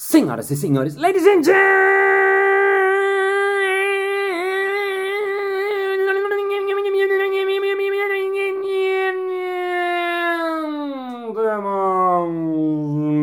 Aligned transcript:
Senhoras 0.00 0.48
e 0.52 0.56
senhores, 0.56 0.94
ladies 0.94 1.26
and 1.26 1.42
gentlemen, 1.42 1.58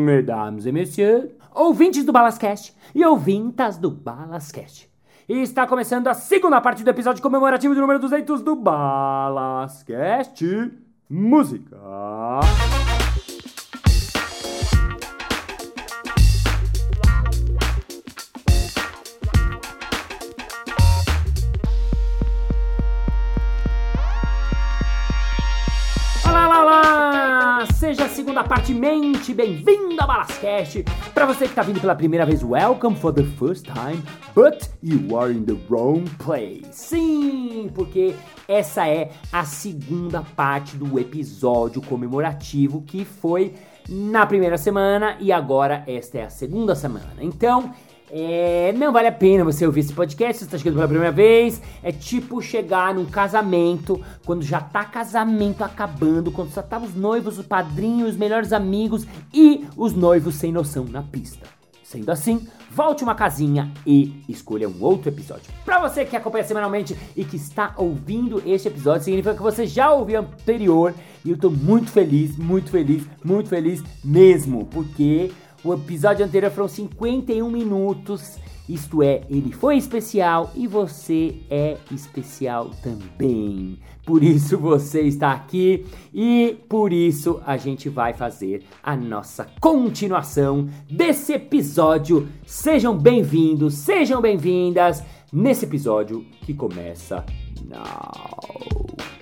mesdames 0.04 0.66
e 0.66 0.72
messieurs, 0.72 1.30
ouvintes 1.54 2.04
do 2.04 2.12
Balascast 2.12 2.76
e 2.94 3.02
ouvintas 3.06 3.78
do 3.78 3.90
Balascast. 3.90 4.90
E 5.26 5.40
está 5.40 5.66
começando 5.66 6.08
a 6.08 6.14
segunda 6.14 6.60
parte 6.60 6.84
do 6.84 6.90
episódio 6.90 7.22
comemorativo 7.22 7.74
do 7.74 7.80
número 7.80 7.98
200 7.98 8.42
do 8.42 8.54
Balascast 8.54 10.44
Música. 11.08 11.78
Parte 28.46 28.72
bem-vindo 29.34 30.00
ao 30.00 30.06
Balascast. 30.06 30.84
Para 31.12 31.26
você 31.26 31.46
que 31.46 31.50
está 31.50 31.62
vindo 31.62 31.80
pela 31.80 31.96
primeira 31.96 32.24
vez, 32.24 32.44
welcome 32.44 32.94
for 32.94 33.12
the 33.12 33.24
first 33.24 33.66
time, 33.66 34.00
but 34.34 34.70
you 34.82 35.18
are 35.18 35.32
in 35.32 35.44
the 35.44 35.56
wrong 35.68 36.04
place. 36.18 36.64
Sim, 36.70 37.68
porque 37.74 38.14
essa 38.46 38.86
é 38.86 39.10
a 39.32 39.44
segunda 39.44 40.22
parte 40.36 40.76
do 40.76 40.96
episódio 40.98 41.82
comemorativo 41.82 42.82
que 42.82 43.04
foi 43.04 43.54
na 43.88 44.24
primeira 44.26 44.56
semana 44.56 45.16
e 45.18 45.32
agora 45.32 45.82
esta 45.88 46.18
é 46.18 46.24
a 46.24 46.30
segunda 46.30 46.76
semana. 46.76 47.16
Então, 47.20 47.74
é, 48.10 48.72
não 48.76 48.92
vale 48.92 49.08
a 49.08 49.12
pena 49.12 49.44
você 49.44 49.66
ouvir 49.66 49.80
esse 49.80 49.92
podcast 49.92 50.34
se 50.34 50.38
você 50.40 50.44
está 50.44 50.58
chegando 50.58 50.74
pela 50.74 50.88
primeira 50.88 51.12
vez. 51.12 51.60
É 51.82 51.90
tipo 51.90 52.40
chegar 52.40 52.94
num 52.94 53.06
casamento, 53.06 54.00
quando 54.24 54.42
já 54.42 54.60
tá 54.60 54.84
casamento 54.84 55.64
acabando, 55.64 56.30
quando 56.30 56.50
só 56.50 56.62
tá 56.62 56.78
os 56.78 56.94
noivos, 56.94 57.38
o 57.38 57.44
padrinho, 57.44 58.06
os 58.06 58.16
melhores 58.16 58.52
amigos 58.52 59.06
e 59.32 59.66
os 59.76 59.92
noivos 59.92 60.36
sem 60.36 60.52
noção 60.52 60.84
na 60.84 61.02
pista. 61.02 61.46
Sendo 61.82 62.10
assim, 62.10 62.46
volte 62.68 63.04
uma 63.04 63.14
casinha 63.14 63.72
e 63.86 64.24
escolha 64.28 64.68
um 64.68 64.82
outro 64.82 65.08
episódio. 65.08 65.44
Para 65.64 65.78
você 65.78 66.04
que 66.04 66.16
acompanha 66.16 66.42
semanalmente 66.42 66.96
e 67.16 67.24
que 67.24 67.36
está 67.36 67.74
ouvindo 67.76 68.42
este 68.44 68.66
episódio, 68.66 69.04
significa 69.04 69.36
que 69.36 69.42
você 69.42 69.66
já 69.66 69.92
ouviu 69.92 70.18
anterior 70.18 70.92
e 71.24 71.30
eu 71.30 71.38
tô 71.38 71.48
muito 71.48 71.90
feliz, 71.90 72.36
muito 72.36 72.70
feliz, 72.70 73.04
muito 73.24 73.48
feliz 73.48 73.84
mesmo, 74.04 74.66
porque 74.66 75.30
o 75.66 75.74
episódio 75.74 76.24
anterior 76.24 76.50
foram 76.52 76.68
51 76.68 77.50
minutos. 77.50 78.38
Isto 78.68 79.02
é, 79.02 79.22
ele 79.28 79.52
foi 79.52 79.76
especial 79.76 80.52
e 80.54 80.66
você 80.66 81.36
é 81.50 81.76
especial 81.90 82.70
também. 82.82 83.78
Por 84.04 84.22
isso 84.22 84.56
você 84.58 85.02
está 85.02 85.32
aqui 85.32 85.84
e 86.14 86.56
por 86.68 86.92
isso 86.92 87.40
a 87.44 87.56
gente 87.56 87.88
vai 87.88 88.12
fazer 88.12 88.62
a 88.82 88.96
nossa 88.96 89.48
continuação 89.60 90.68
desse 90.88 91.32
episódio. 91.32 92.28
Sejam 92.44 92.96
bem-vindos, 92.96 93.74
sejam 93.74 94.20
bem-vindas 94.20 95.02
nesse 95.32 95.64
episódio 95.64 96.24
que 96.44 96.54
começa 96.54 97.24
now. 97.68 99.15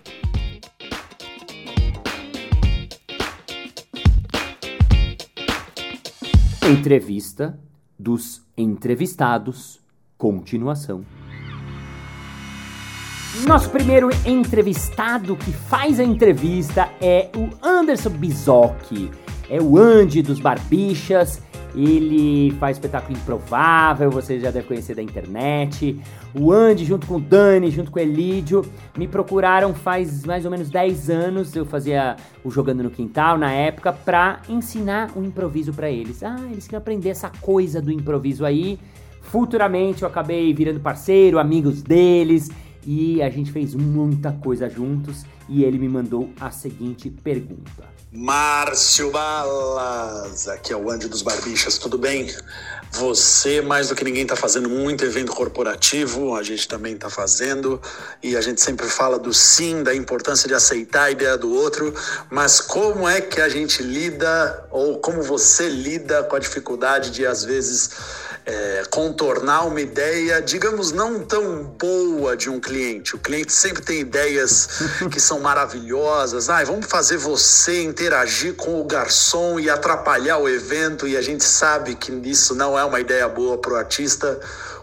Entrevista 6.66 7.58
dos 7.98 8.42
entrevistados. 8.56 9.82
Continuação. 10.16 11.04
Nosso 13.46 13.68
primeiro 13.68 14.08
entrevistado 14.24 15.36
que 15.36 15.52
faz 15.52 16.00
a 16.00 16.04
entrevista 16.04 16.90
é 17.02 17.30
o 17.36 17.50
Anderson 17.62 18.08
Bizocchi. 18.08 19.10
É 19.48 19.60
o 19.60 19.78
Andy 19.78 20.22
dos 20.22 20.40
Barbichas. 20.40 21.42
Ele 21.76 22.52
faz 22.60 22.76
espetáculo 22.76 23.18
improvável, 23.18 24.08
vocês 24.08 24.40
já 24.40 24.52
devem 24.52 24.68
conhecer 24.68 24.94
da 24.94 25.02
internet. 25.02 26.00
O 26.32 26.52
Andy, 26.52 26.84
junto 26.84 27.04
com 27.04 27.16
o 27.16 27.20
Dani, 27.20 27.68
junto 27.68 27.90
com 27.90 27.98
o 27.98 28.02
Elídio, 28.02 28.64
me 28.96 29.08
procuraram 29.08 29.74
faz 29.74 30.24
mais 30.24 30.44
ou 30.44 30.52
menos 30.52 30.70
10 30.70 31.10
anos. 31.10 31.56
Eu 31.56 31.66
fazia 31.66 32.14
o 32.44 32.50
Jogando 32.50 32.84
no 32.84 32.90
Quintal 32.90 33.36
na 33.36 33.50
época 33.50 33.92
pra 33.92 34.40
ensinar 34.48 35.10
o 35.16 35.24
improviso 35.24 35.72
pra 35.72 35.90
eles. 35.90 36.22
Ah, 36.22 36.36
eles 36.48 36.64
queriam 36.64 36.78
aprender 36.78 37.08
essa 37.08 37.30
coisa 37.40 37.82
do 37.82 37.90
improviso 37.90 38.44
aí. 38.44 38.78
Futuramente 39.20 40.02
eu 40.02 40.08
acabei 40.08 40.54
virando 40.54 40.78
parceiro, 40.78 41.40
amigos 41.40 41.82
deles 41.82 42.50
e 42.86 43.22
a 43.22 43.30
gente 43.30 43.52
fez 43.52 43.74
muita 43.74 44.32
coisa 44.32 44.68
juntos. 44.68 45.24
E 45.48 45.62
ele 45.62 45.78
me 45.78 45.88
mandou 45.88 46.30
a 46.40 46.50
seguinte 46.50 47.10
pergunta. 47.10 47.94
Márcio 48.16 49.10
Balas, 49.10 50.46
aqui 50.46 50.72
é 50.72 50.76
o 50.76 50.88
Andy 50.88 51.08
dos 51.08 51.20
Barbichas, 51.20 51.78
tudo 51.78 51.98
bem? 51.98 52.32
Você, 52.92 53.60
mais 53.60 53.88
do 53.88 53.96
que 53.96 54.04
ninguém, 54.04 54.22
está 54.22 54.36
fazendo 54.36 54.70
muito 54.70 55.04
evento 55.04 55.32
corporativo, 55.32 56.36
a 56.36 56.42
gente 56.44 56.68
também 56.68 56.94
está 56.94 57.10
fazendo, 57.10 57.82
e 58.22 58.36
a 58.36 58.40
gente 58.40 58.60
sempre 58.60 58.86
fala 58.86 59.18
do 59.18 59.34
sim, 59.34 59.82
da 59.82 59.92
importância 59.92 60.46
de 60.46 60.54
aceitar 60.54 61.04
a 61.04 61.10
ideia 61.10 61.36
do 61.36 61.52
outro, 61.52 61.92
mas 62.30 62.60
como 62.60 63.08
é 63.08 63.20
que 63.20 63.40
a 63.40 63.48
gente 63.48 63.82
lida, 63.82 64.64
ou 64.70 65.00
como 65.00 65.20
você 65.20 65.68
lida 65.68 66.22
com 66.22 66.36
a 66.36 66.38
dificuldade 66.38 67.10
de, 67.10 67.26
às 67.26 67.42
vezes, 67.44 67.90
é, 68.46 68.82
contornar 68.90 69.66
uma 69.66 69.80
ideia, 69.80 70.40
digamos, 70.42 70.92
não 70.92 71.20
tão 71.20 71.64
boa 71.64 72.36
de 72.36 72.50
um 72.50 72.60
cliente. 72.60 73.14
O 73.14 73.18
cliente 73.18 73.52
sempre 73.52 73.82
tem 73.82 74.00
ideias 74.00 74.68
que 75.10 75.18
são 75.18 75.40
maravilhosas. 75.40 76.50
Ah, 76.50 76.62
vamos 76.64 76.86
fazer 76.86 77.16
você 77.16 77.82
interagir 77.82 78.54
com 78.54 78.80
o 78.80 78.84
garçom 78.84 79.58
e 79.58 79.70
atrapalhar 79.70 80.38
o 80.38 80.48
evento, 80.48 81.08
e 81.08 81.16
a 81.16 81.22
gente 81.22 81.44
sabe 81.44 81.94
que 81.94 82.12
isso 82.28 82.54
não 82.54 82.78
é 82.78 82.84
uma 82.84 83.00
ideia 83.00 83.28
boa 83.28 83.56
para 83.56 83.72
o 83.72 83.76
artista. 83.76 84.38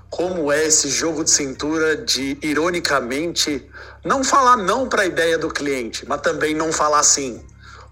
Como 0.09 0.51
é 0.51 0.66
esse 0.66 0.89
jogo 0.89 1.23
de 1.23 1.29
cintura 1.29 1.95
de, 1.95 2.38
ironicamente, 2.41 3.69
não 4.03 4.23
falar 4.23 4.57
não 4.57 4.89
para 4.89 5.03
a 5.03 5.05
ideia 5.05 5.38
do 5.38 5.49
cliente, 5.49 6.05
mas 6.07 6.19
também 6.22 6.53
não 6.53 6.73
falar 6.73 7.03
sim. 7.03 7.45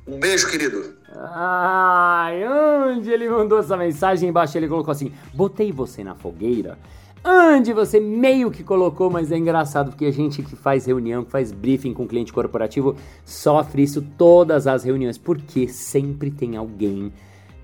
Um 0.05 0.19
beijo, 0.19 0.47
querido. 0.47 0.98
Ai, 1.21 2.41
onde 2.47 3.09
ele 3.11 3.29
mandou 3.29 3.59
essa 3.59 3.75
mensagem 3.75 4.29
embaixo? 4.29 4.57
Ele 4.57 4.69
colocou 4.69 4.91
assim: 4.91 5.11
botei 5.33 5.71
você 5.71 6.03
na 6.03 6.15
fogueira. 6.15 6.77
Onde 7.23 7.73
você 7.73 7.99
meio 7.99 8.49
que 8.49 8.63
colocou, 8.63 9.09
mas 9.09 9.29
é 9.29 9.37
engraçado 9.37 9.89
porque 9.89 10.05
a 10.05 10.11
gente 10.11 10.41
que 10.41 10.55
faz 10.55 10.85
reunião, 10.85 11.25
que 11.25 11.31
faz 11.31 11.51
briefing 11.51 11.93
com 11.93 12.07
cliente 12.07 12.31
corporativo, 12.31 12.95
sofre 13.25 13.83
isso 13.83 14.01
todas 14.17 14.65
as 14.65 14.85
reuniões, 14.85 15.17
porque 15.17 15.67
sempre 15.67 16.31
tem 16.31 16.55
alguém 16.55 17.11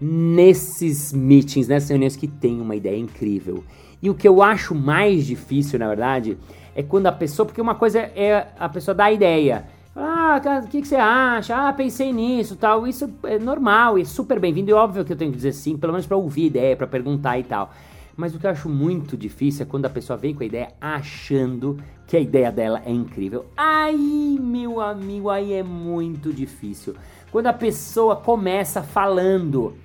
nesses 0.02 1.14
meetings, 1.14 1.70
nessas 1.70 1.90
reuniões 1.90 2.18
que 2.18 2.28
tem 2.28 2.60
uma 2.60 2.76
ideia 2.76 2.98
incrível. 2.98 3.64
E 4.02 4.10
o 4.10 4.14
que 4.14 4.28
eu 4.28 4.42
acho 4.42 4.76
mais 4.76 5.26
difícil, 5.26 5.80
na 5.80 5.88
verdade, 5.88 6.38
é 6.76 6.84
quando 6.84 7.08
a 7.08 7.12
pessoa, 7.14 7.46
porque 7.46 7.62
uma 7.62 7.76
coisa 7.76 8.00
é 8.00 8.48
a 8.60 8.68
pessoa 8.68 8.94
dar 8.94 9.06
a 9.06 9.14
ideia. 9.14 9.66
Ah, 9.98 10.42
o 10.62 10.68
que, 10.68 10.82
que, 10.82 10.88
você 10.90 10.98
acha? 10.98 11.56
Ah, 11.56 11.72
pensei 11.72 12.12
nisso, 12.12 12.58
tal. 12.58 12.86
Isso 12.86 13.10
é 13.24 13.40
normal 13.40 13.98
e 13.98 14.02
é 14.02 14.06
super 14.06 14.38
bem-vindo. 14.42 14.70
E 14.70 14.74
óbvio 14.74 15.06
que 15.06 15.14
eu 15.14 15.16
tenho 15.16 15.32
que 15.32 15.38
dizer 15.38 15.54
sim, 15.54 15.78
pelo 15.78 15.94
menos 15.94 16.06
para 16.06 16.18
ouvir 16.18 16.48
ideia, 16.48 16.76
para 16.76 16.86
perguntar 16.86 17.40
e 17.40 17.44
tal. 17.44 17.72
Mas 18.18 18.36
o 18.36 18.40
que 18.40 18.46
eu 18.46 18.52
acho 18.52 18.68
muito 18.68 19.16
difícil 19.16 19.64
é 19.64 19.66
quando 19.66 19.86
a 19.86 19.90
pessoa 19.90 20.18
vem 20.18 20.36
com 20.36 20.44
a 20.44 20.46
ideia 20.46 20.74
achando 20.82 21.78
que 22.06 22.18
a 22.18 22.20
ideia 22.20 22.52
dela 22.52 22.82
é 22.86 22.92
incrível. 22.92 23.46
Aí, 23.56 24.38
meu 24.42 24.82
amigo, 24.82 25.30
aí 25.30 25.54
é 25.54 25.64
muito 25.64 26.34
difícil. 26.34 26.94
Quando 27.32 27.48
a 27.48 27.54
pessoa 27.54 28.18
começa 28.18 28.84
falando, 28.84 29.76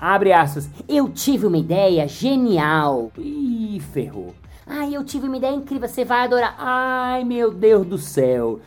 abre 0.00 0.32
aspas, 0.32 0.68
eu 0.88 1.08
tive 1.08 1.46
uma 1.46 1.58
ideia 1.58 2.08
genial. 2.08 3.12
Ih, 3.16 3.80
ferrou. 3.92 4.34
Ai, 4.66 4.96
eu 4.96 5.04
tive 5.04 5.26
uma 5.26 5.36
ideia 5.36 5.54
incrível, 5.54 5.88
você 5.88 6.04
vai 6.04 6.24
adorar. 6.24 6.56
Ai, 6.58 7.22
meu 7.22 7.52
Deus 7.52 7.86
do 7.86 7.98
céu. 7.98 8.60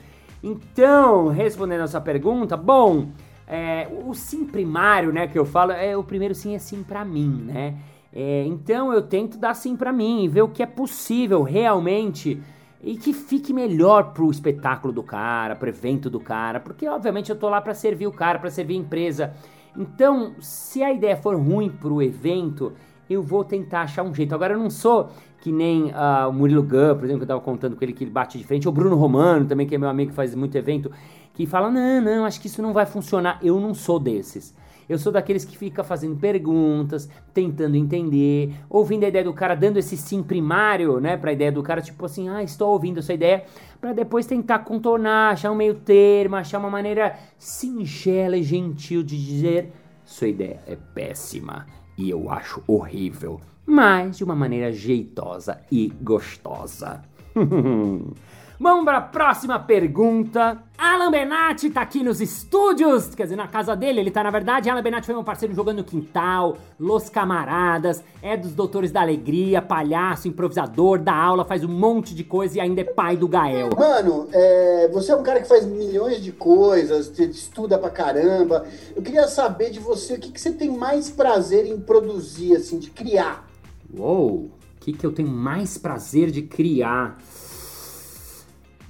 Então, 0.44 1.30
respondendo 1.30 1.82
a 1.82 1.88
sua 1.88 2.02
pergunta, 2.02 2.58
bom, 2.58 3.08
é, 3.48 3.88
o 4.06 4.14
sim 4.14 4.46
primário, 4.46 5.14
né, 5.14 5.26
que 5.26 5.40
eu 5.40 5.46
falo, 5.46 5.72
é 5.72 5.96
o 5.96 6.04
primeiro 6.04 6.36
sim 6.36 6.54
é 6.54 6.60
sim 6.60 6.84
para 6.84 7.06
mim, 7.06 7.46
né? 7.46 7.76
É, 8.12 8.44
então 8.46 8.94
eu 8.94 9.02
tento 9.02 9.38
dar 9.38 9.56
sim 9.56 9.76
para 9.76 9.92
mim, 9.92 10.28
ver 10.30 10.44
o 10.44 10.50
que 10.50 10.62
é 10.62 10.68
possível 10.68 11.42
realmente 11.42 12.40
e 12.84 12.98
que 12.98 13.14
fique 13.14 13.54
melhor 13.54 14.14
pro 14.14 14.30
espetáculo 14.30 14.94
do 14.94 15.02
cara, 15.02 15.56
pro 15.56 15.70
evento 15.70 16.10
do 16.10 16.20
cara, 16.20 16.60
porque 16.60 16.88
obviamente 16.88 17.30
eu 17.30 17.36
tô 17.36 17.48
lá 17.50 17.62
para 17.62 17.74
servir 17.74 18.06
o 18.06 18.12
cara, 18.12 18.38
para 18.38 18.52
servir 18.52 18.76
a 18.76 18.80
empresa. 18.80 19.34
Então, 19.76 20.36
se 20.40 20.84
a 20.84 20.92
ideia 20.92 21.16
for 21.18 21.36
ruim 21.36 21.70
pro 21.70 22.02
evento, 22.02 22.74
eu 23.14 23.24
vou 23.24 23.44
tentar 23.44 23.82
achar 23.82 24.04
um 24.04 24.14
jeito. 24.14 24.34
Agora 24.34 24.54
eu 24.54 24.60
não 24.60 24.70
sou 24.70 25.10
que 25.42 25.52
nem 25.52 25.86
uh, 25.86 26.30
o 26.30 26.34
Murilo 26.34 26.64
Gun, 26.64 26.96
por 26.96 27.04
exemplo, 27.04 27.18
que 27.18 27.24
eu 27.24 27.28
tava 27.28 27.42
contando 27.42 27.76
com 27.76 27.84
ele 27.84 27.92
que 27.92 28.04
ele 28.04 28.12
bate 28.12 28.38
de 28.38 28.44
frente, 28.46 28.68
ou 28.68 28.72
o 28.72 28.76
Bruno 28.76 28.96
Romano 28.96 29.46
também, 29.46 29.68
que 29.68 29.76
é 29.76 29.78
meu 29.78 29.90
amigo 29.90 30.12
que 30.12 30.16
faz 30.16 30.34
muito 30.36 30.58
evento, 30.58 30.90
que 31.34 31.46
fala: 31.46 31.70
"Não, 31.70 32.02
não, 32.02 32.26
acho 32.26 32.40
que 32.40 32.48
isso 32.48 32.62
não 32.62 32.72
vai 32.72 32.86
funcionar". 32.86 33.40
Eu 33.42 33.60
não 33.60 33.74
sou 33.74 34.00
desses. 34.00 34.56
Eu 34.88 34.98
sou 34.98 35.12
daqueles 35.12 35.46
que 35.46 35.58
fica 35.58 35.84
fazendo 35.84 36.16
perguntas, 36.18 37.10
tentando 37.34 37.76
entender, 37.76 38.54
ouvindo 38.70 39.06
a 39.06 39.08
ideia 39.08 39.24
do 39.24 39.34
cara, 39.34 39.56
dando 39.56 39.78
esse 39.78 39.96
sim 39.96 40.22
primário, 40.22 41.00
né, 41.00 41.16
pra 41.16 41.32
ideia 41.32 41.52
do 41.52 41.64
cara, 41.64 41.82
tipo 41.82 42.06
assim, 42.06 42.30
ah, 42.30 42.44
estou 42.44 42.72
ouvindo 42.72 43.00
essa 43.00 43.14
ideia, 43.14 43.46
para 43.80 43.94
depois 43.94 44.26
tentar 44.26 44.60
contornar, 44.60 45.34
achar 45.34 45.52
um 45.52 45.56
meio 45.56 45.76
termo, 45.76 46.36
achar 46.36 46.60
uma 46.60 46.70
maneira 46.70 47.18
singela 47.38 48.38
e 48.38 48.44
gentil 48.44 49.04
de 49.04 49.18
dizer: 49.18 49.74
sua 50.06 50.28
ideia 50.28 50.62
é 50.68 50.76
péssima 50.76 51.66
e 51.98 52.10
eu 52.10 52.32
acho 52.32 52.64
horrível, 52.68 53.40
mas 53.66 54.18
de 54.18 54.24
uma 54.24 54.36
maneira 54.36 54.72
jeitosa 54.72 55.62
e 55.72 55.92
gostosa. 56.02 57.02
Vamos 58.60 58.86
para 58.86 58.98
a 58.98 59.02
próxima 59.02 59.60
pergunta. 59.60 60.60
Alan 60.78 61.10
Benatti 61.10 61.70
tá 61.72 61.82
aqui 61.82 62.04
nos 62.04 62.22
estúdios, 62.22 63.16
quer 63.16 63.24
dizer, 63.24 63.36
na 63.36 63.48
casa 63.48 63.76
dele, 63.76 64.00
ele 64.00 64.12
tá 64.12 64.24
na 64.24 64.30
verdade. 64.30 64.70
Alan 64.70 64.84
Benatti 64.84 65.08
foi 65.08 65.16
meu 65.16 65.24
parceiro 65.24 65.56
jogando 65.56 65.78
no 65.78 65.84
quintal, 65.84 66.58
Los 66.80 67.10
Camaradas, 67.10 68.04
é 68.22 68.38
dos 68.38 68.54
Doutores 68.54 68.92
da 68.92 69.02
Alegria, 69.02 69.62
palhaço, 69.62 70.28
improvisador, 70.28 71.00
dá 71.00 71.16
aula, 71.16 71.44
faz 71.44 71.64
um 71.64 71.68
monte 71.68 72.14
de 72.14 72.24
coisa 72.24 72.58
e 72.58 72.62
ainda 72.62 72.82
é 72.82 72.84
pai 72.84 73.18
do 73.18 73.28
Gael. 73.28 73.70
Mano, 73.78 74.28
é, 74.32 74.88
você 74.94 75.12
é 75.12 75.16
um 75.16 75.24
cara 75.24 75.42
que 75.42 75.48
faz 75.48 75.66
milhões 75.66 76.22
de 76.22 76.32
coisas, 76.32 77.18
estuda 77.18 77.78
pra 77.78 77.90
caramba. 77.90 78.66
Eu 78.96 79.02
queria 79.02 79.28
saber 79.28 79.72
de 79.72 79.80
você 79.80 80.14
o 80.14 80.20
que, 80.20 80.32
que 80.32 80.40
você 80.40 80.52
tem 80.52 80.70
mais 80.70 81.10
prazer 81.10 81.66
em 81.66 81.80
produzir, 81.80 82.56
assim, 82.56 82.78
de 82.78 82.92
criar. 82.92 83.48
Uou, 83.98 84.32
o 84.32 84.52
que, 84.80 84.94
que 84.94 85.06
eu 85.06 85.12
tenho 85.12 85.30
mais 85.30 85.78
prazer 85.78 86.30
de 86.30 86.44
criar? 86.44 87.18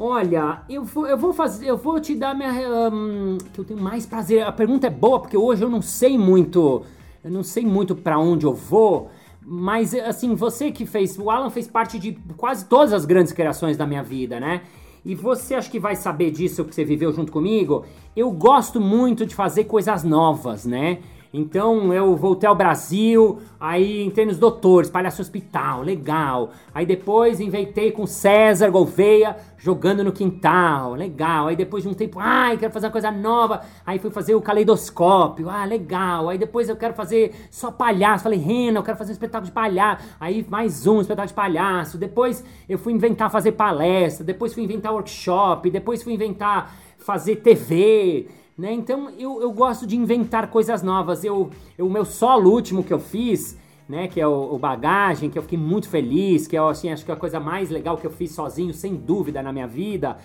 Olha, 0.05 0.63
eu 0.67 0.83
vou, 0.83 1.07
eu 1.07 1.17
vou 1.17 1.31
fazer, 1.31 1.65
eu 1.65 1.77
vou 1.77 1.97
te 1.97 2.13
dar 2.13 2.35
minha. 2.35 2.51
Um, 2.91 3.37
que 3.53 3.57
eu 3.57 3.63
tenho 3.63 3.79
mais 3.79 4.05
prazer. 4.05 4.43
A 4.43 4.51
pergunta 4.51 4.85
é 4.85 4.89
boa, 4.89 5.17
porque 5.17 5.37
hoje 5.37 5.63
eu 5.63 5.69
não 5.69 5.81
sei 5.81 6.17
muito. 6.17 6.83
Eu 7.23 7.31
não 7.31 7.41
sei 7.41 7.65
muito 7.65 7.95
para 7.95 8.19
onde 8.19 8.45
eu 8.45 8.53
vou. 8.53 9.09
Mas 9.41 9.93
assim, 9.95 10.35
você 10.35 10.73
que 10.73 10.85
fez. 10.85 11.17
O 11.17 11.29
Alan 11.29 11.49
fez 11.49 11.69
parte 11.69 11.97
de 11.97 12.19
quase 12.35 12.65
todas 12.65 12.91
as 12.91 13.05
grandes 13.05 13.31
criações 13.31 13.77
da 13.77 13.87
minha 13.87 14.03
vida, 14.03 14.41
né? 14.41 14.63
E 15.05 15.15
você 15.15 15.55
acho 15.55 15.71
que 15.71 15.79
vai 15.79 15.95
saber 15.95 16.31
disso 16.31 16.65
que 16.65 16.75
você 16.75 16.83
viveu 16.83 17.13
junto 17.13 17.31
comigo. 17.31 17.85
Eu 18.13 18.29
gosto 18.29 18.81
muito 18.81 19.25
de 19.25 19.33
fazer 19.33 19.63
coisas 19.63 20.03
novas, 20.03 20.65
né? 20.65 20.99
Então 21.35 21.91
eu 21.91 22.15
voltei 22.15 22.47
ao 22.47 22.53
Brasil, 22.53 23.39
aí 23.59 24.03
entrei 24.03 24.23
nos 24.23 24.37
doutores, 24.37 24.87
palhaço 24.87 25.19
hospital, 25.19 25.81
legal. 25.81 26.51
Aí 26.71 26.85
depois 26.85 27.39
inventei 27.39 27.91
com 27.91 28.05
César 28.05 28.69
Gouveia 28.69 29.35
jogando 29.57 30.03
no 30.03 30.11
quintal, 30.11 30.93
legal. 30.93 31.47
Aí 31.47 31.55
depois 31.55 31.81
de 31.81 31.89
um 31.89 31.93
tempo, 31.95 32.19
ai, 32.19 32.55
quero 32.55 32.71
fazer 32.71 32.85
uma 32.85 32.91
coisa 32.91 33.09
nova. 33.09 33.61
Aí 33.83 33.97
fui 33.97 34.11
fazer 34.11 34.35
o 34.35 34.41
caleidoscópio, 34.41 35.49
ah, 35.49 35.65
legal. 35.65 36.29
Aí 36.29 36.37
depois 36.37 36.69
eu 36.69 36.75
quero 36.75 36.93
fazer 36.93 37.33
só 37.49 37.71
palhaço. 37.71 38.25
Falei, 38.25 38.37
Rena, 38.37 38.77
eu 38.77 38.83
quero 38.83 38.97
fazer 38.99 39.09
um 39.09 39.13
espetáculo 39.13 39.47
de 39.47 39.53
palhaço. 39.53 40.05
Aí 40.19 40.45
mais 40.47 40.85
um 40.85 41.01
espetáculo 41.01 41.29
de 41.29 41.33
palhaço. 41.33 41.97
Depois 41.97 42.45
eu 42.69 42.77
fui 42.77 42.93
inventar 42.93 43.31
fazer 43.31 43.53
palestra. 43.53 44.23
Depois 44.23 44.53
fui 44.53 44.61
inventar 44.61 44.93
workshop. 44.93 45.71
Depois 45.71 46.03
fui 46.03 46.13
inventar 46.13 46.75
fazer 46.99 47.37
TV. 47.37 48.27
Né? 48.57 48.71
Então 48.71 49.09
eu, 49.17 49.41
eu 49.41 49.51
gosto 49.51 49.87
de 49.87 49.95
inventar 49.95 50.47
coisas 50.49 50.83
novas. 50.83 51.23
Eu, 51.23 51.49
eu, 51.77 51.87
o 51.87 51.89
meu 51.89 52.05
solo 52.05 52.51
último 52.51 52.83
que 52.83 52.93
eu 52.93 52.99
fiz, 52.99 53.57
né, 53.89 54.07
que 54.07 54.21
é 54.21 54.27
o, 54.27 54.53
o, 54.53 54.59
Bagagem, 54.59 55.29
que 55.29 55.37
eu 55.37 55.41
fiquei 55.41 55.57
muito 55.57 55.89
feliz, 55.89 56.47
que 56.47 56.55
é 56.55 56.59
assim, 56.59 56.91
acho 56.91 57.03
que 57.03 57.11
é 57.11 57.13
a 57.13 57.17
coisa 57.17 57.39
mais 57.39 57.69
legal 57.69 57.97
que 57.97 58.05
eu 58.05 58.11
fiz 58.11 58.31
sozinho, 58.31 58.73
sem 58.73 58.95
dúvida, 58.95 59.41
na 59.41 59.51
minha 59.51 59.67
vida. 59.67 60.17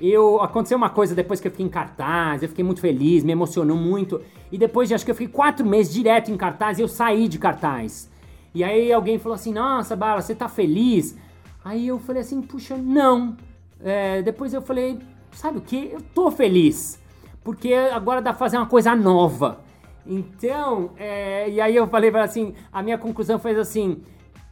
Eu 0.00 0.40
aconteceu 0.40 0.76
uma 0.76 0.90
coisa 0.90 1.14
depois 1.14 1.40
que 1.40 1.46
eu 1.46 1.50
fiquei 1.50 1.66
em 1.66 1.68
cartaz, 1.68 2.42
eu 2.42 2.48
fiquei 2.48 2.64
muito 2.64 2.80
feliz, 2.80 3.22
me 3.24 3.32
emocionou 3.32 3.76
muito. 3.76 4.20
E 4.50 4.58
depois 4.58 4.88
de 4.88 4.94
acho 4.94 5.04
que 5.04 5.10
eu 5.10 5.14
fiquei 5.14 5.32
quatro 5.32 5.66
meses 5.66 5.92
direto 5.92 6.30
em 6.30 6.36
cartaz, 6.36 6.78
eu 6.78 6.88
saí 6.88 7.28
de 7.28 7.38
cartaz. 7.38 8.10
E 8.54 8.62
aí 8.64 8.92
alguém 8.92 9.18
falou 9.18 9.34
assim: 9.34 9.52
Nossa, 9.52 9.94
Bala, 9.94 10.20
você 10.20 10.34
tá 10.34 10.48
feliz? 10.48 11.16
Aí 11.64 11.86
eu 11.86 11.98
falei 12.00 12.22
assim: 12.22 12.42
Puxa, 12.42 12.76
não. 12.76 13.36
É, 13.80 14.22
depois 14.22 14.52
eu 14.52 14.60
falei: 14.60 14.98
Sabe 15.32 15.58
o 15.58 15.60
que? 15.60 15.90
Eu 15.92 16.00
tô 16.14 16.30
feliz 16.32 17.01
porque 17.44 17.74
agora 17.74 18.20
dá 18.20 18.30
pra 18.30 18.38
fazer 18.38 18.56
uma 18.56 18.66
coisa 18.66 18.94
nova. 18.94 19.60
Então, 20.06 20.90
é, 20.96 21.48
e 21.48 21.60
aí 21.60 21.76
eu 21.76 21.86
falei 21.86 22.10
para 22.10 22.24
assim, 22.24 22.54
a 22.72 22.82
minha 22.82 22.98
conclusão 22.98 23.38
foi 23.38 23.54
assim, 23.54 24.02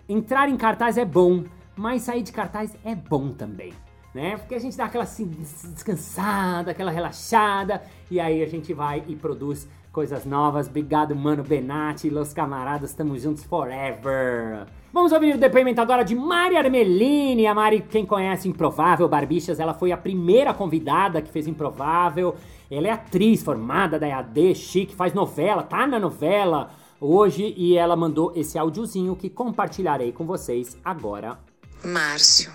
entrar 0.08 0.48
em 0.48 0.56
cartaz 0.56 0.96
é 0.96 1.04
bom, 1.04 1.44
mas 1.76 2.02
sair 2.02 2.22
de 2.22 2.32
cartaz 2.32 2.76
é 2.84 2.94
bom 2.94 3.30
também, 3.30 3.72
né? 4.14 4.36
Porque 4.36 4.54
a 4.54 4.60
gente 4.60 4.76
dá 4.76 4.84
aquela 4.84 5.04
assim, 5.04 5.26
descansada, 5.26 6.70
aquela 6.70 6.90
relaxada, 6.90 7.82
e 8.10 8.20
aí 8.20 8.42
a 8.42 8.46
gente 8.46 8.72
vai 8.72 9.02
e 9.08 9.16
produz 9.16 9.68
coisas 9.92 10.24
novas. 10.24 10.68
Obrigado, 10.68 11.16
mano 11.16 11.42
Benatti, 11.42 12.08
Los 12.08 12.32
Camaradas, 12.32 12.90
estamos 12.90 13.22
juntos 13.22 13.42
forever. 13.44 14.66
Vamos 14.92 15.12
ouvir 15.12 15.36
o 15.36 15.38
depoimento 15.38 15.80
agora 15.80 16.04
de 16.04 16.14
Mari 16.14 16.56
Armelini. 16.56 17.46
A 17.46 17.54
Mari, 17.54 17.80
quem 17.80 18.04
conhece 18.04 18.48
Improvável 18.48 19.08
Barbichas, 19.08 19.60
ela 19.60 19.74
foi 19.74 19.92
a 19.92 19.96
primeira 19.96 20.52
convidada 20.52 21.22
que 21.22 21.30
fez 21.30 21.46
Improvável. 21.46 22.34
Ela 22.70 22.86
é 22.86 22.90
atriz 22.92 23.42
formada 23.42 23.98
da 23.98 24.06
EAD, 24.06 24.54
chique, 24.54 24.94
faz 24.94 25.12
novela, 25.12 25.64
tá 25.64 25.88
na 25.88 25.98
novela 25.98 26.72
hoje 27.00 27.52
e 27.56 27.76
ela 27.76 27.96
mandou 27.96 28.32
esse 28.36 28.56
áudiozinho 28.56 29.16
que 29.16 29.28
compartilharei 29.28 30.12
com 30.12 30.24
vocês 30.24 30.76
agora. 30.84 31.36
Márcio. 31.82 32.52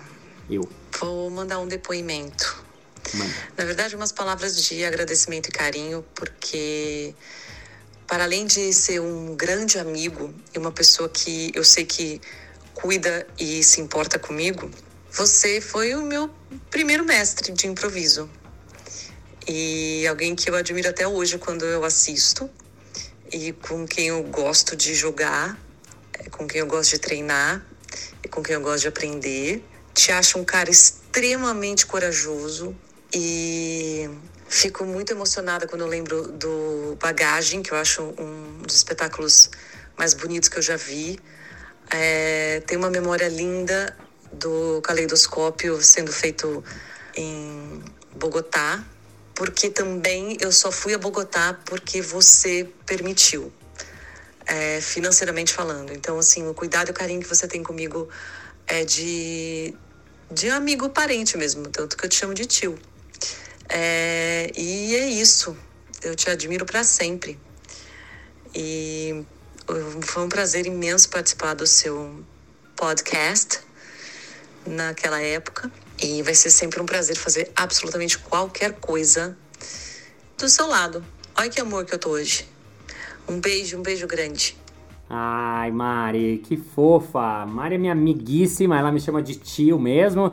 Eu. 0.48 0.66
Vou 0.98 1.28
mandar 1.28 1.58
um 1.58 1.68
depoimento. 1.68 2.64
Manda. 3.12 3.34
Na 3.58 3.64
verdade, 3.66 3.94
umas 3.94 4.10
palavras 4.10 4.64
de 4.64 4.82
agradecimento 4.86 5.48
e 5.48 5.52
carinho, 5.52 6.02
porque 6.14 7.14
para 8.06 8.24
além 8.24 8.46
de 8.46 8.72
ser 8.72 9.00
um 9.00 9.36
grande 9.36 9.78
amigo 9.78 10.32
e 10.54 10.58
uma 10.58 10.72
pessoa 10.72 11.10
que 11.10 11.52
eu 11.54 11.62
sei 11.62 11.84
que 11.84 12.22
cuida 12.72 13.26
e 13.38 13.62
se 13.62 13.82
importa 13.82 14.18
comigo, 14.18 14.70
você 15.10 15.60
foi 15.60 15.94
o 15.94 16.02
meu 16.02 16.30
primeiro 16.70 17.04
mestre 17.04 17.52
de 17.52 17.66
improviso 17.66 18.30
e 19.46 20.06
alguém 20.06 20.34
que 20.34 20.50
eu 20.50 20.54
admiro 20.54 20.88
até 20.88 21.06
hoje 21.06 21.38
quando 21.38 21.64
eu 21.64 21.84
assisto 21.84 22.50
e 23.32 23.52
com 23.52 23.86
quem 23.86 24.08
eu 24.08 24.22
gosto 24.24 24.74
de 24.74 24.94
jogar, 24.94 25.58
é, 26.18 26.28
com 26.28 26.46
quem 26.46 26.60
eu 26.60 26.66
gosto 26.66 26.90
de 26.90 26.98
treinar 26.98 27.64
e 28.24 28.28
com 28.28 28.42
quem 28.42 28.54
eu 28.54 28.60
gosto 28.60 28.82
de 28.82 28.88
aprender. 28.88 29.64
Te 29.94 30.12
acho 30.12 30.38
um 30.38 30.44
cara 30.44 30.70
extremamente 30.70 31.86
corajoso 31.86 32.76
e 33.12 34.10
fico 34.48 34.84
muito 34.84 35.12
emocionada 35.12 35.66
quando 35.66 35.82
eu 35.82 35.86
lembro 35.86 36.28
do 36.28 36.96
Bagagem, 37.00 37.62
que 37.62 37.72
eu 37.72 37.78
acho 37.78 38.02
um 38.18 38.62
dos 38.62 38.76
espetáculos 38.76 39.50
mais 39.96 40.12
bonitos 40.12 40.48
que 40.48 40.58
eu 40.58 40.62
já 40.62 40.76
vi. 40.76 41.18
É, 41.90 42.60
tem 42.66 42.76
uma 42.76 42.90
memória 42.90 43.28
linda 43.28 43.96
do 44.32 44.80
caleidoscópio 44.82 45.80
sendo 45.80 46.12
feito 46.12 46.62
em 47.14 47.82
Bogotá, 48.14 48.84
porque 49.36 49.68
também 49.68 50.38
eu 50.40 50.50
só 50.50 50.72
fui 50.72 50.94
a 50.94 50.98
Bogotá 50.98 51.52
porque 51.66 52.00
você 52.00 52.68
permitiu, 52.86 53.52
é, 54.46 54.80
financeiramente 54.80 55.52
falando. 55.52 55.92
Então, 55.92 56.18
assim, 56.18 56.48
o 56.48 56.54
cuidado 56.54 56.88
e 56.88 56.90
o 56.90 56.94
carinho 56.94 57.20
que 57.20 57.28
você 57.28 57.46
tem 57.46 57.62
comigo 57.62 58.08
é 58.66 58.82
de, 58.82 59.74
de 60.32 60.48
amigo 60.48 60.88
parente 60.88 61.36
mesmo, 61.36 61.68
tanto 61.68 61.98
que 61.98 62.06
eu 62.06 62.08
te 62.08 62.16
chamo 62.16 62.32
de 62.32 62.46
tio. 62.46 62.78
É, 63.68 64.50
e 64.56 64.96
é 64.96 65.06
isso, 65.06 65.54
eu 66.02 66.16
te 66.16 66.30
admiro 66.30 66.64
para 66.64 66.82
sempre. 66.82 67.38
E 68.54 69.22
foi 70.02 70.22
um 70.22 70.30
prazer 70.30 70.64
imenso 70.64 71.10
participar 71.10 71.52
do 71.52 71.66
seu 71.66 72.24
podcast 72.74 73.60
naquela 74.66 75.20
época. 75.20 75.70
E 76.02 76.22
vai 76.22 76.34
ser 76.34 76.50
sempre 76.50 76.80
um 76.80 76.86
prazer 76.86 77.16
fazer 77.16 77.50
absolutamente 77.56 78.18
qualquer 78.18 78.72
coisa 78.74 79.36
do 80.38 80.48
seu 80.48 80.66
lado. 80.66 81.04
Olha 81.36 81.48
que 81.48 81.60
amor 81.60 81.84
que 81.84 81.94
eu 81.94 81.98
tô 81.98 82.10
hoje. 82.10 82.46
Um 83.28 83.40
beijo, 83.40 83.78
um 83.78 83.82
beijo 83.82 84.06
grande. 84.06 84.56
Ai, 85.08 85.70
Mari, 85.70 86.42
que 86.44 86.56
fofa. 86.56 87.46
Mari 87.46 87.76
é 87.76 87.78
minha 87.78 87.92
amiguíssima, 87.92 88.78
ela 88.78 88.90
me 88.90 89.00
chama 89.00 89.22
de 89.22 89.36
tio 89.36 89.78
mesmo. 89.78 90.32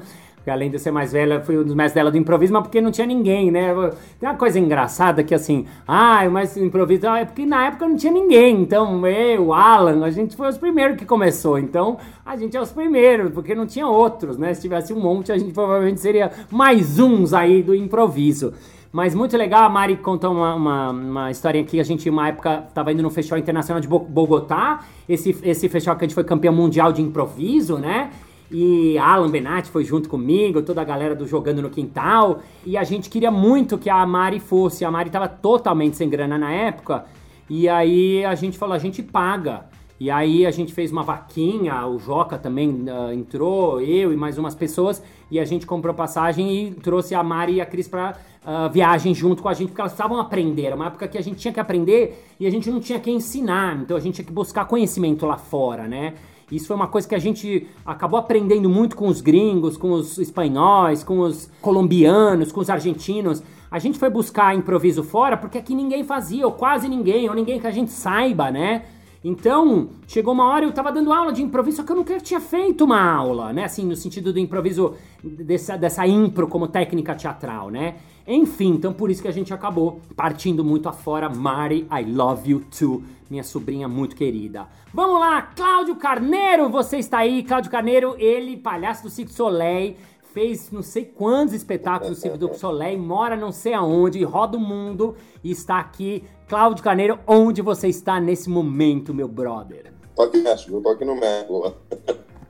Além 0.52 0.70
de 0.70 0.78
ser 0.78 0.92
mais 0.92 1.14
velha, 1.14 1.42
fui 1.42 1.58
um 1.58 1.64
dos 1.64 1.74
mestres 1.74 1.94
dela 1.94 2.12
do 2.12 2.18
improviso, 2.18 2.52
mas 2.52 2.64
porque 2.64 2.82
não 2.82 2.92
tinha 2.92 3.08
ninguém, 3.08 3.50
né? 3.50 3.74
Tem 4.20 4.28
uma 4.28 4.36
coisa 4.36 4.60
engraçada 4.60 5.24
que 5.24 5.34
assim, 5.34 5.66
ah, 5.88 6.28
mas 6.30 6.58
improviso 6.58 7.08
é 7.08 7.24
porque 7.24 7.46
na 7.46 7.68
época 7.68 7.88
não 7.88 7.96
tinha 7.96 8.12
ninguém. 8.12 8.62
Então, 8.62 9.08
eu, 9.08 9.54
Alan, 9.54 10.06
a 10.06 10.10
gente 10.10 10.36
foi 10.36 10.50
os 10.50 10.58
primeiros 10.58 10.98
que 10.98 11.06
começou. 11.06 11.58
Então, 11.58 11.98
a 12.26 12.36
gente 12.36 12.58
é 12.58 12.62
os 12.62 12.72
primeiros, 12.72 13.32
porque 13.32 13.56
não 13.56 13.66
tinha 13.66 13.88
outros, 13.88 14.38
né? 14.38 14.54
Se 14.54 14.62
tivesse 14.62 14.94
um 14.94 15.00
monte, 15.00 15.32
a 15.32 15.38
gente 15.38 15.54
provavelmente 15.54 16.00
seria 16.00 16.32
mais 16.52 17.00
uns 17.00 17.34
aí 17.34 17.64
do 17.64 17.74
improviso. 17.74 18.54
Mas 18.94 19.16
muito 19.16 19.36
legal, 19.36 19.64
a 19.64 19.70
Mari 19.70 19.98
contou 19.98 20.32
uma, 20.32 20.54
uma, 20.54 20.90
uma 20.92 21.32
historinha 21.32 21.64
aqui. 21.64 21.80
A 21.80 21.84
gente, 21.84 22.08
uma 22.08 22.28
época, 22.28 22.66
estava 22.68 22.92
indo 22.92 23.02
no 23.02 23.10
Festival 23.10 23.40
Internacional 23.40 23.82
de 23.82 23.88
Bogotá. 23.88 24.86
Esse, 25.10 25.36
esse 25.42 25.68
festival 25.68 25.98
que 25.98 26.06
a 26.06 26.08
gente 26.08 26.14
foi 26.14 26.24
campeão 26.24 26.54
mundial 26.54 26.94
de 26.94 27.02
improviso, 27.02 27.80
né? 27.80 28.12
E 28.54 29.00
Alan 29.00 29.32
Benatti 29.32 29.72
foi 29.72 29.84
junto 29.84 30.08
comigo, 30.08 30.62
toda 30.62 30.80
a 30.80 30.86
galera 30.86 31.16
do 31.16 31.26
Jogando 31.26 31.60
no 31.60 31.72
Quintal. 31.72 32.42
E 32.64 32.78
a 32.78 32.84
gente 32.84 33.10
queria 33.10 33.32
muito 33.32 33.80
que 33.80 33.90
a 33.90 34.06
Mari 34.06 34.40
fosse. 34.40 34.86
A 34.86 34.92
Mari 34.92 35.10
estava 35.10 35.28
totalmente 35.28 35.98
sem 35.98 36.08
grana 36.08 36.38
na 36.38 36.52
época. 36.52 37.06
E 37.50 37.68
aí 37.68 38.24
a 38.24 38.36
gente 38.36 38.56
falou, 38.56 38.76
a 38.76 38.80
gente 38.80 39.02
paga. 39.02 39.66
E 40.00 40.12
aí 40.12 40.46
a 40.46 40.52
gente 40.52 40.72
fez 40.74 40.92
uma 40.92 41.02
vaquinha, 41.02 41.88
o 41.88 41.98
Joca 41.98 42.38
também 42.38 42.70
uh, 42.70 43.14
entrou, 43.14 43.80
eu 43.80 44.12
e 44.12 44.18
mais 44.18 44.38
umas 44.38 44.54
pessoas, 44.54 45.02
e 45.32 45.40
a 45.40 45.46
gente 45.46 45.66
comprou 45.66 45.94
passagem 45.94 46.68
e 46.68 46.72
trouxe 46.72 47.16
a 47.16 47.24
Mari 47.24 47.54
e 47.54 47.62
a 47.62 47.66
Cris 47.66 47.88
pra 47.88 48.18
uh, 48.46 48.70
viagem 48.72 49.16
junto 49.16 49.42
com 49.42 49.50
a 49.50 49.54
gente, 49.54 49.70
porque 49.70 49.82
elas 49.82 49.94
estavam 49.94 50.20
aprender. 50.20 50.66
Era 50.66 50.76
uma 50.76 50.88
época 50.88 51.08
que 51.08 51.18
a 51.18 51.22
gente 51.22 51.38
tinha 51.38 51.54
que 51.54 51.60
aprender 51.60 52.26
e 52.40 52.46
a 52.46 52.50
gente 52.50 52.70
não 52.70 52.80
tinha 52.80 53.00
que 53.00 53.10
ensinar, 53.10 53.80
então 53.82 53.96
a 53.96 54.00
gente 54.00 54.16
tinha 54.16 54.26
que 54.26 54.34
buscar 54.34 54.66
conhecimento 54.66 55.26
lá 55.26 55.38
fora, 55.38 55.88
né? 55.88 56.16
Isso 56.56 56.68
foi 56.68 56.76
uma 56.76 56.88
coisa 56.88 57.08
que 57.08 57.16
a 57.16 57.20
gente 57.20 57.68
acabou 57.86 58.20
aprendendo 58.20 58.70
muito 58.70 58.96
com 58.96 59.08
os 59.08 59.22
gringos, 59.22 59.76
com 59.76 59.92
os 59.92 60.18
espanhóis, 60.18 61.04
com 61.04 61.20
os 61.20 61.50
colombianos, 61.62 62.52
com 62.52 62.62
os 62.62 62.70
argentinos. 62.70 63.42
A 63.72 63.80
gente 63.80 63.98
foi 63.98 64.10
buscar 64.10 64.56
improviso 64.56 65.04
fora 65.04 65.36
porque 65.36 65.58
aqui 65.58 65.74
ninguém 65.74 66.04
fazia, 66.04 66.46
ou 66.46 66.52
quase 66.52 66.88
ninguém, 66.88 67.28
ou 67.28 67.36
ninguém 67.36 67.60
que 67.60 67.66
a 67.66 67.72
gente 67.72 67.92
saiba, 67.92 68.52
né? 68.52 68.84
Então, 69.24 69.90
chegou 70.06 70.34
uma 70.34 70.46
hora 70.46 70.66
eu 70.66 70.72
tava 70.72 70.92
dando 70.92 71.12
aula 71.14 71.32
de 71.32 71.42
improviso, 71.42 71.78
só 71.78 71.84
que 71.84 71.92
eu 71.92 71.96
nunca 71.96 72.20
tinha 72.20 72.42
feito 72.42 72.84
uma 72.84 73.02
aula, 73.02 73.54
né? 73.54 73.64
Assim, 73.64 73.86
no 73.86 73.96
sentido 73.96 74.34
do 74.34 74.40
improviso, 74.40 74.96
dessa, 75.24 75.78
dessa 75.78 76.06
impro 76.06 76.48
como 76.48 76.68
técnica 76.68 77.16
teatral, 77.16 77.70
né? 77.70 77.96
Enfim, 78.26 78.70
então 78.76 78.94
por 78.94 79.12
isso 79.12 79.22
que 79.22 79.28
a 79.28 79.34
gente 79.34 79.54
acabou 79.54 80.00
partindo 80.16 80.64
muito 80.64 80.88
afora. 80.88 81.30
Mari, 81.30 81.88
I 81.92 82.04
love 82.10 82.50
you 82.50 82.62
too, 82.78 83.04
minha 83.30 83.44
sobrinha 83.44 83.88
muito 83.88 84.16
querida. 84.16 84.68
Vamos 84.94 85.20
lá, 85.20 85.42
Cláudio 85.42 85.96
Carneiro, 85.96 86.70
você 86.70 86.98
está 86.98 87.20
aí. 87.20 87.44
Cláudio 87.44 87.70
Carneiro, 87.70 88.16
ele, 88.18 88.56
palhaço 88.56 89.04
do 89.04 89.10
Cirque 89.10 89.34
Soleil, 89.34 89.96
fez 90.34 90.72
não 90.72 90.82
sei 90.82 91.06
quantos 91.06 91.54
espetáculos 91.54 92.18
do 92.18 92.22
Cirque 92.22 92.38
do 92.38 92.54
Soleil, 92.56 92.98
mora 92.98 93.36
não 93.36 93.52
sei 93.52 93.74
aonde, 93.74 94.24
roda 94.24 94.58
o 94.58 94.62
mundo 94.62 95.16
e 95.44 95.52
está 95.52 95.80
aqui. 95.80 96.24
Cláudio 96.48 96.84
Carneiro, 96.84 97.20
onde 97.28 97.62
você 97.62 97.88
está 97.88 98.20
nesse 98.20 98.50
momento, 98.50 99.14
meu 99.14 99.28
brother? 99.28 99.92
Tô 100.16 100.22
aqui 100.22 100.38
México, 100.38 100.80
tô 100.82 100.90
aqui 100.90 101.04
no 101.04 101.16
México. 101.16 101.74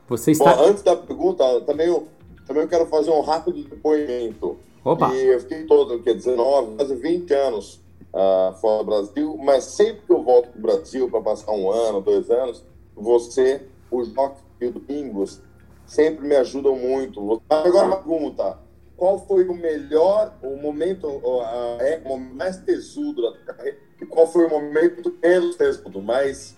Você 0.08 0.32
está... 0.32 0.54
Bom, 0.54 0.66
antes 0.66 0.84
da 0.84 0.96
pergunta, 0.96 1.62
também 1.62 1.88
eu, 1.88 2.08
também 2.46 2.64
eu 2.64 2.70
quero 2.70 2.86
fazer 2.86 3.10
um 3.10 3.22
rápido 3.22 3.64
depoimento. 3.64 4.58
Opa! 4.84 5.14
E 5.14 5.28
eu 5.28 5.40
fiquei 5.40 5.66
todo, 5.66 6.02
que 6.02 6.14
19, 6.14 6.76
quase 6.76 6.96
20 6.96 7.34
anos 7.34 7.82
uh, 8.14 8.54
fora 8.60 8.84
do 8.84 8.86
Brasil, 8.86 9.38
mas 9.38 9.64
sempre 9.64 10.02
que 10.06 10.12
eu 10.12 10.22
volto 10.22 10.50
para 10.50 10.60
o 10.60 10.62
Brasil 10.62 11.10
para 11.10 11.22
passar 11.22 11.52
um 11.52 11.72
ano, 11.72 12.02
dois 12.02 12.30
anos, 12.30 12.64
você, 12.96 13.62
o 13.90 14.04
Joque 14.04 14.42
e 14.60 14.68
o 14.68 14.72
Domingos 14.72 15.42
sempre 15.86 16.28
me 16.28 16.36
ajudam 16.36 16.76
muito. 16.76 17.42
Agora 17.50 17.88
uma 17.88 17.98
pergunta: 17.98 18.58
qual 18.96 19.20
foi 19.26 19.48
o 19.48 19.54
melhor, 19.54 20.34
o 20.42 20.56
momento, 20.58 21.08
é, 21.80 22.02
o 22.04 22.10
momento 22.10 22.36
mais 22.36 22.58
tesudo 22.58 23.22
da 23.22 23.32
tua 23.32 23.54
carreira? 23.54 23.78
E 24.02 24.06
qual 24.06 24.28
foi 24.28 24.46
o 24.46 24.50
momento 24.50 25.16
menos 25.22 25.56
tesudo, 25.56 26.02
mais, 26.02 26.58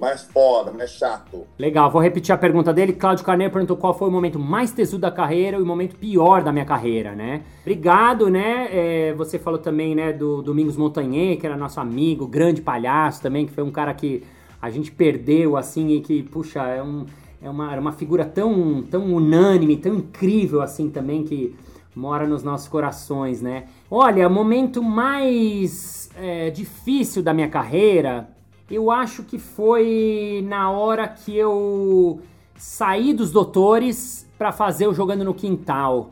mais 0.00 0.22
foda, 0.22 0.72
mais 0.72 0.90
chato? 0.90 1.46
Legal, 1.58 1.90
vou 1.90 2.00
repetir 2.00 2.34
a 2.34 2.38
pergunta 2.38 2.72
dele. 2.72 2.94
Cláudio 2.94 3.24
Carneiro 3.24 3.52
perguntou 3.52 3.76
qual 3.76 3.92
foi 3.92 4.08
o 4.08 4.10
momento 4.10 4.38
mais 4.38 4.72
tesudo 4.72 5.02
da 5.02 5.10
carreira 5.10 5.58
e 5.58 5.62
o 5.62 5.66
momento 5.66 5.94
pior 5.96 6.42
da 6.42 6.50
minha 6.50 6.64
carreira, 6.64 7.14
né? 7.14 7.42
Obrigado, 7.60 8.30
né? 8.30 8.68
É, 8.72 9.14
você 9.14 9.38
falou 9.38 9.58
também, 9.58 9.94
né, 9.94 10.12
do 10.12 10.40
Domingos 10.40 10.76
Montanhê, 10.76 11.36
que 11.36 11.46
era 11.46 11.56
nosso 11.56 11.78
amigo, 11.78 12.26
grande 12.26 12.62
palhaço 12.62 13.20
também, 13.20 13.46
que 13.46 13.52
foi 13.52 13.62
um 13.62 13.70
cara 13.70 13.92
que 13.92 14.24
a 14.60 14.70
gente 14.70 14.90
perdeu, 14.90 15.56
assim, 15.56 15.90
e 15.90 16.00
que, 16.00 16.22
puxa, 16.22 16.62
é 16.62 16.82
um 16.82 17.04
é 17.42 17.48
uma, 17.48 17.74
uma 17.78 17.92
figura 17.92 18.24
tão, 18.24 18.82
tão 18.82 19.14
unânime, 19.14 19.76
tão 19.76 19.94
incrível 19.94 20.60
assim 20.60 20.90
também 20.90 21.24
que 21.24 21.56
mora 21.94 22.26
nos 22.26 22.42
nossos 22.42 22.68
corações, 22.68 23.40
né? 23.40 23.64
Olha, 23.90 24.28
momento 24.28 24.82
mais 24.82 26.10
é, 26.16 26.50
difícil 26.50 27.22
da 27.22 27.32
minha 27.32 27.48
carreira, 27.48 28.28
eu 28.70 28.90
acho 28.90 29.24
que 29.24 29.38
foi 29.38 30.44
na 30.46 30.70
hora 30.70 31.08
que 31.08 31.36
eu 31.36 32.20
saí 32.56 33.12
dos 33.12 33.32
doutores 33.32 34.28
para 34.38 34.52
fazer 34.52 34.86
o 34.86 34.94
jogando 34.94 35.24
no 35.24 35.34
quintal. 35.34 36.10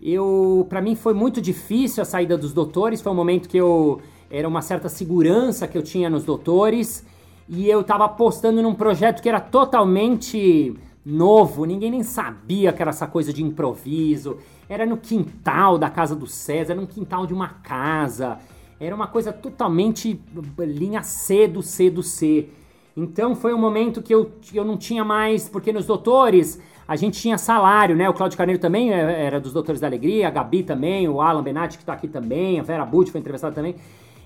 Eu, 0.00 0.66
para 0.68 0.80
mim 0.80 0.94
foi 0.94 1.14
muito 1.14 1.40
difícil 1.40 2.02
a 2.02 2.06
saída 2.06 2.38
dos 2.38 2.52
doutores, 2.52 3.00
foi 3.00 3.10
um 3.10 3.14
momento 3.16 3.48
que 3.48 3.56
eu 3.56 4.00
era 4.30 4.46
uma 4.46 4.62
certa 4.62 4.88
segurança 4.88 5.66
que 5.66 5.76
eu 5.76 5.82
tinha 5.82 6.08
nos 6.08 6.24
doutores 6.24 7.04
e 7.48 7.68
eu 7.68 7.82
tava 7.82 8.04
apostando 8.04 8.62
num 8.62 8.74
projeto 8.74 9.22
que 9.22 9.28
era 9.28 9.40
totalmente 9.40 10.74
novo, 11.04 11.64
ninguém 11.64 11.90
nem 11.90 12.02
sabia 12.02 12.72
que 12.72 12.82
era 12.82 12.90
essa 12.90 13.06
coisa 13.06 13.32
de 13.32 13.42
improviso. 13.42 14.38
Era 14.68 14.84
no 14.84 14.96
quintal 14.96 15.78
da 15.78 15.88
casa 15.88 16.14
do 16.14 16.26
César, 16.26 16.74
no 16.74 16.86
quintal 16.86 17.26
de 17.26 17.32
uma 17.32 17.48
casa. 17.48 18.38
Era 18.78 18.94
uma 18.94 19.06
coisa 19.06 19.32
totalmente 19.32 20.20
linha 20.58 21.02
C 21.02 21.48
do 21.48 21.62
C 21.62 21.90
do 21.90 22.02
C. 22.02 22.48
Então 22.96 23.34
foi 23.34 23.52
um 23.52 23.58
momento 23.58 24.02
que 24.02 24.14
eu, 24.14 24.30
eu 24.52 24.64
não 24.64 24.76
tinha 24.76 25.04
mais, 25.04 25.48
porque 25.48 25.72
nos 25.72 25.86
doutores 25.86 26.60
a 26.88 26.96
gente 26.96 27.20
tinha 27.20 27.36
salário, 27.36 27.96
né? 27.96 28.08
O 28.08 28.14
Cláudio 28.14 28.38
Carneiro 28.38 28.60
também 28.60 28.92
é, 28.92 29.24
era 29.24 29.40
dos 29.40 29.52
Doutores 29.52 29.80
da 29.80 29.88
Alegria, 29.88 30.28
a 30.28 30.30
Gabi 30.30 30.62
também, 30.62 31.08
o 31.08 31.20
Alan 31.20 31.42
Benatti 31.42 31.78
que 31.78 31.84
tá 31.84 31.92
aqui 31.92 32.06
também, 32.06 32.60
a 32.60 32.62
Vera 32.62 32.86
Butti 32.86 33.10
foi 33.10 33.20
entrevistada 33.20 33.54
também 33.54 33.74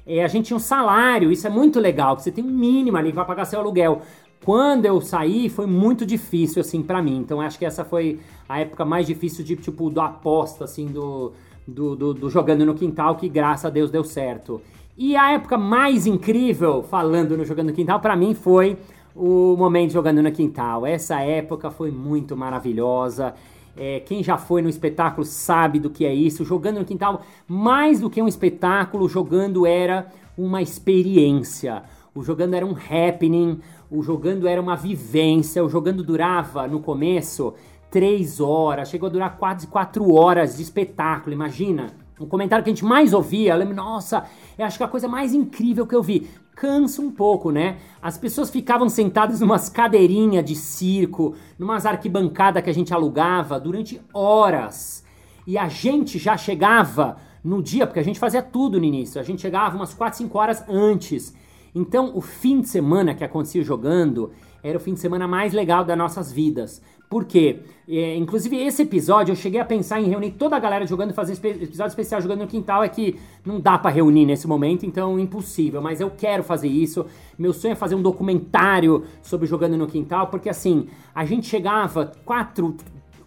é, 0.06 0.24
a 0.24 0.28
gente 0.28 0.46
tinha 0.46 0.56
um 0.56 0.60
salário, 0.60 1.30
isso 1.30 1.46
é 1.46 1.50
muito 1.50 1.78
legal, 1.78 2.16
que 2.16 2.22
você 2.22 2.32
tem 2.32 2.42
um 2.42 2.50
mínimo 2.50 2.96
ali 2.96 3.12
para 3.12 3.24
pagar 3.24 3.44
seu 3.44 3.60
aluguel. 3.60 4.02
Quando 4.44 4.86
eu 4.86 5.00
saí, 5.00 5.48
foi 5.48 5.66
muito 5.66 6.04
difícil, 6.04 6.60
assim, 6.60 6.82
para 6.82 7.00
mim. 7.00 7.18
Então, 7.18 7.40
acho 7.40 7.58
que 7.58 7.64
essa 7.64 7.84
foi 7.84 8.18
a 8.48 8.58
época 8.58 8.84
mais 8.84 9.06
difícil 9.06 9.44
de, 9.44 9.54
tipo, 9.54 9.90
do 9.90 10.00
aposta, 10.00 10.64
assim, 10.64 10.86
do, 10.86 11.32
do, 11.70 11.96
do, 11.96 12.14
do 12.14 12.30
jogando 12.30 12.66
no 12.66 12.74
quintal, 12.74 13.16
que 13.16 13.28
graças 13.28 13.64
a 13.64 13.70
Deus 13.70 13.90
deu 13.90 14.04
certo. 14.04 14.60
E 14.96 15.16
a 15.16 15.32
época 15.32 15.56
mais 15.56 16.06
incrível, 16.06 16.82
falando 16.82 17.36
no 17.36 17.44
Jogando 17.44 17.68
no 17.68 17.72
Quintal, 17.72 18.00
para 18.00 18.14
mim 18.14 18.34
foi 18.34 18.76
o 19.14 19.56
momento 19.56 19.92
jogando 19.92 20.22
no 20.22 20.30
quintal. 20.30 20.86
Essa 20.86 21.20
época 21.20 21.70
foi 21.70 21.90
muito 21.90 22.36
maravilhosa. 22.36 23.34
É, 23.76 24.00
quem 24.00 24.22
já 24.22 24.36
foi 24.36 24.60
no 24.60 24.68
espetáculo 24.68 25.24
sabe 25.24 25.78
do 25.78 25.90
que 25.90 26.04
é 26.04 26.12
isso. 26.12 26.44
Jogando 26.44 26.80
no 26.80 26.84
quintal, 26.84 27.22
mais 27.48 28.00
do 28.00 28.10
que 28.10 28.20
um 28.20 28.28
espetáculo, 28.28 29.08
jogando 29.08 29.66
era 29.66 30.06
uma 30.36 30.60
experiência. 30.60 31.82
O 32.14 32.22
jogando 32.22 32.54
era 32.54 32.66
um 32.66 32.74
happening, 32.74 33.60
o 33.90 34.02
jogando 34.02 34.46
era 34.46 34.60
uma 34.60 34.76
vivência. 34.76 35.64
O 35.64 35.68
jogando 35.68 36.02
durava, 36.02 36.66
no 36.66 36.80
começo, 36.80 37.54
três 37.90 38.40
horas, 38.40 38.88
chegou 38.88 39.08
a 39.08 39.12
durar 39.12 39.36
quase 39.36 39.66
quatro 39.66 40.12
horas 40.14 40.56
de 40.56 40.62
espetáculo, 40.62 41.34
imagina. 41.34 41.88
Um 42.20 42.26
comentário 42.26 42.62
que 42.62 42.70
a 42.70 42.74
gente 42.74 42.84
mais 42.84 43.14
ouvia, 43.14 43.54
eu 43.54 43.58
lembro, 43.58 43.74
nossa, 43.74 44.24
eu 44.58 44.66
acho 44.66 44.76
que 44.76 44.82
é 44.82 44.86
a 44.86 44.90
coisa 44.90 45.08
mais 45.08 45.32
incrível 45.32 45.86
que 45.86 45.94
eu 45.94 46.02
vi 46.02 46.28
cansa 46.60 47.00
um 47.00 47.10
pouco, 47.10 47.50
né? 47.50 47.78
As 48.02 48.18
pessoas 48.18 48.50
ficavam 48.50 48.86
sentadas 48.90 49.40
numas 49.40 49.70
cadeirinhas 49.70 50.44
de 50.44 50.54
circo, 50.54 51.34
numas 51.58 51.86
arquibancadas 51.86 52.62
que 52.62 52.68
a 52.68 52.74
gente 52.74 52.92
alugava 52.92 53.58
durante 53.58 53.98
horas. 54.12 55.02
E 55.46 55.56
a 55.56 55.68
gente 55.68 56.18
já 56.18 56.36
chegava 56.36 57.16
no 57.42 57.62
dia, 57.62 57.86
porque 57.86 57.98
a 57.98 58.04
gente 58.04 58.18
fazia 58.18 58.42
tudo 58.42 58.78
no 58.78 58.84
início, 58.84 59.18
a 59.18 59.24
gente 59.24 59.40
chegava 59.40 59.74
umas 59.74 59.94
4, 59.94 60.18
5 60.18 60.38
horas 60.38 60.62
antes. 60.68 61.34
Então, 61.74 62.12
o 62.14 62.20
fim 62.20 62.60
de 62.60 62.68
semana 62.68 63.14
que 63.14 63.24
acontecia 63.24 63.62
jogando 63.62 64.30
era 64.62 64.76
o 64.76 64.80
fim 64.80 64.92
de 64.92 65.00
semana 65.00 65.26
mais 65.26 65.54
legal 65.54 65.82
das 65.82 65.96
nossas 65.96 66.30
vidas. 66.30 66.82
Por 67.10 67.24
quê? 67.24 67.58
É, 67.88 68.14
inclusive, 68.14 68.56
esse 68.56 68.82
episódio 68.82 69.32
eu 69.32 69.36
cheguei 69.36 69.60
a 69.60 69.64
pensar 69.64 70.00
em 70.00 70.08
reunir 70.08 70.30
toda 70.30 70.54
a 70.54 70.60
galera 70.60 70.86
jogando, 70.86 71.12
fazer 71.12 71.32
espe 71.32 71.48
episódio 71.48 71.90
especial 71.90 72.20
jogando 72.20 72.42
no 72.42 72.46
quintal. 72.46 72.84
É 72.84 72.88
que 72.88 73.18
não 73.44 73.58
dá 73.58 73.76
para 73.76 73.90
reunir 73.90 74.24
nesse 74.24 74.46
momento, 74.46 74.86
então 74.86 75.18
impossível. 75.18 75.82
Mas 75.82 76.00
eu 76.00 76.08
quero 76.08 76.44
fazer 76.44 76.68
isso. 76.68 77.04
Meu 77.36 77.52
sonho 77.52 77.72
é 77.72 77.74
fazer 77.74 77.96
um 77.96 78.02
documentário 78.02 79.04
sobre 79.22 79.48
jogando 79.48 79.76
no 79.76 79.88
quintal, 79.88 80.28
porque 80.28 80.48
assim, 80.48 80.86
a 81.12 81.24
gente 81.24 81.48
chegava 81.48 82.12
quatro, 82.24 82.76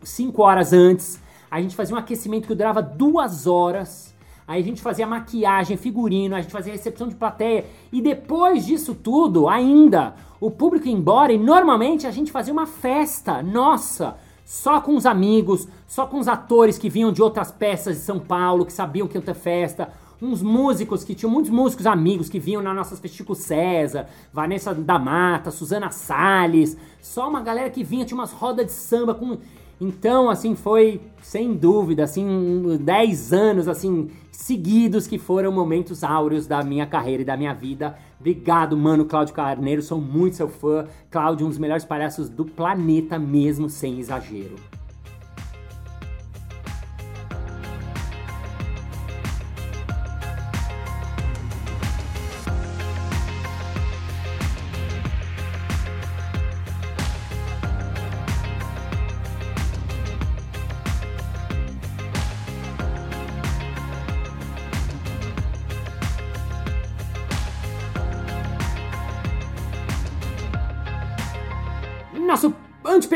cinco 0.01 0.43
horas 0.43 0.71
antes, 0.71 1.21
a 1.51 1.61
gente 1.61 1.75
fazia 1.75 1.93
um 1.93 1.99
aquecimento 1.99 2.47
que 2.47 2.55
durava 2.55 2.81
duas 2.81 3.47
horas. 3.47 4.12
Aí 4.47 4.61
a 4.61 4.63
gente 4.63 4.81
fazia 4.81 5.07
maquiagem, 5.07 5.77
figurino, 5.77 6.35
a 6.35 6.41
gente 6.41 6.51
fazia 6.51 6.73
recepção 6.73 7.07
de 7.07 7.15
plateia. 7.15 7.65
E 7.91 8.01
depois 8.01 8.65
disso 8.65 8.93
tudo, 8.93 9.47
ainda, 9.47 10.15
o 10.39 10.51
público 10.51 10.87
ia 10.87 10.93
embora 10.93 11.31
e 11.31 11.37
normalmente 11.37 12.05
a 12.05 12.11
gente 12.11 12.31
fazia 12.31 12.53
uma 12.53 12.65
festa, 12.65 13.41
nossa, 13.41 14.17
só 14.45 14.81
com 14.81 14.95
os 14.95 15.05
amigos, 15.05 15.67
só 15.87 16.05
com 16.05 16.19
os 16.19 16.27
atores 16.27 16.77
que 16.77 16.89
vinham 16.89 17.11
de 17.11 17.21
outras 17.21 17.51
peças 17.51 17.95
de 17.95 18.01
São 18.01 18.19
Paulo, 18.19 18.65
que 18.65 18.73
sabiam 18.73 19.07
que 19.07 19.17
ia 19.17 19.21
ter 19.21 19.33
festa, 19.33 19.93
uns 20.21 20.41
músicos 20.41 21.03
que 21.03 21.15
tinham 21.15 21.31
muitos 21.31 21.51
músicos 21.51 21.85
amigos 21.85 22.29
que 22.29 22.39
vinham 22.39 22.61
nas 22.61 22.75
nossas 22.75 22.99
festas, 22.99 23.37
César, 23.39 24.07
Vanessa 24.31 24.73
da 24.73 24.97
Mata, 24.97 25.51
Suzana 25.51 25.91
Salles, 25.91 26.77
só 27.01 27.27
uma 27.27 27.41
galera 27.41 27.69
que 27.69 27.83
vinha, 27.83 28.05
tinha 28.05 28.17
umas 28.17 28.31
rodas 28.31 28.67
de 28.67 28.71
samba 28.71 29.13
com 29.13 29.37
então, 29.79 30.29
assim, 30.29 30.55
foi 30.55 31.01
sem 31.21 31.53
dúvida, 31.53 32.03
assim, 32.03 32.77
10 32.79 33.33
anos, 33.33 33.67
assim, 33.67 34.09
seguidos 34.31 35.07
que 35.07 35.17
foram 35.17 35.51
momentos 35.51 36.03
áureos 36.03 36.47
da 36.47 36.63
minha 36.63 36.85
carreira 36.85 37.21
e 37.21 37.25
da 37.25 37.37
minha 37.37 37.53
vida. 37.53 37.97
Obrigado, 38.19 38.75
mano, 38.77 39.05
Cláudio 39.05 39.33
Carneiro, 39.33 39.81
sou 39.81 39.99
muito 39.99 40.35
seu 40.35 40.47
fã. 40.47 40.87
Cláudio, 41.09 41.45
um 41.45 41.49
dos 41.49 41.57
melhores 41.57 41.85
palhaços 41.85 42.29
do 42.29 42.45
planeta 42.45 43.17
mesmo, 43.19 43.69
sem 43.69 43.99
exagero. 43.99 44.55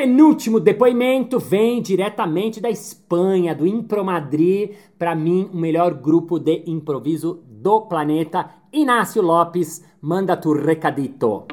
Antepenúltimo 0.08 0.60
depoimento 0.62 1.38
vem 1.38 1.82
diretamente 1.82 2.62
da 2.62 2.70
Espanha, 2.70 3.54
do 3.54 3.68
Impromadri, 3.68 4.78
para 4.98 5.14
mim, 5.14 5.50
o 5.52 5.58
melhor 5.58 5.96
grupo 5.96 6.40
de 6.40 6.64
improviso 6.66 7.44
do 7.46 7.82
planeta. 7.82 8.50
Inácio 8.72 9.22
Lopes, 9.22 9.84
manda 10.02 10.38
tu 10.38 10.54
recadito. 10.54 11.46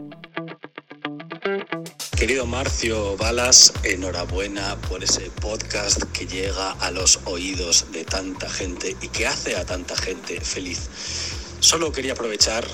Querido 2.17 2.47
Marcio 2.47 3.17
Balas, 3.17 3.73
enhorabuena 3.85 4.77
por 4.89 5.03
ese 5.03 5.31
podcast 5.43 6.05
que 6.13 6.25
llega 6.25 6.73
a 6.81 6.91
los 6.93 7.21
oídos 7.27 7.87
de 7.91 8.05
tanta 8.05 8.49
gente 8.49 8.97
y 9.03 9.09
que 9.09 9.27
hace 9.27 9.57
a 9.57 9.65
tanta 9.65 9.97
gente 9.97 10.41
feliz. 10.41 10.89
Solo 11.59 11.91
quería 11.91 12.13
aprovechar 12.13 12.65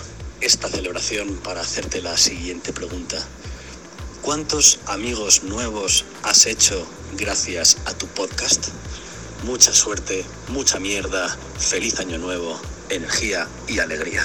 esta 0.42 0.68
celebración 0.68 1.40
para 1.42 1.62
hacerte 1.62 2.02
la 2.02 2.16
siguiente 2.16 2.72
pregunta. 2.72 3.16
¿Cuántos 4.30 4.78
amigos 4.87 5.42
nuevos 5.42 6.04
has 6.22 6.46
hecho 6.46 6.87
gracias 7.18 7.76
a 7.84 7.92
tu 7.99 8.06
podcast? 8.14 8.68
Mucha 9.44 9.72
suerte, 9.72 10.25
mucha 10.49 10.78
mierda, 10.78 11.26
feliz 11.58 11.99
año 11.99 12.16
nuevo, 12.16 12.54
energia 12.88 13.49
e 13.68 13.80
alegria. 13.80 14.20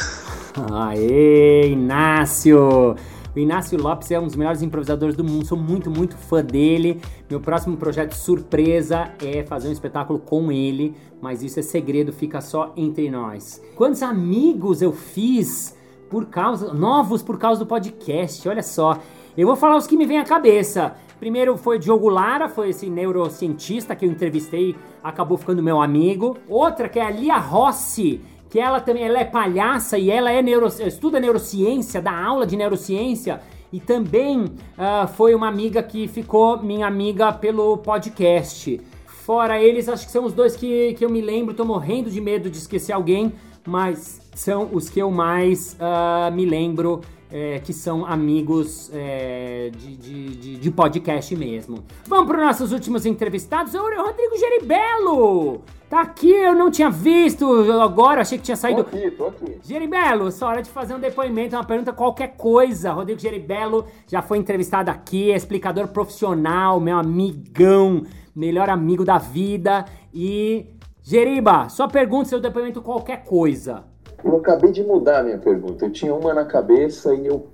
Aê, 0.72 1.72
Inácio! 1.72 2.96
O 3.36 3.40
Inácio 3.40 3.82
Lopes 3.82 4.12
é 4.12 4.20
um 4.20 4.28
dos 4.28 4.36
melhores 4.36 4.62
improvisadores 4.62 5.16
do 5.16 5.24
mundo, 5.24 5.44
sou 5.44 5.58
muito, 5.58 5.90
muito 5.90 6.16
fã 6.16 6.46
dele. 6.46 7.02
Meu 7.28 7.42
próximo 7.42 7.76
projeto 7.76 8.14
surpresa 8.14 9.12
é 9.20 9.44
fazer 9.44 9.70
um 9.70 9.72
espetáculo 9.72 10.20
com 10.20 10.52
ele, 10.52 10.96
mas 11.20 11.42
isso 11.42 11.60
é 11.60 11.64
segredo, 11.64 12.14
fica 12.14 12.42
só 12.42 12.72
entre 12.78 13.10
nós. 13.10 13.60
Quantos 13.76 14.04
amigos 14.04 14.84
eu 14.84 14.92
fiz 14.92 15.76
por 16.12 16.28
causa, 16.28 16.72
novos 16.76 17.24
por 17.24 17.40
causa 17.40 17.60
do 17.60 17.66
podcast, 17.66 18.48
olha 18.48 18.62
só. 18.62 19.00
Eu 19.38 19.48
vou 19.48 19.58
falar 19.58 19.76
os 19.76 19.86
que 19.86 19.98
me 19.98 20.06
vêm 20.06 20.18
à 20.18 20.24
cabeça. 20.24 20.96
Primeiro 21.20 21.58
foi 21.58 21.78
Diogo 21.78 22.08
Lara, 22.08 22.48
foi 22.48 22.70
esse 22.70 22.90
neurocientista 22.90 23.94
que 23.94 24.06
eu 24.06 24.10
entrevistei, 24.10 24.76
acabou 25.04 25.38
ficando 25.38 25.62
meu 25.62 25.82
amigo. 25.82 26.38
Outra 26.48 26.88
que 26.88 27.00
é 27.00 27.06
a 27.06 27.10
Lia 27.10 27.38
Rossi, 27.38 28.22
que 28.50 28.58
ela 28.58 28.80
também 28.80 29.04
ela 29.04 29.20
é 29.20 29.26
palhaça 29.26 29.98
e 29.98 30.10
ela 30.10 30.32
é 30.32 30.42
neuro, 30.42 30.68
estuda 30.68 31.20
neurociência, 31.20 32.02
dá 32.02 32.18
aula 32.18 32.46
de 32.46 32.56
neurociência. 32.56 33.42
E 33.74 33.80
também 33.82 34.46
uh, 34.46 35.08
foi 35.16 35.36
uma 35.36 35.50
amiga 35.50 35.84
que 35.84 36.08
ficou 36.08 36.62
minha 36.64 36.88
amiga 36.88 37.34
pelo 37.34 37.78
podcast. 37.80 38.80
Fora 39.06 39.62
eles, 39.62 39.90
acho 39.90 40.06
que 40.06 40.14
são 40.14 40.24
os 40.24 40.32
dois 40.32 40.56
que, 40.56 40.94
que 40.94 41.04
eu 41.04 41.10
me 41.10 41.20
lembro. 41.20 41.54
Tô 41.54 41.66
morrendo 41.66 42.10
de 42.10 42.22
medo 42.22 42.50
de 42.50 42.58
esquecer 42.58 42.94
alguém, 42.94 43.34
mas 43.68 44.22
são 44.34 44.70
os 44.72 44.90
que 44.90 45.00
eu 45.00 45.12
mais 45.12 45.76
uh, 45.76 46.34
me 46.34 46.46
lembro 46.46 47.02
é, 47.36 47.60
que 47.60 47.74
são 47.74 48.06
amigos 48.06 48.90
é, 48.94 49.70
de, 49.78 49.98
de, 49.98 50.36
de, 50.38 50.56
de, 50.56 50.72
podcast 50.72 51.36
mesmo. 51.36 51.84
Vamos 52.08 52.28
para 52.28 52.38
os 52.38 52.46
nossos 52.46 52.72
últimos 52.72 53.06
entrevistados. 53.06 53.74
O 53.74 53.80
Rodrigo 53.80 54.38
Geribello! 54.38 55.62
Tá 55.90 56.00
aqui, 56.00 56.32
eu 56.32 56.56
não 56.56 56.72
tinha 56.72 56.90
visto 56.90 57.46
agora, 57.74 58.22
achei 58.22 58.38
que 58.38 58.46
tinha 58.46 58.56
saído. 58.56 58.86
Tô 58.86 58.96
aqui, 58.96 59.12
tô 59.12 59.26
aqui. 59.28 59.60
Geribello, 59.62 60.32
só 60.32 60.48
hora 60.48 60.62
de 60.62 60.70
fazer 60.70 60.96
um 60.96 61.00
depoimento, 61.00 61.58
uma 61.58 61.66
pergunta, 61.66 61.92
qualquer 61.92 62.38
coisa. 62.38 62.94
Rodrigo 62.94 63.20
Geribello 63.20 63.86
já 64.08 64.22
foi 64.22 64.38
entrevistado 64.38 64.90
aqui, 64.90 65.30
é 65.30 65.36
explicador 65.36 65.90
profissional, 65.90 66.80
meu 66.80 66.98
amigão, 66.98 68.04
melhor 68.34 68.70
amigo 68.70 69.04
da 69.04 69.18
vida. 69.18 69.84
E. 70.14 70.68
Geriba, 71.04 71.70
só 71.70 71.88
pergunta 71.88 72.30
seu 72.30 72.40
depoimento, 72.40 72.82
qualquer 72.82 73.26
coisa. 73.26 73.84
Eu 74.24 74.38
acabei 74.38 74.72
de 74.72 74.84
mudar 74.84 75.20
a 75.20 75.24
minha 75.24 75.38
pergunta. 75.38 75.86
Eu 75.86 75.92
tinha 75.92 76.14
uma 76.14 76.34
na 76.34 76.46
cabeça 76.46 77.14
e 77.14 77.28
eu 77.28 77.48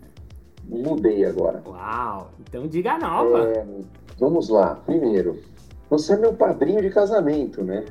mudei 0.68 1.26
agora. 1.26 1.62
Uau! 1.68 2.32
Então 2.40 2.68
diga 2.68 2.94
a 2.94 3.00
nova. 3.00 3.50
É, 3.50 3.66
vamos 4.20 4.50
lá. 4.50 4.76
Primeiro, 4.86 5.40
você 5.90 6.14
é 6.14 6.18
meu 6.18 6.34
padrinho 6.34 6.82
de 6.82 6.90
casamento, 6.90 7.64
né? 7.64 7.86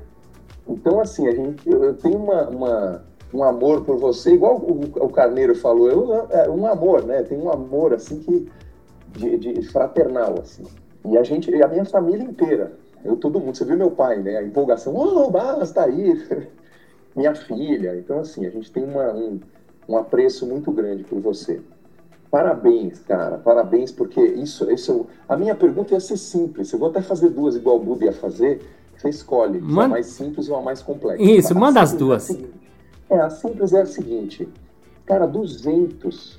Então, 0.68 1.00
assim, 1.00 1.26
a 1.26 1.32
gente, 1.32 1.68
eu 1.68 1.94
tenho 1.94 2.16
uma, 2.16 2.48
uma 2.48 3.02
um 3.32 3.44
amor 3.44 3.84
por 3.84 3.96
você, 3.96 4.34
igual 4.34 4.56
o, 4.56 4.80
o 5.04 5.08
Carneiro 5.08 5.54
falou, 5.54 5.88
eu, 5.88 6.26
é 6.30 6.48
um 6.48 6.66
amor, 6.66 7.04
né? 7.04 7.22
Tem 7.22 7.38
um 7.38 7.50
amor, 7.50 7.94
assim, 7.94 8.18
que 8.18 8.48
de, 9.12 9.38
de 9.38 9.62
fraternal, 9.68 10.34
assim. 10.40 10.64
E 11.04 11.16
a 11.16 11.22
gente, 11.22 11.50
a 11.62 11.68
minha 11.68 11.84
família 11.84 12.24
inteira, 12.24 12.72
eu, 13.04 13.16
todo 13.16 13.40
mundo, 13.40 13.56
você 13.56 13.64
viu 13.64 13.76
meu 13.76 13.90
pai, 13.90 14.20
né? 14.20 14.38
A 14.38 14.42
empolgação, 14.42 14.94
oh, 14.94 15.30
basta 15.30 15.84
aí. 15.84 16.14
minha 17.14 17.34
filha. 17.34 17.96
Então, 17.96 18.20
assim, 18.20 18.46
a 18.46 18.50
gente 18.50 18.70
tem 18.70 18.84
uma, 18.84 19.12
um, 19.12 19.40
um 19.88 19.96
apreço 19.96 20.46
muito 20.46 20.70
grande 20.70 21.04
por 21.04 21.20
você. 21.20 21.60
Parabéns, 22.30 23.00
cara, 23.00 23.38
parabéns, 23.38 23.90
porque 23.90 24.20
isso, 24.20 24.70
isso. 24.70 25.06
A 25.28 25.36
minha 25.36 25.54
pergunta 25.54 25.94
ia 25.94 26.00
ser 26.00 26.16
simples. 26.16 26.72
Eu 26.72 26.78
vou 26.78 26.88
até 26.88 27.02
fazer 27.02 27.30
duas, 27.30 27.56
igual 27.56 27.76
o 27.76 27.80
Buda 27.80 28.04
ia 28.04 28.12
fazer. 28.12 28.60
Você 28.96 29.08
escolhe 29.08 29.58
uma 29.58 29.88
mais 29.88 30.06
simples 30.06 30.48
ou 30.48 30.56
a 30.56 30.62
mais 30.62 30.80
complexa. 30.80 31.22
Isso, 31.22 31.58
manda 31.58 31.80
as 31.80 31.92
duas. 31.92 32.30
É, 32.30 33.16
é, 33.16 33.20
a 33.20 33.30
simples 33.30 33.72
é 33.72 33.80
a 33.80 33.86
seguinte. 33.86 34.48
Cara, 35.06 35.26
200. 35.26 36.38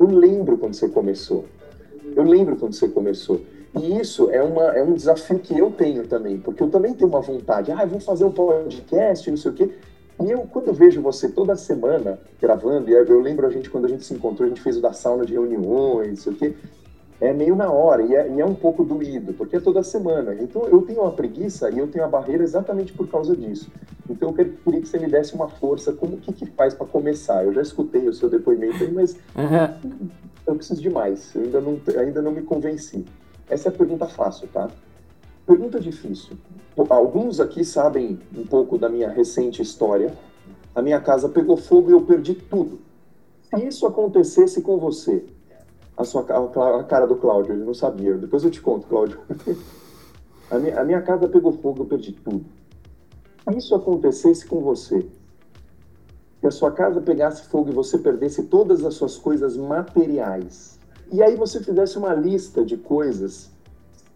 Eu 0.00 0.06
lembro 0.06 0.58
quando 0.58 0.74
você 0.74 0.88
começou. 0.88 1.44
Eu 2.16 2.24
lembro 2.24 2.56
quando 2.56 2.72
você 2.72 2.88
começou. 2.88 3.40
E 3.76 4.00
isso 4.00 4.30
é, 4.30 4.42
uma, 4.42 4.64
é 4.76 4.82
um 4.82 4.94
desafio 4.94 5.38
que 5.38 5.58
eu 5.58 5.70
tenho 5.70 6.06
também, 6.06 6.38
porque 6.38 6.62
eu 6.62 6.70
também 6.70 6.94
tenho 6.94 7.10
uma 7.10 7.20
vontade. 7.20 7.72
Ah, 7.72 7.84
vou 7.84 8.00
fazer 8.00 8.24
um 8.24 8.30
podcast, 8.30 9.28
não 9.28 9.36
sei 9.36 9.50
o 9.50 9.54
quê. 9.54 9.70
E 10.22 10.30
eu, 10.30 10.40
quando 10.42 10.68
eu 10.68 10.74
vejo 10.74 11.02
você 11.02 11.28
toda 11.28 11.56
semana 11.56 12.20
gravando, 12.40 12.88
e 12.88 12.92
eu 12.92 13.20
lembro 13.20 13.46
a 13.46 13.50
gente, 13.50 13.68
quando 13.68 13.86
a 13.86 13.88
gente 13.88 14.04
se 14.04 14.14
encontrou, 14.14 14.46
a 14.46 14.48
gente 14.48 14.60
fez 14.60 14.76
o 14.76 14.80
da 14.80 14.92
sauna 14.92 15.26
de 15.26 15.32
reuniões, 15.32 16.08
não 16.08 16.16
sei 16.16 16.32
o 16.32 16.36
quê, 16.36 16.54
é 17.20 17.32
meio 17.32 17.56
na 17.56 17.70
hora, 17.70 18.02
e 18.02 18.14
é, 18.14 18.30
e 18.30 18.40
é 18.40 18.44
um 18.44 18.54
pouco 18.54 18.84
doído, 18.84 19.32
porque 19.32 19.56
é 19.56 19.60
toda 19.60 19.82
semana. 19.82 20.34
Então 20.34 20.66
eu 20.66 20.82
tenho 20.82 21.00
uma 21.00 21.10
preguiça 21.10 21.68
e 21.70 21.78
eu 21.78 21.88
tenho 21.88 22.04
a 22.04 22.08
barreira 22.08 22.44
exatamente 22.44 22.92
por 22.92 23.08
causa 23.08 23.36
disso. 23.36 23.70
Então 24.08 24.28
eu 24.28 24.34
queria 24.34 24.80
que 24.80 24.88
você 24.88 24.98
me 24.98 25.08
desse 25.08 25.34
uma 25.34 25.48
força, 25.48 25.92
como 25.92 26.16
que, 26.18 26.32
que 26.32 26.46
faz 26.46 26.74
para 26.74 26.86
começar? 26.86 27.44
Eu 27.44 27.52
já 27.52 27.62
escutei 27.62 28.06
o 28.08 28.12
seu 28.12 28.28
depoimento 28.28 28.84
aí, 28.84 28.92
mas 28.92 29.16
uhum. 29.34 29.98
eu 30.46 30.54
preciso 30.54 30.80
de 30.80 30.90
mais, 30.90 31.34
eu 31.34 31.42
ainda 31.42 31.60
não, 31.60 31.80
ainda 31.98 32.22
não 32.22 32.30
me 32.30 32.42
convenci. 32.42 33.04
Essa 33.48 33.68
é 33.68 33.72
a 33.72 33.74
pergunta 33.74 34.06
fácil, 34.06 34.48
tá? 34.48 34.70
Pergunta 35.46 35.78
difícil. 35.78 36.36
Alguns 36.88 37.38
aqui 37.38 37.64
sabem 37.64 38.18
um 38.34 38.46
pouco 38.46 38.78
da 38.78 38.88
minha 38.88 39.10
recente 39.10 39.60
história. 39.60 40.14
A 40.74 40.80
minha 40.80 41.00
casa 41.00 41.28
pegou 41.28 41.56
fogo 41.56 41.90
e 41.90 41.92
eu 41.92 42.02
perdi 42.02 42.34
tudo. 42.34 42.80
Se 43.42 43.64
isso 43.66 43.86
acontecesse 43.86 44.62
com 44.62 44.78
você, 44.78 45.24
a, 45.96 46.04
sua, 46.04 46.22
a, 46.22 46.84
cara 46.84 47.06
do 47.06 47.16
Cláudio, 47.16 47.52
ele 47.52 47.64
não 47.64 47.74
sabia. 47.74 48.14
Depois 48.14 48.42
eu 48.42 48.50
te 48.50 48.60
conto, 48.60 48.86
Cláudio. 48.86 49.20
a, 50.50 50.58
minha, 50.58 50.80
a 50.80 50.84
minha 50.84 51.02
casa 51.02 51.28
pegou 51.28 51.52
fogo, 51.52 51.82
eu 51.82 51.86
perdi 51.86 52.12
tudo. 52.12 52.46
Se 53.48 53.58
isso 53.58 53.74
acontecesse 53.74 54.46
com 54.46 54.60
você, 54.60 55.06
que 56.40 56.46
a 56.46 56.50
sua 56.50 56.72
casa 56.72 57.00
pegasse 57.00 57.44
fogo 57.44 57.70
e 57.70 57.72
você 57.72 57.98
perdesse 57.98 58.44
todas 58.44 58.84
as 58.84 58.94
suas 58.94 59.16
coisas 59.16 59.56
materiais, 59.56 60.73
e 61.12 61.22
aí 61.22 61.36
você 61.36 61.62
fizesse 61.62 61.98
uma 61.98 62.14
lista 62.14 62.64
de 62.64 62.76
coisas 62.76 63.50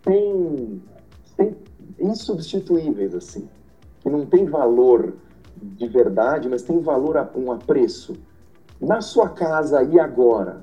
sem, 0.04 0.82
sem 1.36 1.56
insubstituíveis, 1.98 3.14
assim, 3.14 3.48
que 4.00 4.10
não 4.10 4.24
tem 4.26 4.46
valor 4.46 5.14
de 5.56 5.86
verdade, 5.88 6.48
mas 6.48 6.62
tem 6.62 6.80
valor 6.80 7.16
a 7.16 7.30
um 7.34 7.52
apreço. 7.52 8.16
Na 8.80 9.00
sua 9.00 9.28
casa 9.28 9.82
e 9.82 9.98
agora, 9.98 10.62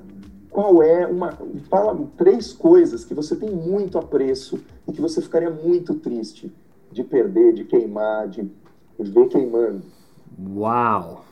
qual 0.50 0.82
é 0.82 1.06
uma. 1.06 1.36
Fala 1.68 1.98
três 2.16 2.52
coisas 2.52 3.04
que 3.04 3.12
você 3.12 3.36
tem 3.36 3.50
muito 3.50 3.98
apreço 3.98 4.58
e 4.88 4.92
que 4.92 5.02
você 5.02 5.20
ficaria 5.20 5.50
muito 5.50 5.94
triste 5.96 6.50
de 6.90 7.04
perder, 7.04 7.52
de 7.52 7.64
queimar, 7.64 8.28
de 8.28 8.50
ver 8.98 9.28
queimando. 9.28 9.82
Uau! 10.54 11.24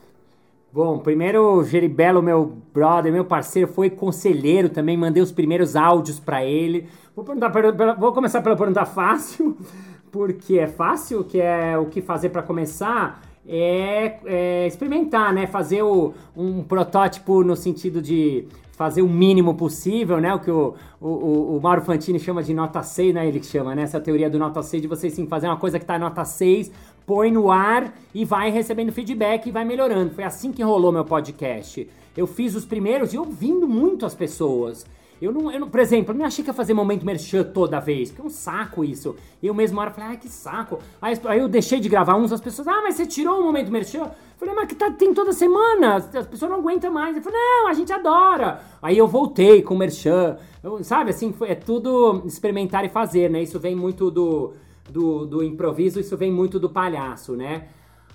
Bom, 0.75 0.99
primeiro 0.99 1.59
o 1.59 1.63
Geribello, 1.63 2.21
meu 2.21 2.53
brother, 2.75 3.13
meu 3.13 3.25
parceiro, 3.25 3.69
foi 3.69 3.89
conselheiro 3.89 4.69
também, 4.69 4.97
mandei 4.97 5.23
os 5.23 5.31
primeiros 5.31 5.77
áudios 5.77 6.19
para 6.19 6.45
ele. 6.45 6.89
Vou, 7.15 7.25
perguntar, 7.25 7.95
vou 7.95 8.13
começar 8.13 8.43
pela 8.43 8.57
pergunta 8.57 8.85
fácil, 8.85 9.57
porque 10.11 10.59
é 10.59 10.67
fácil, 10.67 11.23
que 11.23 11.41
é 11.41 11.79
o 11.79 11.87
que 11.87 12.03
fazer 12.03 12.31
para 12.31 12.43
começar, 12.43 13.23
é, 13.47 14.17
é, 14.25 14.67
experimentar, 14.67 15.33
né? 15.33 15.47
Fazer 15.47 15.83
o, 15.83 16.13
um 16.37 16.65
protótipo 16.65 17.45
no 17.45 17.55
sentido 17.55 18.03
de 18.03 18.49
fazer 18.73 19.03
o 19.03 19.09
mínimo 19.09 19.55
possível, 19.55 20.21
né? 20.21 20.35
O 20.35 20.41
que 20.41 20.51
o, 20.51 20.75
o, 21.01 21.57
o 21.57 21.61
Mauro 21.63 21.83
Fantini 21.83 22.19
chama 22.19 22.43
de 22.43 22.53
nota 22.53 22.83
6, 22.83 23.15
né? 23.15 23.29
Ele 23.29 23.39
que 23.39 23.47
chama, 23.47 23.77
né? 23.77 23.83
Essa 23.83 24.01
teoria 24.01 24.29
do 24.29 24.39
nota 24.39 24.63
6, 24.63 24.83
de 24.83 24.89
você 24.89 25.09
sim 25.09 25.27
fazer 25.27 25.47
uma 25.47 25.57
coisa 25.57 25.79
que 25.79 25.87
tá 25.87 25.99
nota 25.99 26.25
6, 26.25 26.73
põe 27.07 27.31
no 27.31 27.51
ar 27.51 27.95
e 28.15 28.25
vai 28.25 28.51
recebendo 28.51 28.93
feedback 28.93 29.47
e 29.47 29.53
vai 29.53 29.65
melhorando. 29.65 30.15
Foi 30.15 30.25
assim 30.25 30.53
que 30.53 30.63
rolou 30.63 30.93
meu 30.93 31.05
podcast. 31.05 31.89
Eu 32.17 32.27
fiz 32.27 32.55
os 32.55 32.65
primeiros 32.65 33.13
e 33.13 33.19
ouvindo 33.19 33.69
muito 33.69 34.07
as 34.07 34.15
pessoas. 34.15 34.87
Eu 35.21 35.33
não, 35.33 35.51
eu 35.51 35.61
não, 35.61 35.69
por 35.69 35.81
exemplo, 35.81 36.13
eu 36.13 36.19
não 36.19 36.27
achei 36.27 36.45
que 36.45 36.51
ia 36.51 36.55
fazer 36.55 36.75
momento 36.75 37.07
merchan 37.07 37.45
toda 37.45 37.81
vez, 37.81 38.11
porque 38.11 38.23
é 38.23 38.25
um 38.25 38.31
saco 38.31 38.85
isso. 38.85 39.17
Eu 39.43 39.55
mesmo 39.55 39.81
hora 39.81 39.91
falei, 39.91 40.11
ai 40.11 40.17
que 40.17 40.29
saco. 40.29 40.81
Aí, 41.01 41.19
aí, 41.25 41.39
eu 41.39 41.49
deixei 41.49 41.81
de 41.81 41.89
gravar 41.89 42.17
uns, 42.17 42.33
as 42.33 42.41
pessoas, 42.41 42.69
ah, 42.69 42.83
mas 42.83 42.97
você 42.97 43.07
tirou 43.07 43.41
o 43.41 43.45
momento 43.45 43.71
merchan? 43.71 44.03
Eu 44.03 44.11
falei, 44.37 44.55
mas 44.55 44.69
que 44.69 44.75
tá, 44.75 44.91
tem 44.91 45.15
toda 45.15 45.33
semana, 45.33 45.97
as 45.97 46.27
pessoas 46.27 46.51
não 46.51 46.59
aguentam 46.59 46.93
mais. 46.93 47.17
Eu 47.17 47.23
falei, 47.23 47.39
não, 47.39 47.69
a 47.69 47.73
gente 47.73 47.93
adora. 47.93 48.61
Aí 48.83 48.99
eu 48.99 49.07
voltei 49.07 49.63
com 49.63 49.75
o 49.75 49.79
merchan, 49.79 50.37
eu, 50.63 50.83
sabe, 50.83 51.11
assim, 51.11 51.33
foi, 51.33 51.51
é 51.51 51.55
tudo 51.55 52.23
experimentar 52.27 52.85
e 52.85 52.89
fazer, 52.89 53.31
né? 53.31 53.43
Isso 53.43 53.59
vem 53.59 53.75
muito 53.75 54.11
do, 54.11 54.55
do, 54.91 55.27
do 55.27 55.43
improviso, 55.43 56.01
isso 56.01 56.17
vem 56.17 56.31
muito 56.31 56.59
do 56.59 56.69
palhaço, 56.69 57.35
né? 57.37 57.69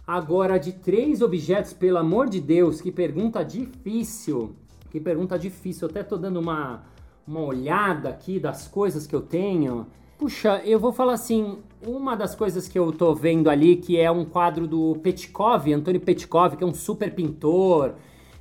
Agora, 0.06 0.58
de 0.58 0.72
três 0.74 1.22
objetos, 1.22 1.72
pelo 1.74 1.98
amor 1.98 2.30
de 2.30 2.40
Deus, 2.40 2.82
que 2.82 2.92
pergunta 2.92 3.44
difícil. 3.44 4.56
Que 4.90 5.00
pergunta 5.00 5.38
difícil. 5.38 5.88
Eu 5.88 5.92
até 5.92 6.02
tô 6.02 6.18
dando 6.18 6.40
uma, 6.40 6.84
uma 7.28 7.42
olhada 7.42 8.10
aqui 8.10 8.40
das 8.40 8.68
coisas 8.68 9.06
que 9.06 9.16
eu 9.16 9.22
tenho. 9.22 9.86
Puxa, 10.18 10.62
eu 10.66 10.80
vou 10.80 10.92
falar 10.92 11.14
assim, 11.14 11.60
uma 11.86 12.16
das 12.16 12.34
coisas 12.34 12.68
que 12.68 12.78
eu 12.78 12.92
tô 12.92 13.14
vendo 13.14 13.50
ali, 13.50 13.76
que 13.76 14.00
é 14.00 14.10
um 14.10 14.26
quadro 14.26 14.68
do 14.68 14.96
Petkov, 15.04 15.72
Antônio 15.72 16.02
Petkov, 16.02 16.58
que 16.58 16.64
é 16.64 16.68
um 16.68 16.74
super 16.74 17.14
pintor, 17.14 17.94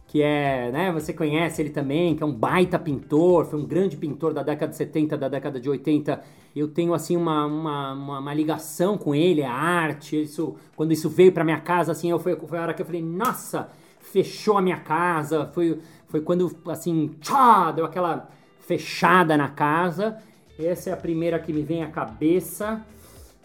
que 0.08 0.22
é, 0.22 0.70
né, 0.72 0.90
você 0.90 1.12
conhece 1.12 1.60
ele 1.60 1.68
também, 1.68 2.16
que 2.16 2.22
é 2.22 2.26
um 2.26 2.32
baita 2.32 2.78
pintor, 2.78 3.44
foi 3.44 3.60
um 3.60 3.66
grande 3.66 3.94
pintor 3.94 4.32
da 4.32 4.42
década 4.42 4.70
de 4.70 4.76
70, 4.76 5.18
da 5.18 5.28
década 5.28 5.60
de 5.60 5.68
80. 5.68 6.22
Eu 6.56 6.66
tenho, 6.66 6.94
assim, 6.94 7.14
uma, 7.14 7.44
uma, 7.44 7.92
uma, 7.92 8.18
uma 8.18 8.34
ligação 8.34 8.96
com 8.96 9.14
ele, 9.14 9.44
a 9.44 9.52
arte, 9.52 10.22
isso, 10.22 10.56
quando 10.74 10.92
isso 10.92 11.10
veio 11.10 11.30
pra 11.30 11.44
minha 11.44 11.60
casa, 11.60 11.92
assim, 11.92 12.10
eu, 12.10 12.18
foi, 12.18 12.34
foi 12.34 12.58
a 12.58 12.62
hora 12.62 12.74
que 12.74 12.80
eu 12.80 12.86
falei, 12.86 13.02
nossa, 13.02 13.68
fechou 14.00 14.56
a 14.56 14.62
minha 14.62 14.78
casa, 14.78 15.44
foi, 15.52 15.78
foi 16.06 16.22
quando, 16.22 16.50
assim, 16.68 17.14
tchá, 17.20 17.70
deu 17.70 17.84
aquela 17.84 18.30
fechada 18.60 19.36
na 19.36 19.50
casa. 19.50 20.16
Essa 20.58 20.88
é 20.88 20.92
a 20.94 20.96
primeira 20.96 21.38
que 21.38 21.52
me 21.52 21.60
vem 21.60 21.84
à 21.84 21.90
cabeça. 21.90 22.82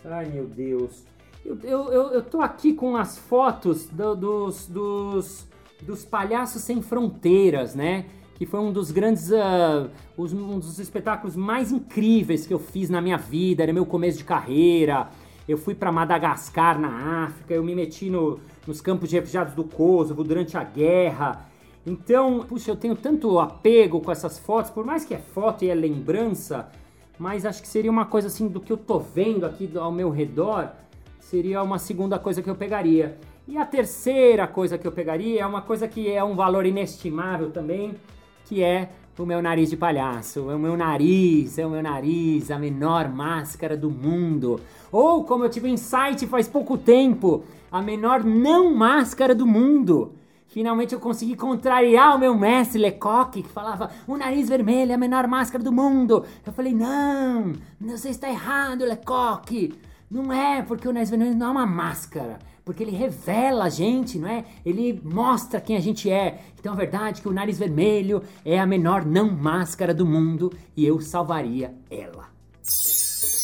Ai, 0.06 0.28
meu 0.28 0.46
Deus. 0.46 1.04
Eu, 1.46 1.60
eu, 1.62 1.92
eu, 1.92 2.04
eu 2.14 2.22
tô 2.24 2.42
aqui 2.42 2.74
com 2.74 2.96
as 2.96 3.18
fotos 3.18 3.86
do, 3.88 4.16
dos, 4.16 4.66
dos 4.66 5.53
dos 5.84 6.04
Palhaços 6.06 6.62
Sem 6.62 6.82
Fronteiras, 6.82 7.76
né? 7.76 8.06
Que 8.36 8.46
foi 8.46 8.60
um 8.60 8.72
dos 8.72 8.92
grandes, 8.92 9.30
uh, 9.30 9.90
um 10.18 10.60
dos 10.60 10.80
espetáculos 10.80 11.36
mais 11.36 11.72
incríveis 11.72 12.48
que 12.48 12.54
eu 12.54 12.60
fiz 12.60 12.90
na 12.90 13.02
minha 13.02 13.18
vida, 13.18 13.64
era 13.64 13.72
meu 13.72 13.86
começo 13.86 14.18
de 14.18 14.24
carreira. 14.24 15.10
Eu 15.48 15.58
fui 15.58 15.76
para 15.76 15.92
Madagascar, 15.92 16.80
na 16.80 17.26
África, 17.26 17.54
eu 17.54 17.64
me 17.64 17.76
meti 17.76 18.10
no, 18.10 18.40
nos 18.66 18.80
campos 18.80 19.10
de 19.10 19.18
refugiados 19.18 19.54
do 19.54 19.64
Kosovo 19.64 20.24
durante 20.24 20.58
a 20.58 20.64
guerra. 20.64 21.48
Então, 21.86 22.46
puxa, 22.48 22.72
eu 22.72 22.78
tenho 22.78 22.96
tanto 22.96 23.40
apego 23.40 24.00
com 24.00 24.12
essas 24.12 24.40
fotos, 24.40 24.72
por 24.72 24.86
mais 24.86 25.04
que 25.04 25.14
é 25.14 25.18
foto 25.18 25.66
e 25.66 25.70
é 25.70 25.76
lembrança, 25.76 26.72
mas 27.20 27.46
acho 27.46 27.62
que 27.62 27.68
seria 27.68 27.92
uma 27.92 28.06
coisa 28.06 28.28
assim 28.28 28.48
do 28.48 28.62
que 28.62 28.72
eu 28.72 28.78
tô 28.78 29.00
vendo 29.00 29.46
aqui 29.46 29.70
ao 29.76 29.92
meu 29.92 30.10
redor, 30.10 30.72
seria 31.20 31.62
uma 31.62 31.78
segunda 31.78 32.18
coisa 32.18 32.42
que 32.42 32.50
eu 32.50 32.56
pegaria. 32.56 33.18
E 33.46 33.58
a 33.58 33.66
terceira 33.66 34.48
coisa 34.48 34.78
que 34.78 34.88
eu 34.88 34.92
pegaria 34.92 35.42
é 35.42 35.46
uma 35.46 35.62
coisa 35.62 35.86
que 35.86 36.10
é 36.10 36.24
um 36.24 36.34
valor 36.34 36.66
inestimável 36.66 37.52
também, 37.52 37.94
que 38.46 38.64
é 38.64 38.90
o 39.20 39.26
meu 39.26 39.42
nariz 39.42 39.70
de 39.70 39.76
palhaço. 39.76 40.50
É 40.50 40.56
o 40.56 40.60
meu 40.60 40.78
nariz, 40.78 41.58
é 41.58 41.66
o 41.66 41.70
meu 41.70 41.84
nariz, 41.84 42.50
a 42.50 42.58
menor 42.58 43.10
máscara 43.10 43.76
do 43.76 43.92
mundo. 43.92 44.62
Ou, 44.90 45.26
como 45.26 45.44
eu 45.44 45.50
tive 45.50 45.68
um 45.68 45.74
insight 45.74 46.26
faz 46.26 46.48
pouco 46.48 46.78
tempo, 46.78 47.44
a 47.70 47.82
menor 47.82 48.24
não 48.24 48.74
máscara 48.74 49.36
do 49.36 49.46
mundo. 49.46 50.14
Finalmente 50.48 50.94
eu 50.94 51.00
consegui 51.00 51.36
contrariar 51.36 52.16
o 52.16 52.20
meu 52.20 52.38
mestre 52.38 52.80
Lecoq, 52.80 53.42
que 53.42 53.50
falava 53.50 53.90
o 54.08 54.16
nariz 54.16 54.48
vermelho 54.48 54.92
é 54.92 54.96
a 54.96 54.98
menor 54.98 55.28
máscara 55.28 55.62
do 55.62 55.72
mundo. 55.72 56.24
Eu 56.46 56.54
falei, 56.54 56.74
não, 56.74 57.52
você 57.82 58.08
está 58.08 58.30
errado, 58.30 58.86
Lecoq. 58.86 59.74
Não 60.10 60.32
é, 60.32 60.62
porque 60.62 60.88
o 60.88 60.94
nariz 60.94 61.10
vermelho 61.10 61.36
não 61.36 61.48
é 61.48 61.52
uma 61.52 61.66
máscara 61.66 62.40
porque 62.66 62.84
ele 62.84 62.92
revela 62.92 63.66
a 63.66 63.70
gente, 63.70 64.18
não 64.18 64.28
é? 64.28 64.46
Ele 64.66 65.00
mostra 65.04 65.60
quem 65.60 65.76
a 65.76 65.82
gente 65.82 66.10
é. 66.10 66.42
Então 66.60 66.74
é 66.74 66.78
verdade 66.78 67.22
que 67.22 67.28
o 67.28 67.34
nariz 67.34 67.60
vermelho 67.60 68.22
é 68.46 68.60
a 68.60 68.66
menor 68.66 69.06
não 69.06 69.30
máscara 69.30 69.94
do 69.94 70.06
mundo 70.06 70.52
e 70.76 70.86
eu 70.86 71.02
salvaria 71.02 71.74
ela. 71.90 72.32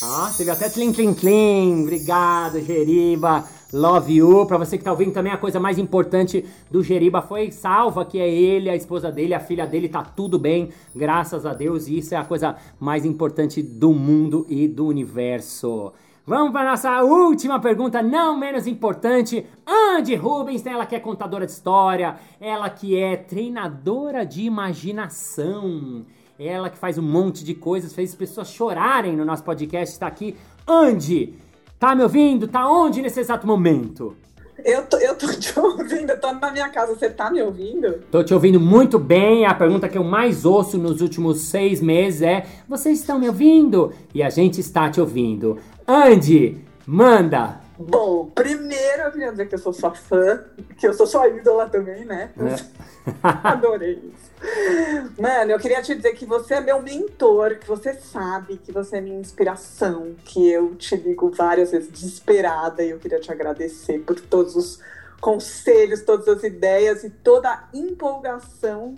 Ah, 0.01 0.33
teve 0.37 0.49
até 0.49 0.69
tlim 0.69 0.93
tlim 0.93 1.13
tlim. 1.13 1.83
Obrigado, 1.83 2.61
Jeriba. 2.61 3.45
Love 3.73 4.13
you. 4.13 4.45
Pra 4.45 4.57
você 4.57 4.77
que 4.77 4.83
tá 4.83 4.91
ouvindo 4.91 5.11
também, 5.11 5.31
a 5.31 5.37
coisa 5.37 5.59
mais 5.59 5.77
importante 5.77 6.45
do 6.71 6.81
Jeriba 6.81 7.21
foi 7.21 7.51
salva, 7.51 8.05
que 8.05 8.17
é 8.17 8.27
ele, 8.27 8.69
a 8.69 8.75
esposa 8.75 9.11
dele, 9.11 9.33
a 9.33 9.39
filha 9.39 9.67
dele, 9.67 9.89
tá 9.89 10.01
tudo 10.01 10.39
bem, 10.39 10.69
graças 10.95 11.45
a 11.45 11.53
Deus. 11.53 11.87
E 11.87 11.97
isso 11.97 12.15
é 12.15 12.17
a 12.17 12.23
coisa 12.23 12.55
mais 12.79 13.05
importante 13.05 13.61
do 13.61 13.93
mundo 13.93 14.45
e 14.49 14.67
do 14.67 14.87
universo. 14.87 15.91
Vamos 16.29 16.53
para 16.53 16.69
nossa 16.69 17.01
última 17.01 17.59
pergunta, 17.59 18.03
não 18.03 18.37
menos 18.37 18.67
importante. 18.67 19.47
Andy 19.65 20.13
Rubens, 20.13 20.63
ela 20.63 20.85
que 20.85 20.95
é 20.95 20.99
contadora 20.99 21.43
de 21.43 21.51
história, 21.51 22.17
ela 22.39 22.69
que 22.69 22.95
é 22.95 23.17
treinadora 23.17 24.23
de 24.23 24.43
imaginação, 24.43 26.05
ela 26.37 26.69
que 26.69 26.77
faz 26.77 26.99
um 26.99 27.01
monte 27.01 27.43
de 27.43 27.55
coisas, 27.55 27.95
fez 27.95 28.13
pessoas 28.13 28.51
chorarem 28.51 29.17
no 29.17 29.25
nosso 29.25 29.43
podcast, 29.43 29.91
está 29.91 30.05
aqui. 30.05 30.37
Andy, 30.67 31.33
tá 31.79 31.95
me 31.95 32.03
ouvindo? 32.03 32.47
Tá 32.47 32.69
onde 32.69 33.01
nesse 33.01 33.21
exato 33.21 33.47
momento? 33.47 34.15
Eu 34.63 34.85
tô, 34.85 34.97
eu 34.97 35.15
tô 35.15 35.27
te 35.27 35.57
ouvindo, 35.57 36.09
eu 36.09 36.19
tô 36.19 36.33
na 36.33 36.51
minha 36.51 36.69
casa, 36.69 36.93
você 36.93 37.09
tá 37.09 37.31
me 37.31 37.41
ouvindo? 37.41 38.01
Tô 38.11 38.23
te 38.23 38.33
ouvindo 38.33 38.59
muito 38.59 38.99
bem. 38.99 39.45
A 39.45 39.53
pergunta 39.53 39.87
que 39.87 39.97
eu 39.97 40.03
mais 40.03 40.45
ouço 40.45 40.77
nos 40.77 41.01
últimos 41.01 41.41
seis 41.43 41.81
meses 41.81 42.21
é: 42.21 42.45
vocês 42.67 42.99
estão 42.99 43.17
me 43.17 43.27
ouvindo? 43.27 43.93
E 44.13 44.21
a 44.21 44.29
gente 44.29 44.59
está 44.59 44.89
te 44.89 44.99
ouvindo. 44.99 45.57
Andy, 45.91 46.63
manda! 46.85 47.61
Bom, 47.75 48.27
primeiro 48.35 49.01
eu 49.05 49.11
queria 49.11 49.31
dizer 49.31 49.49
que 49.49 49.55
eu 49.55 49.59
sou 49.59 49.73
sua 49.73 49.95
fã, 49.95 50.45
que 50.77 50.87
eu 50.87 50.93
sou 50.93 51.07
sua 51.07 51.27
ídola 51.29 51.67
também, 51.67 52.05
né? 52.05 52.29
É. 52.37 53.09
Adorei 53.43 53.93
isso. 53.93 55.19
Mano, 55.19 55.49
eu 55.49 55.57
queria 55.57 55.81
te 55.81 55.95
dizer 55.95 56.13
que 56.13 56.27
você 56.27 56.53
é 56.53 56.61
meu 56.61 56.79
mentor, 56.83 57.55
que 57.55 57.67
você 57.67 57.95
sabe 57.95 58.57
que 58.57 58.71
você 58.71 58.97
é 58.97 59.01
minha 59.01 59.19
inspiração, 59.19 60.13
que 60.25 60.47
eu 60.47 60.75
te 60.75 60.95
ligo 60.95 61.31
várias 61.31 61.71
vezes 61.71 61.89
desesperada 61.89 62.83
e 62.83 62.91
eu 62.91 62.99
queria 62.99 63.19
te 63.19 63.31
agradecer 63.31 63.97
por 64.01 64.19
todos 64.19 64.55
os 64.55 64.79
conselhos, 65.19 66.03
todas 66.03 66.27
as 66.27 66.43
ideias 66.43 67.03
e 67.03 67.09
toda 67.09 67.49
a 67.49 67.67
empolgação 67.73 68.93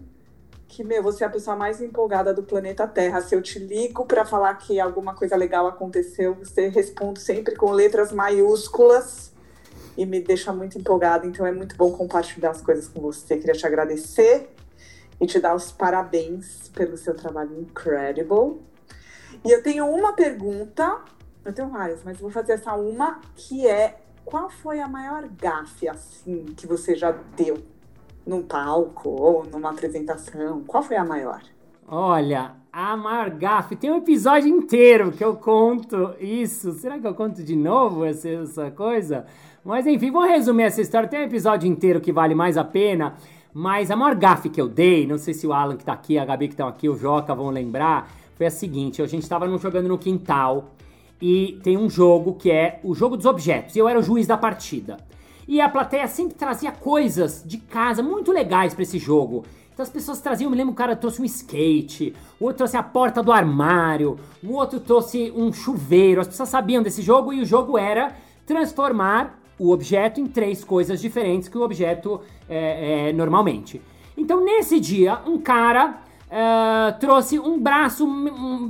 que, 0.72 0.86
meu, 0.86 1.04
você 1.04 1.26
é 1.26 1.28
a 1.28 1.30
pessoa 1.30 1.54
mais 1.54 1.82
empolgada 1.82 2.34
do 2.34 2.44
planeta 2.44 2.88
Terra. 2.88 3.20
Se 3.20 3.36
eu 3.36 3.42
te 3.42 3.60
ligo 3.60 4.06
para 4.06 4.24
falar 4.24 4.56
que 4.56 4.80
alguma 4.80 5.14
coisa 5.14 5.36
legal 5.36 5.68
aconteceu, 5.68 6.34
você 6.34 6.70
responde 6.70 7.20
sempre 7.20 7.58
com 7.58 7.72
letras 7.72 8.14
maiúsculas 8.14 9.34
e 9.98 10.06
me 10.06 10.22
deixa 10.22 10.54
muito 10.54 10.80
empolgada. 10.80 11.28
Então 11.28 11.46
é 11.46 11.52
muito 11.52 11.76
bom 11.76 11.92
compartilhar 11.92 12.52
as 12.52 12.62
coisas 12.62 12.88
com 12.88 13.02
você. 13.02 13.36
Queria 13.38 13.54
te 13.54 13.68
agradecer 13.68 14.50
e 15.20 15.28
te 15.28 15.42
dar 15.42 15.54
os 15.54 15.74
parabéns 15.74 16.70
pelo 16.70 16.96
seu 16.96 17.16
trabalho 17.16 17.60
incredible. 17.60 18.62
E 19.44 19.52
eu 19.52 19.62
tenho 19.62 19.86
uma 19.86 20.14
pergunta, 20.14 21.02
eu 21.44 21.52
tenho 21.52 21.68
várias, 21.68 22.02
mas 22.06 22.18
vou 22.18 22.32
fazer 22.32 22.54
essa 22.54 22.74
uma 22.76 23.20
que 23.36 23.68
é 23.68 24.00
qual 24.24 24.50
foi 24.50 24.80
a 24.80 24.88
maior 24.88 25.28
gafe 25.28 25.90
assim 25.90 26.46
que 26.56 26.66
você 26.66 26.96
já 26.96 27.12
deu 27.12 27.62
num 28.26 28.44
palco 28.44 29.10
ou 29.10 29.46
numa 29.46 29.72
apresentação? 29.72 30.64
Qual 30.66 30.84
foi 30.84 30.98
a 30.98 31.04
maior? 31.04 31.42
Olha, 31.88 32.54
a 32.72 32.96
maior 32.96 33.30
gafe. 33.32 33.76
Tem 33.76 33.92
um 33.92 33.98
episódio 33.98 34.48
inteiro 34.48 35.12
que 35.12 35.24
eu 35.24 35.36
conto 35.36 36.16
isso. 36.20 36.72
Será 36.74 36.98
que 36.98 37.06
eu 37.06 37.14
conto 37.14 37.44
de 37.44 37.56
novo 37.56 38.06
essa, 38.06 38.30
essa 38.30 38.72
coisa? 38.72 39.26
Mas 39.64 39.86
enfim, 39.86 40.10
vou 40.10 40.24
resumir 40.24 40.64
essa 40.64 40.82
história. 40.82 41.10
Tem 41.10 41.20
um 41.20 41.26
episódio 41.26 41.68
inteiro 41.68 42.00
que 42.00 42.12
vale 42.12 42.34
mais 42.34 42.58
a 42.58 42.64
pena. 42.64 43.16
Mas 43.54 43.92
a 43.92 43.96
maior 43.96 44.16
gafe 44.16 44.50
que 44.50 44.62
eu 44.62 44.70
dei, 44.70 45.06
não 45.06 45.18
sei 45.18 45.34
se 45.34 45.46
o 45.46 45.52
Alan 45.52 45.76
que 45.76 45.84
tá 45.84 45.92
aqui, 45.92 46.18
a 46.18 46.24
Gabi 46.24 46.48
que 46.48 46.54
estão 46.54 46.68
aqui, 46.68 46.88
o 46.88 46.96
Joca 46.96 47.36
vão 47.36 47.50
lembrar, 47.50 48.10
foi 48.38 48.46
a 48.46 48.52
seguinte: 48.52 49.02
a 49.02 49.08
gente 49.08 49.28
tava 49.28 49.46
jogando 49.58 49.90
no 49.90 49.98
quintal 49.98 50.72
e 51.22 51.60
tem 51.62 51.78
um 51.78 51.90
jogo 51.90 52.36
que 52.36 52.50
é 52.50 52.80
o 52.84 52.96
jogo 52.96 53.18
dos 53.18 53.26
objetos. 53.26 53.76
E 53.76 53.80
eu 53.80 53.90
era 53.90 54.00
o 54.00 54.04
juiz 54.04 54.26
da 54.26 54.38
partida. 54.38 54.98
E 55.52 55.60
a 55.60 55.68
plateia 55.68 56.08
sempre 56.08 56.34
trazia 56.34 56.72
coisas 56.72 57.44
de 57.46 57.58
casa 57.58 58.02
muito 58.02 58.32
legais 58.32 58.74
para 58.74 58.84
esse 58.84 58.98
jogo. 58.98 59.44
Então 59.74 59.84
as 59.84 59.90
pessoas 59.90 60.22
traziam, 60.22 60.50
me 60.50 60.56
lembro, 60.56 60.72
o 60.72 60.76
cara 60.76 60.96
trouxe 60.96 61.22
um 61.22 61.26
skate, 61.26 62.16
o 62.40 62.46
outro 62.46 62.60
trouxe 62.60 62.78
a 62.78 62.84
porta 62.84 63.22
do 63.22 63.34
armário, 63.34 64.18
o 64.42 64.54
outro 64.54 64.80
trouxe 64.80 65.30
um 65.36 65.52
chuveiro. 65.52 66.22
As 66.22 66.28
pessoas 66.30 66.48
sabiam 66.48 66.82
desse 66.82 67.02
jogo 67.02 67.34
e 67.34 67.42
o 67.42 67.46
jogo 67.46 67.78
era 67.78 68.16
transformar 68.46 69.42
o 69.60 69.72
objeto 69.74 70.22
em 70.22 70.26
três 70.26 70.64
coisas 70.64 71.02
diferentes 71.02 71.50
que 71.50 71.58
o 71.58 71.64
objeto 71.64 72.22
é, 72.48 73.10
é 73.10 73.12
normalmente. 73.12 73.82
Então 74.16 74.42
nesse 74.42 74.80
dia, 74.80 75.20
um 75.28 75.38
cara 75.38 75.98
uh, 76.28 76.98
trouxe 76.98 77.38
um 77.38 77.60
braço 77.60 78.08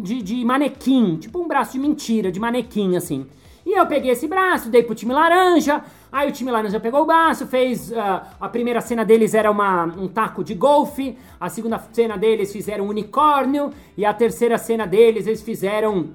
de, 0.02 0.24
de 0.24 0.44
manequim, 0.44 1.18
tipo 1.18 1.40
um 1.40 1.48
braço 1.48 1.74
de 1.74 1.80
mentira, 1.80 2.32
de 2.32 2.40
manequim 2.40 2.96
assim. 2.96 3.28
E 3.64 3.78
eu 3.78 3.86
peguei 3.86 4.12
esse 4.12 4.28
braço, 4.28 4.70
dei 4.70 4.82
pro 4.82 4.96
time 4.96 5.14
laranja, 5.14 5.84
Aí 6.12 6.28
o 6.28 6.32
time 6.32 6.52
laranja 6.52 6.80
pegou 6.80 7.04
o 7.04 7.06
braço, 7.06 7.48
fez. 7.48 7.92
Uh, 7.92 7.96
a 8.40 8.50
primeira 8.50 8.82
cena 8.82 9.06
deles 9.06 9.34
era 9.34 9.50
uma, 9.50 9.86
um 9.86 10.08
taco 10.08 10.44
de 10.44 10.54
golfe, 10.54 11.18
a 11.40 11.48
segunda 11.48 11.80
cena 11.94 12.18
deles 12.18 12.52
fizeram 12.52 12.86
um 12.86 12.90
unicórnio, 12.90 13.72
e 13.96 14.06
a 14.06 14.14
terceira 14.14 14.58
cena 14.58 14.86
deles 14.86 15.26
eles 15.26 15.42
fizeram 15.42 16.10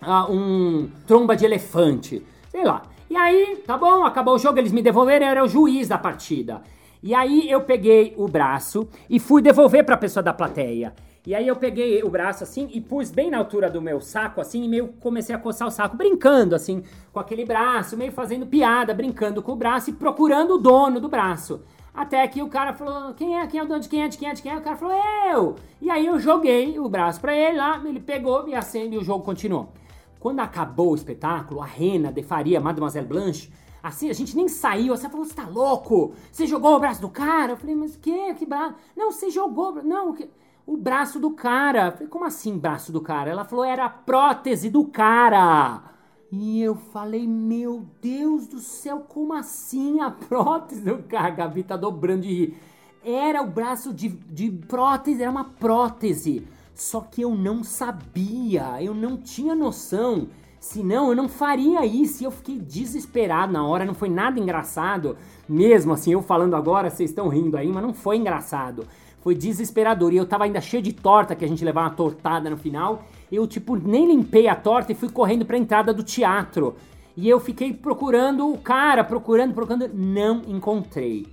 uh, 0.00 0.32
um 0.32 0.88
tromba 1.06 1.34
de 1.34 1.44
elefante. 1.44 2.24
Sei 2.50 2.64
lá. 2.64 2.82
E 3.10 3.16
aí, 3.16 3.62
tá 3.66 3.76
bom, 3.76 4.04
acabou 4.04 4.36
o 4.36 4.38
jogo, 4.38 4.58
eles 4.58 4.72
me 4.72 4.80
devolveram, 4.80 5.26
eu 5.26 5.30
era 5.32 5.44
o 5.44 5.48
juiz 5.48 5.88
da 5.88 5.98
partida. 5.98 6.62
E 7.02 7.14
aí 7.14 7.50
eu 7.50 7.62
peguei 7.62 8.14
o 8.16 8.28
braço 8.28 8.88
e 9.10 9.18
fui 9.18 9.42
devolver 9.42 9.84
para 9.84 9.96
a 9.96 9.98
pessoa 9.98 10.22
da 10.22 10.32
plateia. 10.32 10.94
E 11.24 11.36
aí 11.36 11.46
eu 11.46 11.54
peguei 11.54 12.02
o 12.02 12.10
braço 12.10 12.42
assim 12.42 12.68
e 12.72 12.80
pus 12.80 13.12
bem 13.12 13.30
na 13.30 13.38
altura 13.38 13.70
do 13.70 13.80
meu 13.80 14.00
saco, 14.00 14.40
assim, 14.40 14.64
e 14.64 14.68
meio 14.68 14.88
comecei 14.98 15.32
a 15.32 15.38
coçar 15.38 15.68
o 15.68 15.70
saco, 15.70 15.96
brincando, 15.96 16.52
assim, 16.52 16.82
com 17.12 17.20
aquele 17.20 17.44
braço, 17.44 17.96
meio 17.96 18.10
fazendo 18.10 18.44
piada, 18.44 18.92
brincando 18.92 19.40
com 19.40 19.52
o 19.52 19.56
braço 19.56 19.90
e 19.90 19.92
procurando 19.92 20.54
o 20.54 20.58
dono 20.58 21.00
do 21.00 21.08
braço. 21.08 21.62
Até 21.94 22.26
que 22.26 22.42
o 22.42 22.48
cara 22.48 22.72
falou, 22.72 23.14
quem 23.14 23.38
é, 23.38 23.46
quem 23.46 23.60
é 23.60 23.62
o 23.62 23.66
dono 23.68 23.78
de 23.78 23.88
quem 23.88 24.02
é, 24.02 24.08
de 24.08 24.18
quem 24.18 24.28
é, 24.28 24.34
de 24.34 24.42
quem 24.42 24.50
é? 24.50 24.56
O 24.56 24.62
cara 24.62 24.76
falou, 24.76 24.96
eu! 25.30 25.54
E 25.80 25.88
aí 25.90 26.06
eu 26.06 26.18
joguei 26.18 26.76
o 26.80 26.88
braço 26.88 27.20
pra 27.20 27.36
ele 27.36 27.56
lá, 27.56 27.80
ele 27.84 28.00
pegou 28.00 28.48
e 28.48 28.54
acende 28.56 28.96
e 28.96 28.98
o 28.98 29.04
jogo 29.04 29.24
continuou. 29.24 29.68
Quando 30.18 30.40
acabou 30.40 30.90
o 30.90 30.94
espetáculo, 30.96 31.60
a 31.60 31.66
Rena 31.66 32.10
de 32.10 32.24
Faria, 32.24 32.60
Mademoiselle 32.60 33.06
Blanche, 33.06 33.52
assim, 33.80 34.10
a 34.10 34.12
gente 34.12 34.34
nem 34.34 34.48
saiu, 34.48 34.96
você 34.96 35.08
falou, 35.08 35.24
você 35.24 35.34
tá 35.34 35.46
louco? 35.46 36.14
Você 36.32 36.48
jogou 36.48 36.74
o 36.74 36.80
braço 36.80 37.00
do 37.00 37.08
cara? 37.08 37.52
Eu 37.52 37.56
falei, 37.56 37.76
mas 37.76 37.94
que? 37.94 38.34
Que 38.34 38.44
braço? 38.44 38.74
Não, 38.96 39.12
você 39.12 39.30
jogou, 39.30 39.82
não, 39.84 40.12
que 40.12 40.28
o 40.66 40.76
braço 40.76 41.18
do 41.18 41.30
cara. 41.30 41.92
Falei, 41.92 42.08
como 42.08 42.24
assim 42.24 42.56
braço 42.56 42.92
do 42.92 43.00
cara? 43.00 43.30
Ela 43.30 43.44
falou, 43.44 43.64
era 43.64 43.86
a 43.86 43.90
prótese 43.90 44.70
do 44.70 44.84
cara. 44.84 45.82
E 46.30 46.62
eu 46.62 46.74
falei, 46.74 47.26
meu 47.26 47.84
Deus 48.00 48.46
do 48.46 48.58
céu, 48.58 49.04
como 49.06 49.34
assim 49.34 50.00
a 50.00 50.10
prótese 50.28 50.82
do 50.82 51.02
cara? 51.02 51.26
A 51.26 51.30
Gabi 51.30 51.62
tá 51.62 51.76
dobrando 51.76 52.22
de 52.22 52.28
rir. 52.28 52.56
Era 53.04 53.42
o 53.42 53.46
braço 53.46 53.92
de, 53.92 54.08
de 54.08 54.50
prótese, 54.50 55.22
era 55.22 55.30
uma 55.30 55.44
prótese. 55.44 56.46
Só 56.74 57.00
que 57.00 57.20
eu 57.20 57.34
não 57.34 57.62
sabia, 57.62 58.82
eu 58.82 58.94
não 58.94 59.16
tinha 59.16 59.54
noção. 59.54 60.28
Senão 60.58 61.08
eu 61.10 61.16
não 61.16 61.28
faria 61.28 61.84
isso. 61.84 62.22
E 62.22 62.24
eu 62.24 62.30
fiquei 62.30 62.58
desesperado 62.58 63.52
na 63.52 63.66
hora, 63.66 63.84
não 63.84 63.94
foi 63.94 64.08
nada 64.08 64.38
engraçado. 64.38 65.18
Mesmo 65.48 65.92
assim, 65.92 66.12
eu 66.12 66.22
falando 66.22 66.54
agora, 66.54 66.88
vocês 66.88 67.10
estão 67.10 67.28
rindo 67.28 67.56
aí, 67.56 67.68
mas 67.68 67.82
não 67.82 67.92
foi 67.92 68.16
engraçado. 68.16 68.86
Foi 69.22 69.34
desesperador. 69.34 70.12
E 70.12 70.16
eu 70.16 70.26
tava 70.26 70.44
ainda 70.44 70.60
cheio 70.60 70.82
de 70.82 70.92
torta, 70.92 71.34
que 71.34 71.44
a 71.44 71.48
gente 71.48 71.64
levava 71.64 71.88
uma 71.88 71.94
tortada 71.94 72.50
no 72.50 72.56
final. 72.56 73.04
Eu, 73.30 73.46
tipo, 73.46 73.76
nem 73.76 74.06
limpei 74.06 74.48
a 74.48 74.54
torta 74.54 74.92
e 74.92 74.94
fui 74.94 75.08
correndo 75.08 75.46
pra 75.46 75.56
entrada 75.56 75.94
do 75.94 76.02
teatro. 76.02 76.74
E 77.16 77.28
eu 77.28 77.38
fiquei 77.38 77.72
procurando 77.72 78.50
o 78.50 78.58
cara, 78.58 79.04
procurando, 79.04 79.54
procurando, 79.54 79.90
não 79.94 80.42
encontrei. 80.48 81.26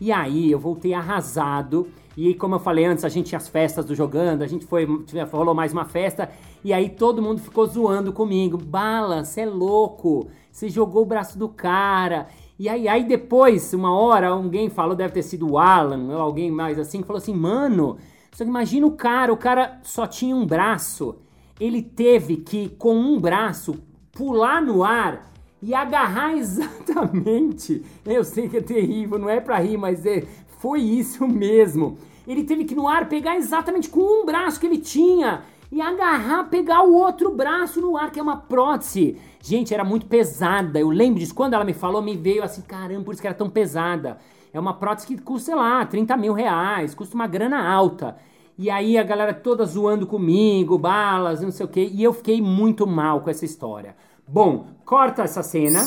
E 0.00 0.10
aí 0.10 0.50
eu 0.50 0.58
voltei 0.58 0.94
arrasado. 0.94 1.88
E 2.16 2.34
como 2.34 2.56
eu 2.56 2.58
falei 2.58 2.84
antes, 2.84 3.04
a 3.04 3.08
gente 3.08 3.28
tinha 3.28 3.36
as 3.36 3.48
festas 3.48 3.84
do 3.84 3.94
jogando, 3.94 4.42
a 4.42 4.46
gente 4.46 4.66
foi, 4.66 4.86
rolou 5.30 5.54
mais 5.54 5.72
uma 5.72 5.84
festa. 5.84 6.30
E 6.64 6.72
aí 6.72 6.88
todo 6.88 7.22
mundo 7.22 7.40
ficou 7.40 7.66
zoando 7.66 8.12
comigo. 8.12 8.58
Bala, 8.58 9.24
você 9.24 9.42
é 9.42 9.46
louco. 9.46 10.28
Você 10.50 10.68
jogou 10.68 11.02
o 11.02 11.06
braço 11.06 11.38
do 11.38 11.48
cara. 11.48 12.26
E 12.58 12.68
aí, 12.68 12.88
aí 12.88 13.04
depois, 13.04 13.72
uma 13.72 13.96
hora, 13.96 14.28
alguém 14.28 14.68
falou, 14.68 14.96
deve 14.96 15.14
ter 15.14 15.22
sido 15.22 15.48
o 15.48 15.58
Alan 15.58 16.12
ou 16.12 16.20
alguém 16.20 16.50
mais 16.50 16.76
assim, 16.76 17.00
que 17.00 17.06
falou 17.06 17.18
assim, 17.18 17.34
mano, 17.34 17.98
só 18.32 18.42
que 18.42 18.50
imagina 18.50 18.84
o 18.84 18.92
cara, 18.92 19.32
o 19.32 19.36
cara 19.36 19.80
só 19.84 20.06
tinha 20.08 20.34
um 20.34 20.44
braço. 20.44 21.16
Ele 21.60 21.80
teve 21.80 22.38
que, 22.38 22.70
com 22.70 22.96
um 22.96 23.20
braço, 23.20 23.76
pular 24.12 24.60
no 24.60 24.82
ar 24.82 25.32
e 25.62 25.72
agarrar 25.72 26.34
exatamente. 26.38 27.84
Eu 28.04 28.24
sei 28.24 28.48
que 28.48 28.56
é 28.56 28.60
terrível, 28.60 29.18
não 29.18 29.28
é 29.28 29.38
pra 29.38 29.58
rir, 29.58 29.76
mas 29.76 30.04
é, 30.04 30.26
foi 30.58 30.80
isso 30.80 31.28
mesmo. 31.28 31.96
Ele 32.26 32.42
teve 32.42 32.64
que 32.64 32.74
no 32.74 32.88
ar 32.88 33.08
pegar 33.08 33.36
exatamente 33.36 33.88
com 33.88 34.00
um 34.00 34.26
braço 34.26 34.58
que 34.58 34.66
ele 34.66 34.78
tinha 34.78 35.42
e 35.70 35.80
agarrar, 35.80 36.44
pegar 36.44 36.82
o 36.82 36.94
outro 36.94 37.30
braço 37.30 37.80
no 37.80 37.96
ar, 37.96 38.10
que 38.10 38.18
é 38.18 38.22
uma 38.22 38.36
prótese. 38.36 39.16
Gente, 39.40 39.72
era 39.72 39.84
muito 39.84 40.06
pesada. 40.06 40.78
Eu 40.78 40.90
lembro 40.90 41.20
disso. 41.20 41.34
Quando 41.34 41.54
ela 41.54 41.64
me 41.64 41.74
falou, 41.74 42.02
me 42.02 42.16
veio 42.16 42.42
assim, 42.42 42.62
caramba, 42.62 43.04
por 43.04 43.12
isso 43.12 43.20
que 43.20 43.28
era 43.28 43.36
tão 43.36 43.48
pesada. 43.48 44.18
É 44.52 44.58
uma 44.58 44.74
prótese 44.74 45.06
que 45.06 45.18
custa, 45.18 45.46
sei 45.46 45.54
lá, 45.54 45.84
30 45.84 46.16
mil 46.16 46.32
reais, 46.32 46.94
custa 46.94 47.14
uma 47.14 47.26
grana 47.26 47.68
alta. 47.68 48.16
E 48.56 48.70
aí 48.70 48.98
a 48.98 49.02
galera 49.04 49.32
toda 49.32 49.64
zoando 49.64 50.06
comigo, 50.06 50.78
balas, 50.78 51.40
não 51.40 51.50
sei 51.50 51.64
o 51.64 51.68
quê. 51.68 51.88
E 51.92 52.02
eu 52.02 52.12
fiquei 52.12 52.42
muito 52.42 52.86
mal 52.86 53.20
com 53.20 53.30
essa 53.30 53.44
história. 53.44 53.94
Bom, 54.26 54.66
corta 54.84 55.22
essa 55.22 55.42
cena. 55.42 55.80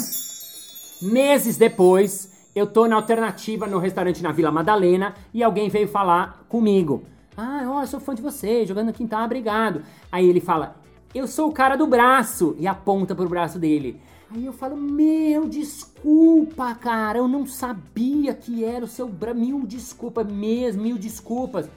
Meses 1.02 1.58
depois, 1.58 2.50
eu 2.56 2.66
tô 2.66 2.88
na 2.88 2.96
alternativa 2.96 3.68
no 3.68 3.78
restaurante 3.78 4.24
na 4.24 4.32
Vila 4.32 4.52
Madalena 4.52 5.16
e 5.34 5.44
alguém 5.44 5.68
veio 5.68 5.88
falar 5.88 6.46
comigo. 6.48 7.04
Ah, 7.36 7.64
ó, 7.68 7.82
eu 7.82 7.88
sou 7.88 8.00
fã 8.00 8.14
de 8.14 8.22
você, 8.22 8.66
jogando 8.66 8.94
quintal, 8.94 9.26
obrigado. 9.26 9.84
Aí 10.12 10.30
ele 10.30 10.40
fala, 10.40 10.76
eu 11.14 11.28
sou 11.28 11.50
o 11.50 11.52
cara 11.52 11.76
do 11.76 11.88
braço, 11.88 12.56
e 12.60 12.68
aponta 12.68 13.14
pro 13.14 13.28
braço 13.28 13.60
dele. 13.60 14.00
Aí 14.34 14.46
eu 14.46 14.54
falo, 14.54 14.78
meu, 14.78 15.48
desculpa, 15.48 16.74
cara, 16.76 17.18
eu 17.18 17.28
não 17.28 17.46
sabia 17.46 18.34
que 18.34 18.64
era 18.64 18.86
o 18.86 18.88
seu 18.88 19.08
braço, 19.08 19.38
mil 19.38 19.66
desculpas 19.66 20.26
mesmo, 20.26 20.84
mil 20.84 20.98
desculpas. 20.98 21.70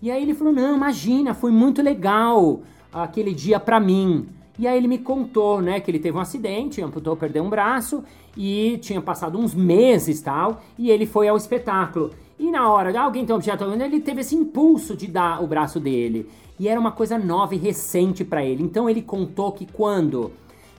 E 0.00 0.10
aí 0.10 0.22
ele 0.22 0.34
falou, 0.34 0.52
não, 0.52 0.76
imagina, 0.76 1.34
foi 1.34 1.50
muito 1.50 1.82
legal 1.82 2.62
aquele 2.92 3.34
dia 3.34 3.60
pra 3.60 3.78
mim. 3.78 4.26
E 4.58 4.66
aí 4.66 4.76
ele 4.76 4.88
me 4.88 4.98
contou, 4.98 5.60
né, 5.60 5.80
que 5.80 5.90
ele 5.90 5.98
teve 5.98 6.16
um 6.16 6.20
acidente, 6.20 6.80
amputou, 6.80 7.14
perdeu 7.14 7.44
um 7.44 7.50
braço 7.50 8.02
e 8.36 8.78
tinha 8.80 9.00
passado 9.02 9.38
uns 9.38 9.54
meses 9.54 10.20
tal, 10.20 10.62
e 10.78 10.90
ele 10.90 11.04
foi 11.04 11.28
ao 11.28 11.36
espetáculo. 11.36 12.10
E 12.38 12.50
na 12.50 12.70
hora 12.70 12.98
alguém 13.00 13.26
tem 13.26 13.34
um 13.34 13.36
objeto, 13.36 13.64
ele 13.64 14.00
teve 14.00 14.20
esse 14.20 14.36
impulso 14.36 14.96
de 14.96 15.08
dar 15.08 15.42
o 15.42 15.46
braço 15.46 15.80
dele. 15.80 16.28
E 16.58 16.68
era 16.68 16.78
uma 16.78 16.92
coisa 16.92 17.18
nova 17.18 17.54
e 17.54 17.58
recente 17.58 18.24
para 18.24 18.44
ele. 18.44 18.62
Então 18.62 18.88
ele 18.88 19.02
contou 19.02 19.52
que 19.52 19.66
quando 19.66 20.30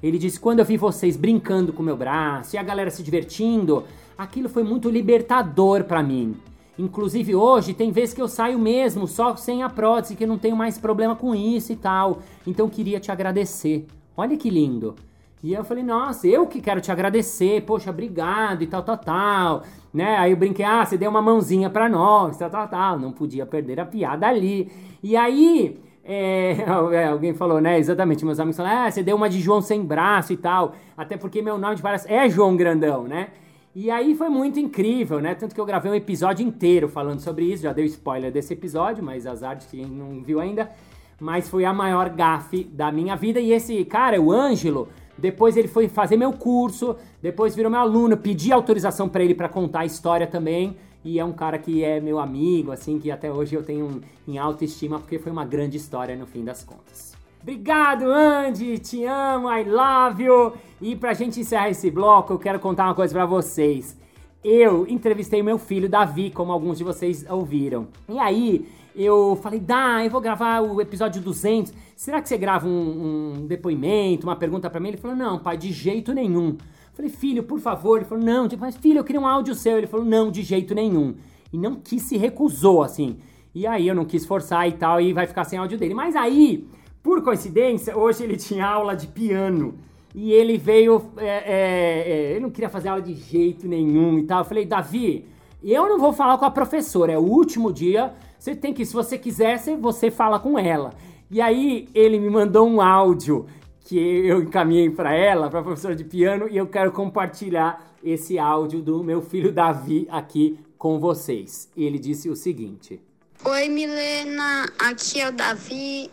ele 0.02 0.18
disse: 0.18 0.40
"Quando 0.40 0.60
eu 0.60 0.66
vi 0.66 0.78
vocês 0.78 1.18
brincando 1.18 1.74
com 1.74 1.84
meu 1.84 1.98
braço 1.98 2.56
e 2.56 2.58
a 2.58 2.64
galera 2.64 2.90
se 2.90 3.04
divertindo, 3.04 3.84
aquilo 4.18 4.48
foi 4.50 4.64
muito 4.64 4.90
libertador 4.90 5.84
para 5.84 6.02
mim. 6.02 6.36
Inclusive 6.78 7.36
hoje 7.36 7.74
tem 7.74 7.92
vezes 7.92 8.14
que 8.14 8.22
eu 8.22 8.28
saio 8.28 8.58
mesmo 8.58 9.06
só 9.06 9.36
sem 9.36 9.64
a 9.64 9.70
prótese, 9.70 10.16
que 10.16 10.24
eu 10.24 10.28
não 10.30 10.38
tenho 10.38 10.56
mais 10.56 10.78
problema 10.78 11.14
com 11.14 11.36
isso 11.36 11.74
e 11.74 11.76
tal. 11.76 12.20
Então 12.48 12.70
queria 12.70 13.02
te 13.02 13.12
agradecer. 13.12 13.86
Olha 14.16 14.38
que 14.38 14.50
lindo. 14.50 14.96
E 15.42 15.54
eu 15.54 15.64
falei, 15.64 15.84
nossa, 15.84 16.28
eu 16.28 16.46
que 16.46 16.60
quero 16.60 16.82
te 16.82 16.92
agradecer, 16.92 17.62
poxa, 17.62 17.90
obrigado 17.90 18.62
e 18.62 18.68
tal, 18.68 18.84
tal, 18.84 18.98
tal. 18.98 19.64
Né? 19.94 20.18
Aí 20.18 20.32
eu 20.32 20.38
brinquei, 20.38 20.66
ah, 20.66 20.86
você 20.86 20.98
deu 20.98 21.10
uma 21.10 21.22
mãozinha 21.22 21.70
pra 21.70 21.88
nós, 21.88 22.38
tal, 22.38 22.50
tal, 22.50 22.68
tal. 22.68 23.00
Não 23.00 23.12
podia 23.12 23.46
perder 23.46 23.80
a 23.80 23.86
piada 23.86 24.28
ali. 24.28 24.70
E 25.02 25.16
aí, 25.16 25.80
é, 26.04 26.58
é, 26.94 27.08
alguém 27.08 27.34
falou, 27.34 27.62
né? 27.62 27.80
Exatamente, 27.80 28.26
meus 28.26 28.40
amigos 28.40 28.58
falaram, 28.58 28.88
ah, 28.88 28.92
você 28.92 29.02
deu 29.02 29.16
uma 29.16 29.30
de 29.30 29.40
João 29.40 29.62
sem 29.62 29.82
braço 29.82 30.34
e 30.34 30.38
tal. 30.38 30.74
Até 30.98 31.16
porque 31.16 31.42
meu 31.42 31.58
nome 31.58 31.76
de 31.76 31.82
parece 31.82 32.12
é 32.12 32.30
João 32.30 32.58
Grandão, 32.58 33.04
né? 33.04 33.30
E 33.74 33.90
aí 33.90 34.16
foi 34.16 34.28
muito 34.28 34.60
incrível, 34.60 35.22
né? 35.22 35.36
Tanto 35.36 35.56
que 35.56 35.62
eu 35.62 35.66
gravei 35.66 35.90
um 35.90 35.96
episódio 35.96 36.46
inteiro 36.46 36.90
falando 36.90 37.22
sobre 37.22 37.46
isso. 37.46 37.64
Já 37.64 37.72
dei 37.72 37.86
spoiler 37.86 38.32
desse 38.32 38.52
episódio, 38.52 39.02
mas 39.02 39.26
as 39.26 39.42
artes 39.42 39.68
quem 39.68 39.86
não 39.86 40.22
viu 40.22 40.42
ainda. 40.42 40.70
Mas 41.18 41.48
foi 41.48 41.64
a 41.64 41.74
maior 41.74 42.10
gafe 42.10 42.64
da 42.64 42.92
minha 42.92 43.16
vida. 43.16 43.40
E 43.40 43.54
esse 43.54 43.86
cara, 43.86 44.20
o 44.20 44.32
Ângelo, 44.32 44.90
depois 45.20 45.56
ele 45.58 45.68
foi 45.68 45.88
fazer 45.88 46.18
meu 46.18 46.34
curso, 46.34 46.96
depois 47.22 47.56
virou 47.56 47.72
meu 47.72 47.80
aluno, 47.80 48.18
pedi 48.18 48.52
autorização 48.52 49.08
para 49.08 49.24
ele 49.24 49.36
para 49.36 49.50
contar 49.50 49.82
a 49.82 49.86
história 49.86 50.26
também. 50.26 50.78
E 51.04 51.18
é 51.18 51.24
um 51.24 51.32
cara 51.32 51.58
que 51.58 51.84
é 51.84 52.00
meu 52.00 52.20
amigo, 52.20 52.72
assim, 52.72 53.00
que 53.00 53.10
até 53.10 53.32
hoje 53.32 53.56
eu 53.56 53.64
tenho 53.64 54.02
em 54.28 54.38
alta 54.38 54.66
estima, 54.66 55.00
porque 55.00 55.18
foi 55.18 55.32
uma 55.32 55.46
grande 55.46 55.78
história 55.78 56.16
no 56.16 56.26
fim 56.26 56.44
das 56.44 56.64
contas. 56.64 57.16
Obrigado, 57.42 58.04
Andy! 58.12 58.78
Te 58.80 59.06
amo, 59.06 59.50
I 59.50 59.64
love 59.64 60.24
you! 60.24 60.54
E 60.82 60.96
pra 60.96 61.14
gente 61.14 61.40
encerrar 61.40 61.70
esse 61.70 61.90
bloco, 61.90 62.34
eu 62.34 62.40
quero 62.40 62.60
contar 62.60 62.84
uma 62.84 62.96
coisa 62.96 63.14
para 63.14 63.26
vocês. 63.26 63.98
Eu 64.44 64.86
entrevistei 64.88 65.42
meu 65.42 65.58
filho 65.58 65.90
Davi, 65.90 66.32
como 66.32 66.52
alguns 66.52 66.78
de 66.78 66.84
vocês 66.84 67.26
ouviram. 67.30 67.88
E 68.10 68.20
aí, 68.20 68.68
eu 69.04 69.40
falei, 69.42 69.62
dá, 69.62 70.04
eu 70.04 70.10
vou 70.10 70.20
gravar 70.20 70.62
o 70.62 70.82
episódio 70.82 71.22
200. 71.22 71.72
Será 71.96 72.22
que 72.22 72.28
você 72.28 72.38
grava 72.38 72.68
um, 72.68 73.38
um 73.38 73.48
depoimento, 73.48 74.28
uma 74.28 74.36
pergunta 74.36 74.70
para 74.70 74.80
mim? 74.80 74.90
Ele 74.90 74.98
falou, 74.98 75.16
não, 75.16 75.40
pai, 75.40 75.56
de 75.56 75.72
jeito 75.72 76.14
nenhum. 76.14 76.50
Eu 76.50 76.58
falei, 76.94 77.10
filho, 77.10 77.44
por 77.44 77.62
favor. 77.62 77.98
Ele 77.98 78.06
falou, 78.06 78.24
não, 78.24 78.50
mas 78.58 78.76
filho, 78.76 79.00
eu 79.00 79.04
queria 79.06 79.22
um 79.22 79.26
áudio 79.26 79.56
seu. 79.56 79.78
Ele 79.78 79.88
falou, 79.88 80.06
não, 80.06 80.30
de 80.30 80.44
jeito 80.44 80.76
nenhum. 80.76 81.16
E 81.54 81.58
não 81.58 81.76
quis, 81.76 82.04
se 82.04 82.18
recusou, 82.18 82.84
assim. 82.84 83.18
E 83.56 83.66
aí 83.66 83.88
eu 83.88 83.96
não 83.96 84.04
quis 84.04 84.26
forçar 84.26 84.68
e 84.68 84.74
tal, 84.74 85.00
e 85.00 85.14
vai 85.14 85.26
ficar 85.26 85.46
sem 85.46 85.58
áudio 85.58 85.78
dele. 85.78 85.94
Mas 85.94 86.14
aí, 86.16 86.68
por 87.02 87.24
coincidência, 87.24 87.98
hoje 87.98 88.24
ele 88.24 88.36
tinha 88.38 88.68
aula 88.68 88.98
de 88.98 89.08
piano. 89.08 89.76
E 90.14 90.34
ele 90.34 90.58
veio, 90.58 91.04
é, 91.16 91.26
é, 91.26 92.04
é, 92.06 92.32
ele 92.32 92.42
não 92.42 92.50
queria 92.50 92.70
fazer 92.70 92.90
aula 92.90 93.02
de 93.02 93.14
jeito 93.14 93.66
nenhum 93.66 94.20
e 94.20 94.24
tal. 94.24 94.40
Eu 94.40 94.46
falei, 94.46 94.66
Davi, 94.66 95.26
eu 95.64 95.88
não 95.88 96.00
vou 96.00 96.12
falar 96.12 96.38
com 96.38 96.46
a 96.46 96.52
professora, 96.52 97.14
é 97.14 97.18
o 97.18 97.22
último 97.22 97.72
dia 97.72 98.14
você 98.40 98.56
tem 98.56 98.74
que, 98.74 98.86
se 98.86 98.94
você 98.94 99.18
quisesse, 99.18 99.76
você 99.76 100.10
fala 100.10 100.40
com 100.40 100.58
ela. 100.58 100.94
E 101.30 101.42
aí 101.42 101.90
ele 101.94 102.18
me 102.18 102.30
mandou 102.30 102.68
um 102.68 102.82
áudio 102.82 103.46
que 103.82 103.98
eu 103.98 104.42
encaminhei 104.42 104.90
para 104.90 105.14
ela, 105.14 105.50
para 105.50 105.62
professora 105.62 105.96
de 105.96 106.06
piano, 106.06 106.48
e 106.50 106.56
eu 106.56 106.68
quero 106.68 106.92
compartilhar 106.92 107.96
esse 108.04 108.40
áudio 108.40 108.82
do 108.82 109.04
meu 109.04 109.22
filho 109.22 109.52
Davi 109.52 110.08
aqui 110.10 110.58
com 110.78 111.00
vocês. 111.00 111.70
Ele 111.76 112.00
disse 112.00 112.30
o 112.30 112.36
seguinte: 112.36 113.02
Oi, 113.44 113.68
Milena, 113.68 114.72
aqui 114.80 115.20
é 115.20 115.28
o 115.28 115.32
Davi 115.34 116.10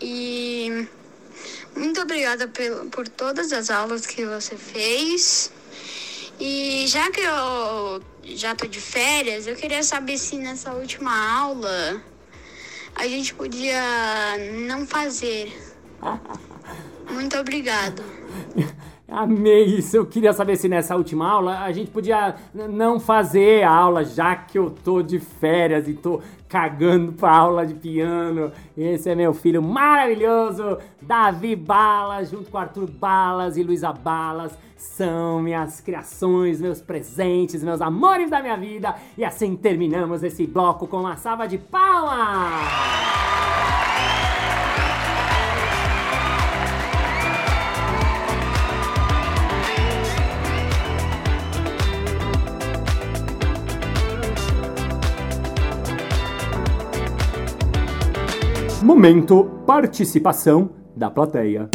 e 0.00 0.86
muito 1.76 2.00
obrigada 2.00 2.48
por, 2.48 2.86
por 2.90 3.08
todas 3.08 3.52
as 3.52 3.70
aulas 3.70 4.06
que 4.06 4.24
você 4.24 4.56
fez. 4.56 5.52
E 6.40 6.86
já 6.86 7.10
que 7.10 7.20
eu 7.20 8.02
já 8.24 8.54
tô 8.54 8.66
de 8.66 8.80
férias, 8.80 9.46
eu 9.46 9.54
queria 9.54 9.82
saber 9.82 10.16
se 10.16 10.36
nessa 10.36 10.72
última 10.72 11.12
aula 11.38 12.02
a 12.94 13.06
gente 13.06 13.34
podia 13.34 13.82
não 14.66 14.86
fazer. 14.86 15.52
Muito 17.10 17.36
obrigado. 17.36 18.02
Amei 19.10 19.64
isso. 19.64 19.96
Eu 19.96 20.06
queria 20.06 20.32
saber 20.32 20.56
se 20.56 20.68
nessa 20.68 20.94
última 20.94 21.28
aula 21.28 21.60
a 21.60 21.72
gente 21.72 21.90
podia 21.90 22.36
não 22.54 23.00
fazer 23.00 23.64
a 23.64 23.70
aula, 23.70 24.04
já 24.04 24.36
que 24.36 24.56
eu 24.56 24.70
tô 24.70 25.02
de 25.02 25.18
férias 25.18 25.88
e 25.88 25.94
tô 25.94 26.20
cagando 26.48 27.12
pra 27.12 27.36
aula 27.36 27.66
de 27.66 27.74
piano. 27.74 28.52
Esse 28.78 29.10
é 29.10 29.14
meu 29.16 29.34
filho 29.34 29.60
maravilhoso, 29.60 30.78
Davi 31.02 31.56
Balas, 31.56 32.30
junto 32.30 32.50
com 32.50 32.58
Arthur 32.58 32.88
Balas 32.88 33.56
e 33.56 33.64
Luísa 33.64 33.92
Balas. 33.92 34.56
São 34.76 35.42
minhas 35.42 35.80
criações, 35.80 36.60
meus 36.60 36.80
presentes, 36.80 37.64
meus 37.64 37.80
amores 37.80 38.30
da 38.30 38.40
minha 38.40 38.56
vida. 38.56 38.94
E 39.18 39.24
assim 39.24 39.56
terminamos 39.56 40.22
esse 40.22 40.46
bloco 40.46 40.86
com 40.86 40.98
uma 40.98 41.16
salva 41.16 41.46
de 41.48 41.58
palmas! 41.58 43.29
Momento 58.82 59.44
participação 59.66 60.70
da 60.96 61.10
plateia. 61.10 61.68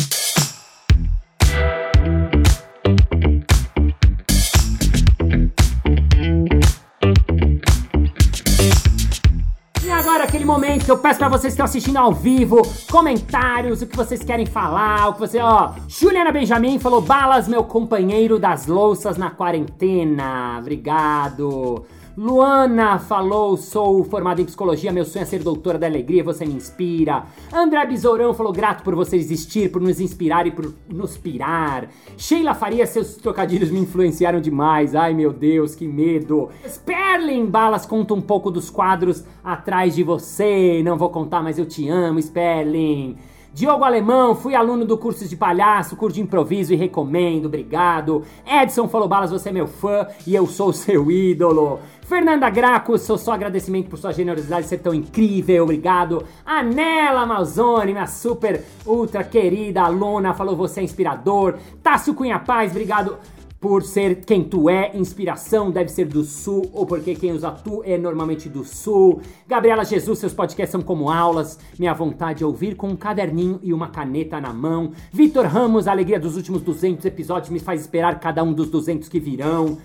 E 9.83 9.89
agora 9.91 10.23
aquele 10.23 10.43
momento 10.45 10.89
eu 10.89 10.97
peço 10.97 11.19
para 11.19 11.29
vocês 11.29 11.43
que 11.43 11.47
estão 11.49 11.65
assistindo 11.65 11.97
ao 11.97 12.11
vivo, 12.11 12.61
comentários, 12.91 13.83
o 13.83 13.87
que 13.87 13.95
vocês 13.95 14.23
querem 14.23 14.47
falar, 14.47 15.09
o 15.09 15.13
que 15.13 15.19
você, 15.19 15.39
ó, 15.39 15.73
Juliana 15.87 16.31
Benjamin 16.31 16.79
falou 16.79 17.01
balas 17.01 17.47
meu 17.47 17.63
companheiro 17.63 18.39
das 18.39 18.65
louças 18.65 19.15
na 19.15 19.29
quarentena. 19.29 20.57
Obrigado. 20.59 21.85
Luana 22.17 22.97
falou: 22.97 23.57
sou 23.57 24.03
formada 24.05 24.41
em 24.41 24.45
psicologia, 24.45 24.91
meu 24.91 25.03
sonho 25.03 25.23
é 25.23 25.25
ser 25.25 25.43
doutora 25.43 25.77
da 25.77 25.85
alegria, 25.85 26.23
você 26.23 26.45
me 26.45 26.53
inspira. 26.53 27.25
André 27.53 27.85
Besourão 27.85 28.33
falou: 28.33 28.53
grato 28.53 28.83
por 28.83 28.95
você 28.95 29.17
existir, 29.17 29.69
por 29.69 29.81
nos 29.81 29.99
inspirar 29.99 30.47
e 30.47 30.51
por 30.51 30.73
nos 30.87 31.17
pirar. 31.17 31.89
Sheila 32.17 32.53
Faria, 32.53 32.87
seus 32.87 33.15
trocadilhos 33.15 33.69
me 33.69 33.79
influenciaram 33.79 34.39
demais. 34.39 34.95
Ai 34.95 35.13
meu 35.13 35.33
Deus, 35.33 35.75
que 35.75 35.85
medo. 35.85 36.49
Sperling 36.65 37.47
Balas 37.47 37.85
conta 37.85 38.13
um 38.13 38.21
pouco 38.21 38.49
dos 38.49 38.69
quadros 38.69 39.25
atrás 39.43 39.93
de 39.93 40.03
você. 40.03 40.81
Não 40.83 40.97
vou 40.97 41.09
contar, 41.09 41.43
mas 41.43 41.59
eu 41.59 41.65
te 41.65 41.89
amo, 41.89 42.19
Sperling. 42.19 43.17
Diogo 43.55 43.85
Alemão, 43.85 44.35
fui 44.35 44.53
aluno 44.53 44.83
do 44.83 44.97
curso 44.97 45.25
de 45.25 45.37
palhaço, 45.37 45.95
curso 45.95 46.15
de 46.15 46.21
improviso 46.21 46.73
e 46.73 46.75
recomendo, 46.75 47.45
obrigado. 47.45 48.25
Edson 48.45 48.85
falou 48.89 49.07
balas, 49.07 49.31
você 49.31 49.47
é 49.47 49.51
meu 49.53 49.65
fã 49.65 50.05
e 50.27 50.35
eu 50.35 50.45
sou 50.45 50.73
seu 50.73 51.09
ídolo. 51.09 51.79
Fernanda 52.01 52.49
Graco, 52.49 52.97
sou 52.97 53.17
só 53.17 53.31
agradecimento 53.31 53.87
por 53.87 53.97
sua 53.97 54.11
generosidade 54.11 54.67
ser 54.67 54.79
tão 54.79 54.93
incrível, 54.93 55.63
obrigado. 55.63 56.25
Anela 56.45 57.25
Malzone, 57.25 57.93
minha 57.93 58.07
super 58.07 58.61
ultra 58.85 59.23
querida 59.23 59.83
aluna, 59.83 60.33
falou 60.33 60.57
você 60.57 60.81
é 60.81 60.83
inspirador. 60.83 61.55
Tássio 61.81 62.13
Cunha 62.13 62.37
Paz, 62.37 62.71
obrigado 62.71 63.17
por 63.59 63.83
ser 63.83 64.23
quem 64.25 64.43
tu 64.43 64.69
é, 64.69 64.91
inspiração 64.95 65.71
deve 65.71 65.89
ser 65.89 66.05
do 66.05 66.23
sul, 66.23 66.69
ou 66.73 66.85
porque 66.85 67.15
quem 67.15 67.31
usa 67.31 67.51
tu 67.51 67.81
é 67.83 67.97
normalmente 67.97 68.47
do 68.47 68.63
sul. 68.63 69.21
Gabriela 69.47 69.83
Jesus, 69.83 70.19
seus 70.19 70.33
podcasts 70.33 70.71
são 70.71 70.81
como 70.81 71.09
aulas, 71.09 71.57
minha 71.79 71.93
vontade 71.93 72.43
é 72.43 72.45
ouvir 72.45 72.75
com 72.75 72.89
um 72.89 72.95
caderninho 72.95 73.59
e 73.63 73.73
uma 73.73 73.87
caneta 73.87 74.39
na 74.39 74.53
mão. 74.53 74.91
Vitor 75.11 75.45
Ramos, 75.45 75.87
a 75.87 75.91
alegria 75.91 76.19
dos 76.19 76.35
últimos 76.35 76.61
200 76.61 77.05
episódios 77.05 77.49
me 77.49 77.59
faz 77.59 77.81
esperar 77.81 78.19
cada 78.19 78.43
um 78.43 78.53
dos 78.53 78.69
200 78.69 79.09
que 79.09 79.19
virão. 79.19 79.77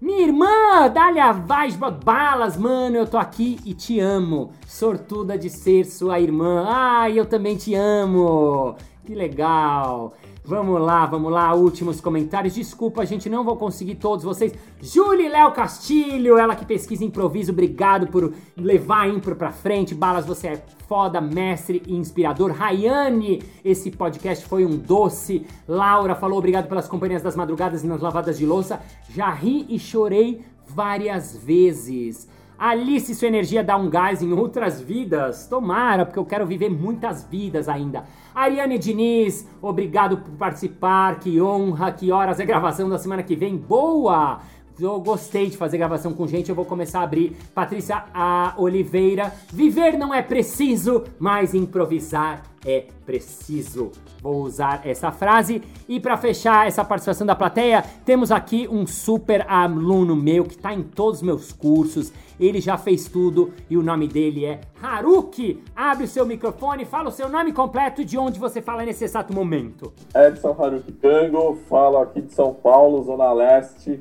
Minha 0.00 0.22
irmã, 0.22 0.88
Dália 0.94 1.32
Vaz 1.32 1.74
Balas, 1.76 2.56
mano, 2.56 2.96
eu 2.96 3.06
tô 3.06 3.18
aqui 3.18 3.58
e 3.64 3.74
te 3.74 3.98
amo. 3.98 4.52
Sortuda 4.64 5.36
de 5.36 5.50
ser 5.50 5.84
sua 5.84 6.20
irmã. 6.20 6.64
Ai, 6.68 7.18
eu 7.18 7.26
também 7.26 7.56
te 7.56 7.74
amo. 7.74 8.76
Que 9.04 9.12
legal. 9.12 10.14
Vamos 10.48 10.80
lá, 10.80 11.04
vamos 11.04 11.30
lá, 11.30 11.54
últimos 11.54 12.00
comentários. 12.00 12.54
Desculpa, 12.54 13.04
gente 13.04 13.28
não 13.28 13.44
vou 13.44 13.54
conseguir 13.54 13.96
todos 13.96 14.24
vocês. 14.24 14.54
Julie 14.80 15.28
Léo 15.28 15.52
Castilho, 15.52 16.38
ela 16.38 16.56
que 16.56 16.64
pesquisa 16.64 17.04
improviso, 17.04 17.52
obrigado 17.52 18.06
por 18.06 18.32
levar 18.56 19.02
a 19.02 19.08
impro 19.08 19.36
pra 19.36 19.52
frente. 19.52 19.94
Balas, 19.94 20.24
você 20.24 20.48
é 20.48 20.64
foda, 20.88 21.20
mestre 21.20 21.82
e 21.86 21.94
inspirador. 21.94 22.50
Rayane, 22.52 23.42
esse 23.62 23.90
podcast 23.90 24.46
foi 24.46 24.64
um 24.64 24.74
doce. 24.74 25.46
Laura 25.68 26.14
falou 26.14 26.38
obrigado 26.38 26.66
pelas 26.66 26.88
companhias 26.88 27.20
das 27.20 27.36
madrugadas 27.36 27.84
e 27.84 27.86
nas 27.86 28.00
lavadas 28.00 28.38
de 28.38 28.46
louça. 28.46 28.80
Já 29.10 29.30
ri 29.30 29.66
e 29.68 29.78
chorei 29.78 30.42
várias 30.66 31.36
vezes. 31.36 32.26
Alice, 32.58 33.14
sua 33.14 33.28
energia 33.28 33.62
dá 33.62 33.76
um 33.76 33.88
gás 33.88 34.20
em 34.20 34.32
outras 34.32 34.80
vidas. 34.80 35.46
Tomara, 35.46 36.04
porque 36.04 36.18
eu 36.18 36.24
quero 36.24 36.44
viver 36.44 36.68
muitas 36.68 37.22
vidas 37.22 37.68
ainda. 37.68 38.02
Ariane 38.34 38.76
Diniz, 38.78 39.48
obrigado 39.62 40.16
por 40.18 40.32
participar. 40.32 41.20
Que 41.20 41.40
honra, 41.40 41.92
que 41.92 42.10
horas 42.10 42.40
é 42.40 42.44
gravação 42.44 42.88
da 42.88 42.98
semana 42.98 43.22
que 43.22 43.36
vem. 43.36 43.56
Boa! 43.56 44.40
Eu 44.80 45.00
gostei 45.00 45.50
de 45.50 45.56
fazer 45.56 45.76
gravação 45.76 46.12
com 46.12 46.26
gente, 46.28 46.48
eu 46.48 46.54
vou 46.54 46.64
começar 46.64 47.00
a 47.00 47.02
abrir. 47.02 47.36
Patrícia 47.52 48.04
a 48.14 48.54
Oliveira, 48.56 49.32
viver 49.52 49.98
não 49.98 50.14
é 50.14 50.22
preciso, 50.22 51.02
mas 51.18 51.52
improvisar 51.52 52.44
é 52.64 52.84
preciso. 53.04 53.90
Vou 54.22 54.42
usar 54.42 54.82
essa 54.84 55.10
frase. 55.10 55.62
E 55.88 55.98
para 55.98 56.16
fechar 56.16 56.68
essa 56.68 56.84
participação 56.84 57.26
da 57.26 57.34
plateia, 57.34 57.82
temos 58.04 58.30
aqui 58.30 58.68
um 58.70 58.86
super 58.86 59.44
aluno 59.50 60.14
meu 60.14 60.44
que 60.44 60.54
está 60.54 60.72
em 60.72 60.82
todos 60.82 61.16
os 61.16 61.22
meus 61.22 61.52
cursos. 61.52 62.12
Ele 62.38 62.60
já 62.60 62.78
fez 62.78 63.08
tudo 63.08 63.52
e 63.68 63.76
o 63.76 63.82
nome 63.82 64.06
dele 64.06 64.44
é 64.44 64.60
Haruki. 64.80 65.60
Abre 65.74 66.04
o 66.04 66.08
seu 66.08 66.24
microfone, 66.24 66.84
fala 66.84 67.08
o 67.08 67.12
seu 67.12 67.28
nome 67.28 67.52
completo 67.52 68.04
de 68.04 68.16
onde 68.16 68.38
você 68.38 68.62
fala 68.62 68.84
nesse 68.84 69.02
exato 69.02 69.34
momento. 69.34 69.92
Edson 70.14 70.56
Haruki 70.56 70.92
Tango, 70.92 71.58
falo 71.68 71.98
aqui 71.98 72.20
de 72.20 72.32
São 72.32 72.54
Paulo, 72.54 73.02
Zona 73.02 73.32
Leste, 73.32 73.98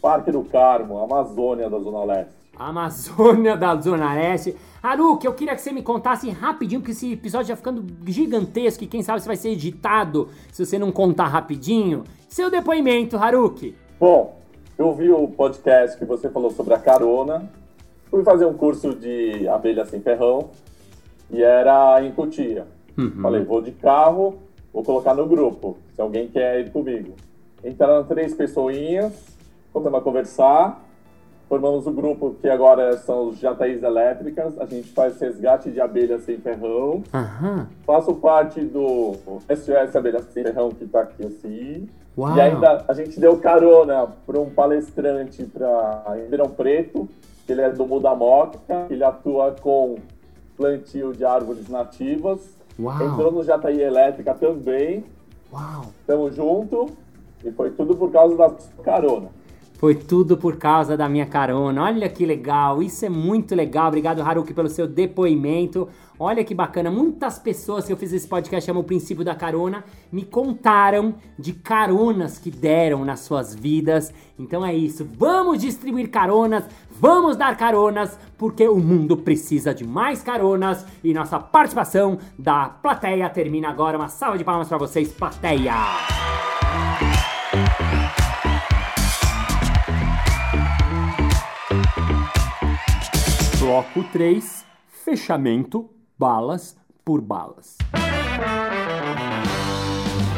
Parque 0.00 0.30
do 0.30 0.42
Carmo, 0.42 0.98
Amazônia 0.98 1.68
da 1.68 1.78
Zona 1.78 2.04
Leste. 2.04 2.32
Amazônia 2.56 3.56
da 3.56 3.74
Zona 3.76 4.14
Leste. 4.14 4.56
Haruki, 4.82 5.26
eu 5.26 5.34
queria 5.34 5.54
que 5.54 5.60
você 5.60 5.72
me 5.72 5.82
contasse 5.82 6.28
rapidinho, 6.30 6.80
porque 6.80 6.92
esse 6.92 7.12
episódio 7.12 7.48
já 7.48 7.56
ficando 7.56 7.84
gigantesco 8.06 8.84
e 8.84 8.86
quem 8.86 9.02
sabe 9.02 9.20
se 9.20 9.26
vai 9.26 9.36
ser 9.36 9.50
editado 9.50 10.28
se 10.52 10.64
você 10.64 10.78
não 10.78 10.92
contar 10.92 11.26
rapidinho. 11.26 12.04
Seu 12.28 12.50
depoimento, 12.50 13.16
Haruki. 13.16 13.74
Bom, 13.98 14.38
eu 14.78 14.94
vi 14.94 15.10
o 15.10 15.28
podcast 15.28 15.98
que 15.98 16.04
você 16.04 16.28
falou 16.28 16.50
sobre 16.50 16.74
a 16.74 16.78
carona 16.78 17.50
Fui 18.10 18.24
fazer 18.24 18.44
um 18.44 18.54
curso 18.54 18.92
de 18.92 19.46
abelha 19.46 19.86
sem 19.86 20.00
ferrão 20.00 20.50
e 21.30 21.42
era 21.42 22.04
em 22.04 22.10
Cotia. 22.10 22.66
Uhum. 22.98 23.22
Falei, 23.22 23.44
vou 23.44 23.62
de 23.62 23.70
carro, 23.70 24.34
vou 24.72 24.82
colocar 24.82 25.14
no 25.14 25.26
grupo, 25.26 25.78
se 25.94 26.00
alguém 26.00 26.26
quer 26.26 26.60
ir 26.60 26.72
comigo. 26.72 27.14
Entraram 27.64 28.02
três 28.02 28.34
pessoinhas, 28.34 29.12
começamos 29.72 30.00
a 30.00 30.02
conversar, 30.02 30.84
formamos 31.48 31.86
o 31.86 31.90
um 31.90 31.94
grupo 31.94 32.36
que 32.40 32.48
agora 32.48 32.96
são 32.98 33.28
os 33.28 33.38
Jataís 33.38 33.82
Elétricas, 33.82 34.58
a 34.58 34.66
gente 34.66 34.88
faz 34.92 35.20
resgate 35.20 35.70
de 35.70 35.80
abelha 35.80 36.18
sem 36.18 36.38
ferrão. 36.38 37.02
Uhum. 37.12 37.66
Faço 37.84 38.14
parte 38.14 38.60
do 38.60 39.14
SOS 39.48 39.96
Abelha 39.96 40.22
Sem 40.22 40.42
Ferrão, 40.42 40.70
que 40.70 40.84
está 40.84 41.00
aqui 41.00 41.26
assim. 41.26 41.88
Uau. 42.16 42.36
E 42.36 42.40
ainda 42.40 42.84
a 42.86 42.94
gente 42.94 43.18
deu 43.18 43.36
carona 43.38 44.08
para 44.26 44.38
um 44.38 44.50
palestrante 44.50 45.44
para 45.44 46.14
Ribeirão 46.14 46.50
Preto, 46.50 47.08
ele 47.48 47.62
é 47.62 47.70
do 47.70 47.86
Mudamoca, 47.86 48.86
ele 48.88 49.02
atua 49.02 49.56
com 49.60 49.96
plantio 50.56 51.12
de 51.12 51.24
árvores 51.24 51.68
nativas. 51.68 52.56
Uau. 52.78 53.02
Entrou 53.02 53.32
no 53.32 53.42
Jataí 53.42 53.80
Elétrica 53.80 54.34
também. 54.34 55.04
Uau. 55.52 55.86
Tamo 56.06 56.30
junto. 56.30 56.90
E 57.44 57.50
foi 57.50 57.70
tudo 57.70 57.96
por 57.96 58.12
causa 58.12 58.36
da 58.36 58.50
carona. 58.82 59.28
Foi 59.80 59.94
tudo 59.94 60.36
por 60.36 60.58
causa 60.58 60.94
da 60.94 61.08
minha 61.08 61.24
carona. 61.24 61.84
Olha 61.84 62.06
que 62.06 62.26
legal, 62.26 62.82
isso 62.82 63.06
é 63.06 63.08
muito 63.08 63.54
legal. 63.54 63.88
Obrigado, 63.88 64.20
Haruki, 64.20 64.52
pelo 64.52 64.68
seu 64.68 64.86
depoimento. 64.86 65.88
Olha 66.18 66.44
que 66.44 66.54
bacana, 66.54 66.90
muitas 66.90 67.38
pessoas 67.38 67.86
que 67.86 67.92
eu 67.94 67.96
fiz 67.96 68.12
esse 68.12 68.28
podcast 68.28 68.66
chama 68.66 68.80
o 68.80 68.84
princípio 68.84 69.24
da 69.24 69.34
carona, 69.34 69.82
me 70.12 70.22
contaram 70.22 71.14
de 71.38 71.54
caronas 71.54 72.36
que 72.36 72.50
deram 72.50 73.06
nas 73.06 73.20
suas 73.20 73.54
vidas. 73.54 74.12
Então 74.38 74.66
é 74.66 74.74
isso, 74.74 75.08
vamos 75.16 75.58
distribuir 75.58 76.10
caronas, 76.10 76.64
vamos 76.90 77.38
dar 77.38 77.56
caronas, 77.56 78.18
porque 78.36 78.68
o 78.68 78.76
mundo 78.76 79.16
precisa 79.16 79.72
de 79.72 79.82
mais 79.82 80.22
caronas 80.22 80.84
e 81.02 81.14
nossa 81.14 81.40
participação 81.40 82.18
da 82.38 82.68
plateia 82.68 83.30
termina 83.30 83.70
agora. 83.70 83.96
Uma 83.96 84.08
salva 84.08 84.36
de 84.36 84.44
palmas 84.44 84.68
para 84.68 84.76
vocês, 84.76 85.10
plateia. 85.10 85.72
Bloco 93.60 94.02
3, 94.04 94.64
fechamento 95.04 95.90
balas 96.18 96.78
por 97.04 97.20
balas. 97.20 97.76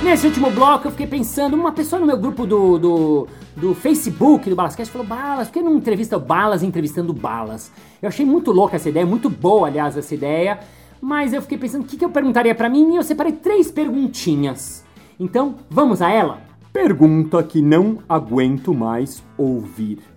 Nesse 0.03 0.27
último 0.27 0.51
bloco 0.51 0.89
eu 0.89 0.91
fiquei 0.91 1.07
pensando, 1.07 1.55
uma 1.55 1.70
pessoa 1.70 2.01
no 2.01 2.07
meu 2.07 2.18
grupo 2.18 2.45
do, 2.45 2.79
do, 2.81 3.29
do 3.57 3.75
Facebook, 3.77 4.51
do 4.51 4.57
Balascast, 4.57 4.93
falou, 4.93 5.07
Balas, 5.07 5.47
por 5.47 5.53
que 5.53 5.62
não 5.62 5.77
entrevista 5.77 6.18
Balas 6.18 6.64
entrevistando 6.64 7.12
Balas? 7.12 7.70
Eu 8.03 8.09
achei 8.09 8.27
muito 8.27 8.51
louca 8.51 8.75
essa 8.75 8.89
ideia, 8.89 9.07
muito 9.07 9.31
boa, 9.31 9.68
aliás, 9.68 9.97
essa 9.97 10.16
ideia, 10.16 10.59
mas 11.01 11.33
eu 11.33 11.41
fiquei 11.41 11.59
pensando 11.59 11.85
o 11.85 11.87
que, 11.87 11.97
que 11.97 12.05
eu 12.05 12.11
perguntaria 12.11 12.57
para 12.57 12.68
mim 12.68 12.95
e 12.95 12.97
eu 12.97 13.05
separei 13.05 13.35
três 13.35 13.70
perguntinhas. 13.70 14.85
Então, 15.20 15.55
vamos 15.70 16.03
a 16.03 16.11
ela? 16.11 16.41
Pergunta 16.73 17.41
que 17.45 17.62
não 17.62 17.99
aguento 18.09 18.75
mais 18.75 19.23
ouvir. 19.39 20.12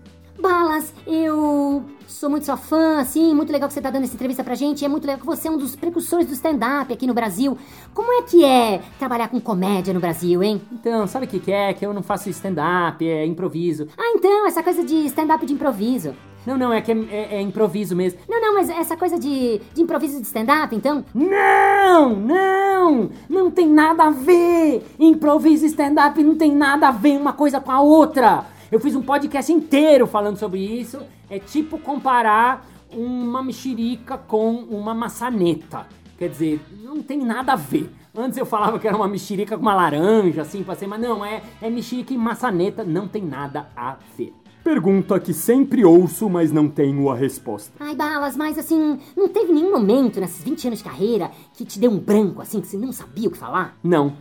Balas, 0.46 0.94
eu 1.04 1.82
sou 2.06 2.30
muito 2.30 2.46
sua 2.46 2.56
fã, 2.56 3.00
assim, 3.00 3.34
muito 3.34 3.52
legal 3.52 3.66
que 3.66 3.74
você 3.74 3.80
tá 3.80 3.90
dando 3.90 4.04
essa 4.04 4.14
entrevista 4.14 4.44
pra 4.44 4.54
gente. 4.54 4.84
É 4.84 4.88
muito 4.88 5.04
legal 5.04 5.18
que 5.18 5.26
você 5.26 5.48
é 5.48 5.50
um 5.50 5.58
dos 5.58 5.74
precursores 5.74 6.28
do 6.28 6.34
stand-up 6.34 6.92
aqui 6.92 7.04
no 7.04 7.12
Brasil. 7.12 7.58
Como 7.92 8.12
é 8.12 8.22
que 8.22 8.44
é 8.44 8.80
trabalhar 8.96 9.26
com 9.26 9.40
comédia 9.40 9.92
no 9.92 9.98
Brasil, 9.98 10.40
hein? 10.44 10.62
Então, 10.70 11.04
sabe 11.08 11.26
o 11.26 11.28
que, 11.28 11.40
que 11.40 11.50
é? 11.50 11.74
Que 11.74 11.84
eu 11.84 11.92
não 11.92 12.00
faço 12.00 12.30
stand-up, 12.30 13.04
é 13.04 13.26
improviso. 13.26 13.88
Ah, 13.98 14.12
então, 14.14 14.46
essa 14.46 14.62
coisa 14.62 14.84
de 14.84 14.94
stand-up 15.06 15.44
de 15.44 15.52
improviso. 15.52 16.14
Não, 16.46 16.56
não, 16.56 16.72
é 16.72 16.80
que 16.80 16.92
é, 16.92 16.94
é, 17.10 17.28
é, 17.38 17.40
improviso 17.40 17.96
mesmo. 17.96 18.20
Não, 18.28 18.40
não, 18.40 18.54
mas 18.54 18.70
essa 18.70 18.96
coisa 18.96 19.18
de, 19.18 19.60
de 19.74 19.82
improviso 19.82 20.20
de 20.20 20.28
stand-up, 20.28 20.76
então? 20.76 21.04
Não, 21.12 22.14
não, 22.14 23.10
não 23.28 23.50
tem 23.50 23.68
nada 23.68 24.04
a 24.04 24.10
ver. 24.10 24.86
Improviso 24.96 25.64
e 25.64 25.68
stand-up 25.68 26.22
não 26.22 26.36
tem 26.36 26.54
nada 26.54 26.86
a 26.86 26.92
ver 26.92 27.18
uma 27.18 27.32
coisa 27.32 27.60
com 27.60 27.72
a 27.72 27.80
outra. 27.80 28.44
Eu 28.70 28.80
fiz 28.80 28.96
um 28.96 29.02
podcast 29.02 29.52
inteiro 29.52 30.06
falando 30.06 30.36
sobre 30.36 30.58
isso. 30.58 30.98
É 31.30 31.38
tipo 31.38 31.78
comparar 31.78 32.66
uma 32.90 33.42
mexerica 33.42 34.18
com 34.18 34.54
uma 34.54 34.92
maçaneta. 34.92 35.86
Quer 36.18 36.30
dizer, 36.30 36.60
não 36.82 37.02
tem 37.02 37.18
nada 37.18 37.52
a 37.52 37.56
ver. 37.56 37.90
Antes 38.16 38.38
eu 38.38 38.46
falava 38.46 38.78
que 38.78 38.88
era 38.88 38.96
uma 38.96 39.06
mexerica 39.06 39.56
com 39.56 39.62
uma 39.62 39.74
laranja, 39.74 40.42
assim, 40.42 40.62
pra 40.62 40.74
ser, 40.74 40.86
mas 40.86 41.00
não, 41.00 41.24
é, 41.24 41.42
é 41.60 41.68
mexerica 41.68 42.14
e 42.14 42.16
maçaneta, 42.16 42.82
não 42.82 43.06
tem 43.06 43.22
nada 43.22 43.68
a 43.76 43.96
ver. 44.16 44.32
Pergunta 44.64 45.20
que 45.20 45.32
sempre 45.32 45.84
ouço, 45.84 46.28
mas 46.28 46.50
não 46.50 46.68
tenho 46.68 47.08
a 47.08 47.14
resposta. 47.14 47.72
Ai, 47.78 47.94
Balas, 47.94 48.36
mas 48.36 48.58
assim, 48.58 48.98
não 49.16 49.28
teve 49.28 49.52
nenhum 49.52 49.70
momento 49.70 50.18
nesses 50.18 50.42
20 50.42 50.66
anos 50.66 50.78
de 50.80 50.84
carreira 50.84 51.30
que 51.54 51.64
te 51.64 51.78
deu 51.78 51.90
um 51.90 51.98
branco, 51.98 52.42
assim, 52.42 52.60
que 52.60 52.66
você 52.66 52.76
não 52.76 52.90
sabia 52.90 53.28
o 53.28 53.30
que 53.30 53.38
falar? 53.38 53.78
Não. 53.84 54.14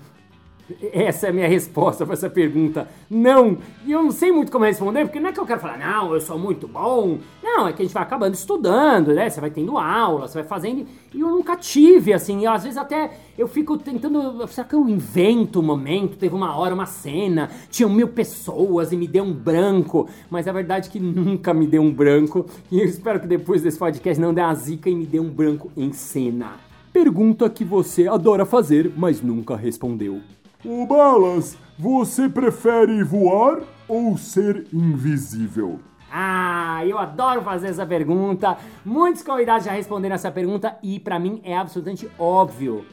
Essa 0.92 1.28
é 1.28 1.30
a 1.30 1.34
minha 1.34 1.48
resposta 1.48 2.06
para 2.06 2.14
essa 2.14 2.30
pergunta. 2.30 2.88
Não! 3.10 3.58
E 3.86 3.92
eu 3.92 4.02
não 4.02 4.12
sei 4.12 4.32
muito 4.32 4.52
como 4.52 4.66
responder, 4.66 5.06
porque 5.06 5.20
não 5.20 5.30
é 5.30 5.32
que 5.32 5.40
eu 5.40 5.46
quero 5.46 5.60
falar, 5.60 5.78
não, 5.78 6.14
eu 6.14 6.20
sou 6.20 6.40
muito 6.40 6.68
bom. 6.68 7.20
Não, 7.44 7.68
é 7.68 7.74
que 7.74 7.84
a 7.84 7.86
gente 7.86 7.94
vai 7.94 8.02
acabando 8.02 8.34
estudando, 8.34 9.14
né? 9.14 9.30
Você 9.30 9.40
vai 9.40 9.52
tendo 9.52 9.78
aula, 9.78 10.28
você 10.28 10.40
vai 10.40 10.48
fazendo. 10.48 10.88
E 11.14 11.20
eu 11.20 11.30
nunca 11.30 11.56
tive, 11.56 12.14
assim. 12.14 12.48
Às 12.48 12.64
vezes 12.64 12.78
até 12.78 13.12
eu 13.38 13.48
fico 13.48 13.78
tentando. 13.78 14.48
Será 14.48 14.68
que 14.68 14.76
eu 14.76 14.90
invento 14.90 15.60
um 15.60 15.64
momento? 15.64 16.18
Teve 16.18 16.34
uma 16.34 16.56
hora, 16.58 16.74
uma 16.74 16.88
cena, 16.88 17.50
tinham 17.70 17.90
mil 17.90 18.08
pessoas 18.08 18.92
e 18.92 18.98
me 18.98 19.08
deu 19.08 19.24
um 19.24 19.34
branco. 19.34 20.10
Mas 20.30 20.48
a 20.48 20.52
verdade 20.52 20.90
é 20.90 20.92
que 20.92 21.00
nunca 21.00 21.54
me 21.54 21.68
deu 21.68 21.84
um 21.84 21.94
branco. 21.94 22.46
E 22.72 22.80
eu 22.80 22.86
espero 22.86 23.20
que 23.20 23.28
depois 23.28 23.62
desse 23.62 23.78
podcast 23.78 24.20
não 24.20 24.34
dê 24.34 24.42
uma 24.42 24.56
zica 24.56 24.90
e 24.90 24.96
me 24.96 25.06
dê 25.06 25.20
um 25.20 25.30
branco 25.30 25.72
em 25.78 25.94
cena. 25.94 26.54
Pergunta 26.92 27.50
que 27.50 27.64
você 27.64 28.08
adora 28.08 28.46
fazer, 28.46 28.92
mas 28.96 29.22
nunca 29.22 29.56
respondeu. 29.56 30.22
Ô 30.68 30.84
Balas, 30.84 31.56
você 31.78 32.28
prefere 32.28 33.04
voar 33.04 33.62
ou 33.88 34.18
ser 34.18 34.66
invisível? 34.74 35.80
Ah, 36.12 36.84
eu 36.84 36.98
adoro 36.98 37.44
fazer 37.44 37.68
essa 37.68 37.86
pergunta. 37.86 38.58
Muitos 38.84 39.22
convidados 39.22 39.66
já 39.66 39.72
responderam 39.72 40.16
essa 40.16 40.32
pergunta 40.32 40.76
e 40.82 41.00
para 41.00 41.20
mim 41.20 41.40
é 41.44 41.56
absolutamente 41.56 42.10
óbvio. 42.18 42.84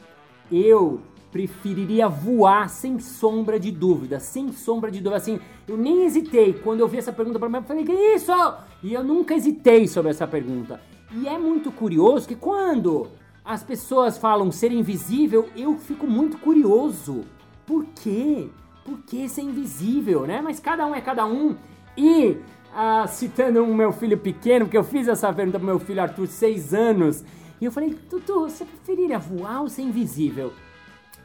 Eu 0.51 1.01
preferiria 1.31 2.07
voar 2.07 2.69
sem 2.69 2.99
sombra 2.99 3.59
de 3.59 3.71
dúvida, 3.71 4.19
sem 4.19 4.51
sombra 4.51 4.91
de 4.91 4.99
dúvida. 4.99 5.17
Assim, 5.17 5.39
eu 5.67 5.75
nem 5.75 6.05
hesitei 6.05 6.53
quando 6.53 6.81
eu 6.81 6.87
vi 6.87 6.99
essa 6.99 7.11
pergunta 7.11 7.39
para 7.39 7.49
mim, 7.49 7.55
eu 7.55 7.63
falei 7.63 7.83
que 7.83 7.91
isso? 7.91 8.31
E 8.83 8.93
eu 8.93 9.03
nunca 9.03 9.33
hesitei 9.33 9.87
sobre 9.87 10.11
essa 10.11 10.27
pergunta. 10.27 10.79
E 11.11 11.27
é 11.27 11.39
muito 11.39 11.71
curioso 11.71 12.27
que 12.27 12.35
quando 12.35 13.07
as 13.43 13.63
pessoas 13.63 14.15
falam 14.15 14.51
ser 14.51 14.71
invisível, 14.71 15.49
eu 15.55 15.75
fico 15.79 16.05
muito 16.05 16.37
curioso. 16.37 17.25
Por 17.65 17.85
quê? 18.01 18.49
Por 18.83 18.99
que 18.99 19.29
ser 19.29 19.41
invisível, 19.41 20.27
né? 20.27 20.41
Mas 20.41 20.59
cada 20.59 20.85
um 20.85 20.93
é 20.93 21.01
cada 21.01 21.25
um. 21.25 21.55
E, 21.97 22.37
ah, 22.73 23.05
citando 23.07 23.63
o 23.63 23.73
meu 23.73 23.91
filho 23.91 24.17
pequeno, 24.17 24.65
porque 24.65 24.77
eu 24.77 24.83
fiz 24.83 25.07
essa 25.07 25.31
pergunta 25.31 25.59
pro 25.59 25.65
meu 25.65 25.79
filho 25.79 26.01
Arthur, 26.01 26.27
seis 26.27 26.73
anos, 26.73 27.23
e 27.61 27.65
eu 27.65 27.71
falei, 27.71 27.93
Tutu, 27.93 28.41
você 28.41 28.65
preferiria 28.65 29.17
voar 29.17 29.61
ou 29.61 29.69
ser 29.69 29.83
invisível? 29.83 30.51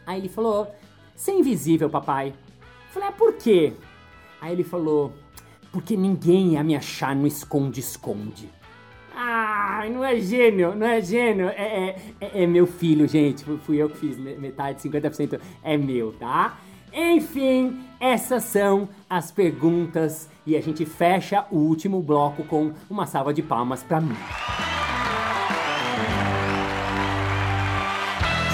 Aí 0.07 0.21
ele 0.21 0.29
falou, 0.29 0.73
ser 1.17 1.33
invisível, 1.33 1.91
papai. 1.91 2.29
Eu 2.29 2.93
falei, 2.93 3.09
ah, 3.09 3.13
por 3.13 3.33
quê? 3.35 3.73
Aí 4.41 4.53
ele 4.53 4.63
falou, 4.63 5.13
porque 5.73 5.97
ninguém 5.97 6.53
ia 6.53 6.63
me 6.63 6.77
achar 6.77 7.15
no 7.17 7.27
esconde-esconde. 7.27 8.49
Ah, 9.21 9.85
não 9.91 10.05
é 10.05 10.21
gênio, 10.21 10.77
não 10.77 10.87
é 10.87 11.01
gênio. 11.03 11.49
É, 11.49 11.97
é, 12.21 12.45
é 12.45 12.47
meu 12.47 12.69
filho, 12.69 13.09
gente. 13.09 13.45
Fui 13.65 13.77
eu 13.77 13.91
que 13.91 13.99
fiz 13.99 14.17
metade, 14.17 14.81
50% 14.81 15.41
é 15.65 15.77
meu, 15.77 16.13
tá? 16.13 16.57
Enfim, 16.95 17.81
essas 17.99 18.45
são 18.45 18.89
as 19.11 19.33
perguntas 19.33 20.31
e 20.47 20.57
a 20.57 20.61
gente 20.61 20.87
fecha 20.87 21.45
o 21.51 21.57
último 21.57 22.01
bloco 22.01 22.45
com 22.45 22.71
uma 22.89 23.07
salva 23.07 23.35
de 23.35 23.43
palmas 23.43 23.83
para 23.83 24.01
mim. 24.01 24.15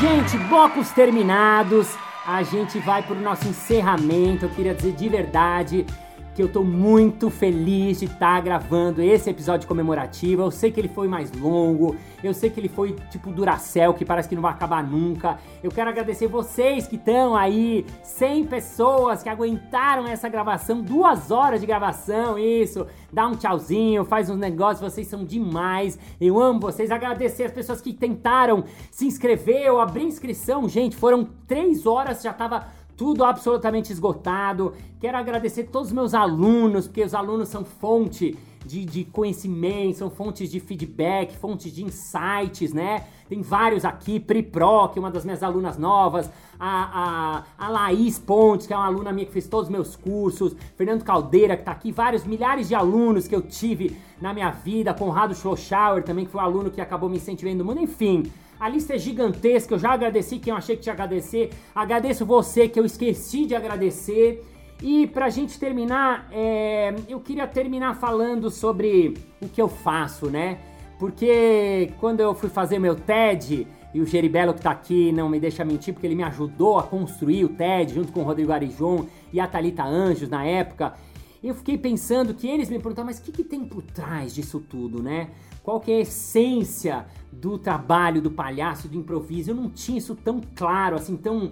Gente, 0.00 0.38
blocos 0.48 0.90
terminados. 0.92 1.94
A 2.26 2.42
gente 2.42 2.78
vai 2.78 3.02
pro 3.02 3.14
nosso 3.14 3.46
encerramento. 3.46 4.46
Eu 4.46 4.50
queria 4.50 4.74
dizer 4.74 4.92
de 4.92 5.08
verdade 5.10 5.86
que 6.34 6.42
eu 6.42 6.48
tô 6.48 6.64
muito 6.64 7.30
feliz 7.30 8.00
de 8.00 8.06
estar 8.06 8.18
tá 8.34 8.40
gravando 8.40 9.00
esse 9.00 9.30
episódio 9.30 9.68
comemorativo. 9.68 10.42
Eu 10.42 10.50
sei 10.50 10.72
que 10.72 10.80
ele 10.80 10.88
foi 10.88 11.06
mais 11.06 11.30
longo, 11.32 11.94
eu 12.22 12.34
sei 12.34 12.50
que 12.50 12.58
ele 12.58 12.68
foi 12.68 12.96
tipo 13.10 13.30
Duracell, 13.30 13.94
que 13.94 14.04
parece 14.04 14.28
que 14.28 14.34
não 14.34 14.42
vai 14.42 14.52
acabar 14.52 14.82
nunca. 14.82 15.38
Eu 15.62 15.70
quero 15.70 15.90
agradecer 15.90 16.26
vocês 16.26 16.88
que 16.88 16.96
estão 16.96 17.36
aí, 17.36 17.86
100 18.02 18.46
pessoas 18.46 19.22
que 19.22 19.28
aguentaram 19.28 20.06
essa 20.08 20.28
gravação, 20.28 20.82
duas 20.82 21.30
horas 21.30 21.60
de 21.60 21.66
gravação, 21.66 22.36
isso. 22.36 22.86
Dá 23.12 23.28
um 23.28 23.36
tchauzinho, 23.36 24.04
faz 24.04 24.28
uns 24.28 24.38
negócios, 24.38 24.92
vocês 24.92 25.06
são 25.06 25.24
demais. 25.24 25.96
Eu 26.20 26.40
amo 26.40 26.58
vocês. 26.58 26.90
Agradecer 26.90 27.44
as 27.44 27.52
pessoas 27.52 27.80
que 27.80 27.92
tentaram 27.92 28.64
se 28.90 29.06
inscrever 29.06 29.70
ou 29.70 29.80
abrir 29.80 30.02
inscrição, 30.02 30.68
gente. 30.68 30.96
Foram 30.96 31.28
três 31.46 31.86
horas, 31.86 32.22
já 32.22 32.32
tava 32.32 32.66
tudo 32.96 33.24
absolutamente 33.24 33.92
esgotado. 33.92 34.74
Quero 35.00 35.18
agradecer 35.18 35.64
todos 35.64 35.88
os 35.88 35.94
meus 35.94 36.14
alunos, 36.14 36.86
porque 36.86 37.02
os 37.02 37.14
alunos 37.14 37.48
são 37.48 37.64
fonte 37.64 38.36
de, 38.64 38.84
de 38.84 39.04
conhecimento, 39.04 39.98
são 39.98 40.10
fontes 40.10 40.50
de 40.50 40.58
feedback, 40.58 41.36
fontes 41.36 41.72
de 41.72 41.84
insights, 41.84 42.72
né? 42.72 43.06
Tem 43.28 43.42
vários 43.42 43.84
aqui, 43.84 44.18
Pri 44.18 44.42
Pro, 44.42 44.88
que 44.88 44.98
é 44.98 45.00
uma 45.00 45.10
das 45.10 45.24
minhas 45.24 45.42
alunas 45.42 45.76
novas, 45.76 46.30
a, 46.58 47.44
a, 47.58 47.66
a 47.66 47.68
Laís 47.68 48.18
Pontes, 48.18 48.66
que 48.66 48.72
é 48.72 48.76
uma 48.76 48.86
aluna 48.86 49.12
minha 49.12 49.26
que 49.26 49.32
fez 49.32 49.46
todos 49.46 49.66
os 49.66 49.72
meus 49.72 49.96
cursos, 49.96 50.54
Fernando 50.76 51.04
Caldeira, 51.04 51.56
que 51.56 51.64
tá 51.64 51.72
aqui, 51.72 51.92
vários 51.92 52.24
milhares 52.24 52.68
de 52.68 52.74
alunos 52.74 53.28
que 53.28 53.34
eu 53.34 53.42
tive 53.42 53.96
na 54.20 54.32
minha 54.32 54.50
vida, 54.50 54.94
Conrado 54.94 55.34
Schlossauer 55.34 56.02
também, 56.02 56.24
que 56.24 56.30
foi 56.30 56.40
um 56.40 56.44
aluno 56.44 56.70
que 56.70 56.80
acabou 56.80 57.08
me 57.08 57.16
incentivando 57.16 57.64
mundo, 57.64 57.80
enfim. 57.80 58.24
A 58.58 58.68
lista 58.68 58.94
é 58.94 58.98
gigantesca, 58.98 59.74
eu 59.74 59.78
já 59.78 59.92
agradeci 59.92 60.38
quem 60.38 60.50
eu 60.50 60.56
achei 60.56 60.76
que 60.76 60.82
tinha 60.82 60.92
agradecer. 60.92 61.50
Agradeço 61.74 62.24
você 62.24 62.68
que 62.68 62.78
eu 62.78 62.84
esqueci 62.84 63.46
de 63.46 63.54
agradecer. 63.54 64.44
E 64.82 65.06
pra 65.06 65.30
gente 65.30 65.58
terminar, 65.58 66.28
é, 66.32 66.94
eu 67.08 67.20
queria 67.20 67.46
terminar 67.46 67.96
falando 67.96 68.50
sobre 68.50 69.14
o 69.40 69.48
que 69.48 69.60
eu 69.60 69.68
faço, 69.68 70.30
né? 70.30 70.58
Porque 70.98 71.90
quando 72.00 72.20
eu 72.20 72.34
fui 72.34 72.48
fazer 72.48 72.78
meu 72.78 72.94
TED, 72.94 73.66
e 73.94 74.00
o 74.00 74.06
Geribello 74.06 74.52
que 74.52 74.60
tá 74.60 74.72
aqui 74.72 75.12
não 75.12 75.28
me 75.28 75.38
deixa 75.38 75.64
mentir, 75.64 75.94
porque 75.94 76.06
ele 76.06 76.16
me 76.16 76.24
ajudou 76.24 76.78
a 76.78 76.82
construir 76.82 77.44
o 77.44 77.48
TED 77.48 77.94
junto 77.94 78.12
com 78.12 78.20
o 78.20 78.24
Rodrigo 78.24 78.52
Arijon 78.52 79.06
e 79.32 79.38
a 79.38 79.46
Talita 79.46 79.84
Anjos 79.84 80.28
na 80.28 80.44
época. 80.44 80.94
Eu 81.42 81.54
fiquei 81.54 81.78
pensando 81.78 82.34
que 82.34 82.48
eles 82.48 82.68
me 82.68 82.78
perguntaram, 82.78 83.06
mas 83.06 83.18
o 83.18 83.22
que, 83.22 83.30
que 83.30 83.44
tem 83.44 83.64
por 83.64 83.82
trás 83.82 84.34
disso 84.34 84.58
tudo, 84.58 85.02
né? 85.02 85.28
Qual 85.62 85.78
que 85.78 85.92
é 85.92 85.96
a 85.96 86.00
essência 86.00 87.06
do 87.40 87.58
trabalho 87.58 88.22
do 88.22 88.30
palhaço, 88.30 88.88
do 88.88 88.96
improviso? 88.96 89.50
Eu 89.50 89.54
não 89.54 89.70
tinha 89.70 89.98
isso 89.98 90.14
tão 90.14 90.40
claro, 90.54 90.96
assim, 90.96 91.16
tão 91.16 91.50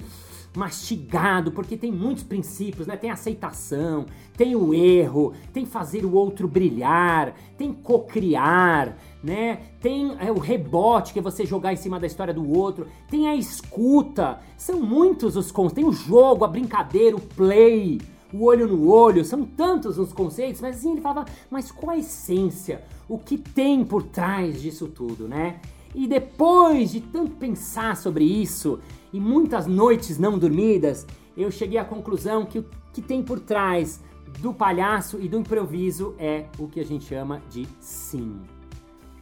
mastigado, 0.56 1.50
porque 1.52 1.76
tem 1.76 1.90
muitos 1.90 2.22
princípios, 2.22 2.86
né? 2.86 2.96
Tem 2.96 3.10
aceitação, 3.10 4.06
tem 4.36 4.54
o 4.54 4.74
erro, 4.74 5.32
tem 5.52 5.64
fazer 5.64 6.04
o 6.04 6.12
outro 6.12 6.46
brilhar, 6.46 7.34
tem 7.56 7.72
cocriar, 7.72 8.96
né? 9.22 9.60
Tem 9.80 10.14
é, 10.18 10.30
o 10.30 10.38
rebote, 10.38 11.12
que 11.12 11.18
é 11.18 11.22
você 11.22 11.46
jogar 11.46 11.72
em 11.72 11.76
cima 11.76 11.98
da 11.98 12.06
história 12.06 12.34
do 12.34 12.46
outro, 12.50 12.86
tem 13.10 13.28
a 13.28 13.34
escuta. 13.34 14.40
São 14.56 14.80
muitos 14.80 15.36
os 15.36 15.50
conceitos, 15.50 15.74
tem 15.74 15.84
o 15.84 15.92
jogo, 15.92 16.44
a 16.44 16.48
brincadeira, 16.48 17.16
o 17.16 17.20
play, 17.20 18.00
o 18.32 18.44
olho 18.44 18.66
no 18.66 18.88
olho, 18.88 19.24
são 19.24 19.44
tantos 19.44 19.98
os 19.98 20.12
conceitos, 20.12 20.60
mas 20.60 20.76
assim 20.76 20.92
ele 20.92 21.00
falava, 21.00 21.26
mas 21.50 21.70
qual 21.70 21.90
a 21.90 21.98
essência? 21.98 22.82
O 23.08 23.18
que 23.18 23.36
tem 23.36 23.84
por 23.84 24.02
trás 24.02 24.60
disso 24.60 24.88
tudo, 24.88 25.28
né? 25.28 25.60
E 25.94 26.06
depois 26.06 26.90
de 26.90 27.00
tanto 27.00 27.32
pensar 27.32 27.96
sobre 27.96 28.24
isso 28.24 28.80
e 29.12 29.20
muitas 29.20 29.66
noites 29.66 30.18
não 30.18 30.38
dormidas, 30.38 31.06
eu 31.36 31.50
cheguei 31.50 31.78
à 31.78 31.84
conclusão 31.84 32.46
que 32.46 32.58
o 32.58 32.66
que 32.92 33.02
tem 33.02 33.22
por 33.22 33.40
trás 33.40 34.00
do 34.40 34.52
palhaço 34.52 35.18
e 35.20 35.28
do 35.28 35.38
improviso 35.38 36.14
é 36.18 36.46
o 36.58 36.66
que 36.66 36.80
a 36.80 36.84
gente 36.84 37.04
chama 37.04 37.42
de 37.50 37.66
sim. 37.78 38.40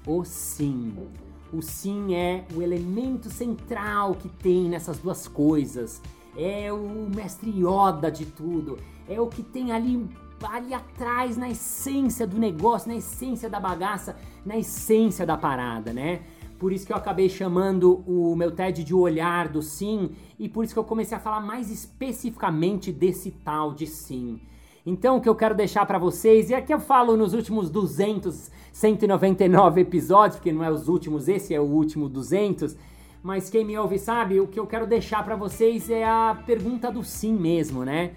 O 0.07 0.25
sim. 0.25 0.95
O 1.53 1.61
sim 1.61 2.15
é 2.15 2.45
o 2.55 2.63
elemento 2.63 3.29
central 3.29 4.15
que 4.15 4.29
tem 4.29 4.69
nessas 4.69 4.99
duas 4.99 5.27
coisas. 5.27 6.01
É 6.37 6.73
o 6.73 7.09
mestre 7.15 7.51
Yoda 7.51 8.11
de 8.11 8.27
tudo. 8.27 8.79
É 9.09 9.21
o 9.21 9.27
que 9.27 9.43
tem 9.43 9.73
ali 9.73 10.09
ali 10.43 10.73
atrás 10.73 11.37
na 11.37 11.51
essência 11.51 12.27
do 12.27 12.39
negócio, 12.39 12.89
na 12.89 12.97
essência 12.97 13.49
da 13.49 13.61
bagaça, 13.61 14.17
na 14.45 14.57
essência 14.57 15.27
da 15.27 15.37
parada, 15.37 15.93
né? 15.93 16.23
Por 16.59 16.73
isso 16.73 16.87
que 16.87 16.93
eu 16.93 16.97
acabei 16.97 17.29
chamando 17.29 18.03
o 18.07 18.35
meu 18.37 18.51
TED 18.51 18.85
de 18.85 18.95
olhar 18.95 19.49
do 19.49 19.63
sim 19.63 20.11
e 20.39 20.49
por 20.49 20.65
isso 20.65 20.75
que 20.75 20.79
eu 20.79 20.85
comecei 20.85 21.17
a 21.17 21.21
falar 21.21 21.41
mais 21.41 21.71
especificamente 21.71 22.93
desse 22.93 23.31
tal 23.31 23.73
de 23.73 23.87
sim. 23.87 24.41
Então, 24.85 25.17
o 25.17 25.21
que 25.21 25.29
eu 25.29 25.35
quero 25.35 25.55
deixar 25.55 25.85
para 25.87 25.99
vocês, 25.99 26.49
e 26.51 26.55
aqui 26.55 26.73
eu 26.73 26.81
falo 26.81 27.17
nos 27.17 27.35
últimos 27.35 27.71
200, 27.71 28.51
199 28.73 29.81
episódios, 29.81 30.37
porque 30.37 30.53
não 30.53 30.65
é 30.65 30.71
os 30.71 30.89
últimos, 30.89 31.29
esse 31.29 31.55
é 31.55 31.61
o 31.61 31.65
último 31.65 32.09
200, 32.09 32.77
mas 33.23 33.51
quem 33.51 33.65
me 33.65 33.77
ouve 33.77 33.99
sabe, 33.99 34.41
o 34.41 34.47
que 34.47 34.59
eu 34.59 34.67
quero 34.67 34.87
deixar 34.87 35.25
para 35.25 35.37
vocês 35.37 35.91
é 35.91 36.05
a 36.05 36.43
pergunta 36.47 36.91
do 36.91 37.03
sim 37.03 37.35
mesmo, 37.35 37.85
né? 37.85 38.13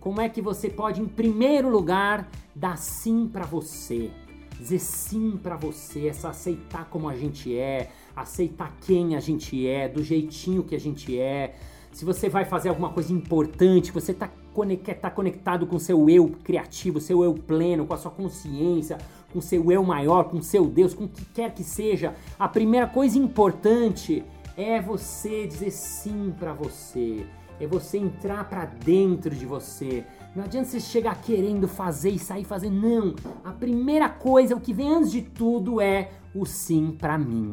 Como 0.00 0.20
é 0.20 0.28
que 0.28 0.40
você 0.40 0.68
pode, 0.68 1.00
em 1.00 1.06
primeiro 1.06 1.68
lugar, 1.68 2.28
dar 2.54 2.76
sim 2.78 3.28
para 3.28 3.44
você? 3.44 4.10
dizer 4.58 4.78
sim 4.80 5.38
para 5.40 5.56
você, 5.56 6.08
essa 6.08 6.30
aceitar 6.30 6.86
como 6.86 7.08
a 7.08 7.14
gente 7.14 7.56
é, 7.56 7.90
aceitar 8.14 8.76
quem 8.80 9.14
a 9.14 9.20
gente 9.20 9.66
é, 9.66 9.88
do 9.88 10.02
jeitinho 10.02 10.64
que 10.64 10.74
a 10.74 10.80
gente 10.80 11.18
é. 11.18 11.54
Se 11.92 12.04
você 12.04 12.28
vai 12.28 12.44
fazer 12.44 12.68
alguma 12.68 12.90
coisa 12.90 13.12
importante, 13.12 13.92
você 13.92 14.12
tá 14.12 14.28
tá 15.00 15.10
conectado 15.10 15.68
com 15.68 15.78
seu 15.78 16.10
eu 16.10 16.30
criativo, 16.42 17.00
seu 17.00 17.22
eu 17.22 17.32
pleno, 17.32 17.86
com 17.86 17.94
a 17.94 17.96
sua 17.96 18.10
consciência, 18.10 18.98
com 19.32 19.40
seu 19.40 19.70
eu 19.70 19.84
maior, 19.84 20.24
com 20.24 20.42
seu 20.42 20.66
Deus, 20.66 20.94
com 20.94 21.04
o 21.04 21.08
que 21.08 21.24
quer 21.26 21.54
que 21.54 21.62
seja, 21.62 22.14
a 22.36 22.48
primeira 22.48 22.88
coisa 22.88 23.16
importante 23.16 24.24
é 24.58 24.82
você 24.82 25.46
dizer 25.46 25.70
sim 25.70 26.34
para 26.36 26.52
você, 26.52 27.24
é 27.60 27.66
você 27.66 27.96
entrar 27.96 28.48
para 28.48 28.64
dentro 28.64 29.32
de 29.32 29.46
você, 29.46 30.04
não 30.34 30.42
adianta 30.42 30.68
você 30.68 30.80
chegar 30.80 31.22
querendo 31.22 31.68
fazer 31.68 32.10
e 32.10 32.18
sair 32.18 32.44
fazendo. 32.44 32.80
Não. 32.80 33.14
A 33.44 33.52
primeira 33.52 34.08
coisa, 34.08 34.56
o 34.56 34.60
que 34.60 34.74
vem 34.74 34.92
antes 34.92 35.12
de 35.12 35.22
tudo 35.22 35.80
é 35.80 36.10
o 36.34 36.44
sim 36.44 36.90
para 36.90 37.16
mim. 37.16 37.52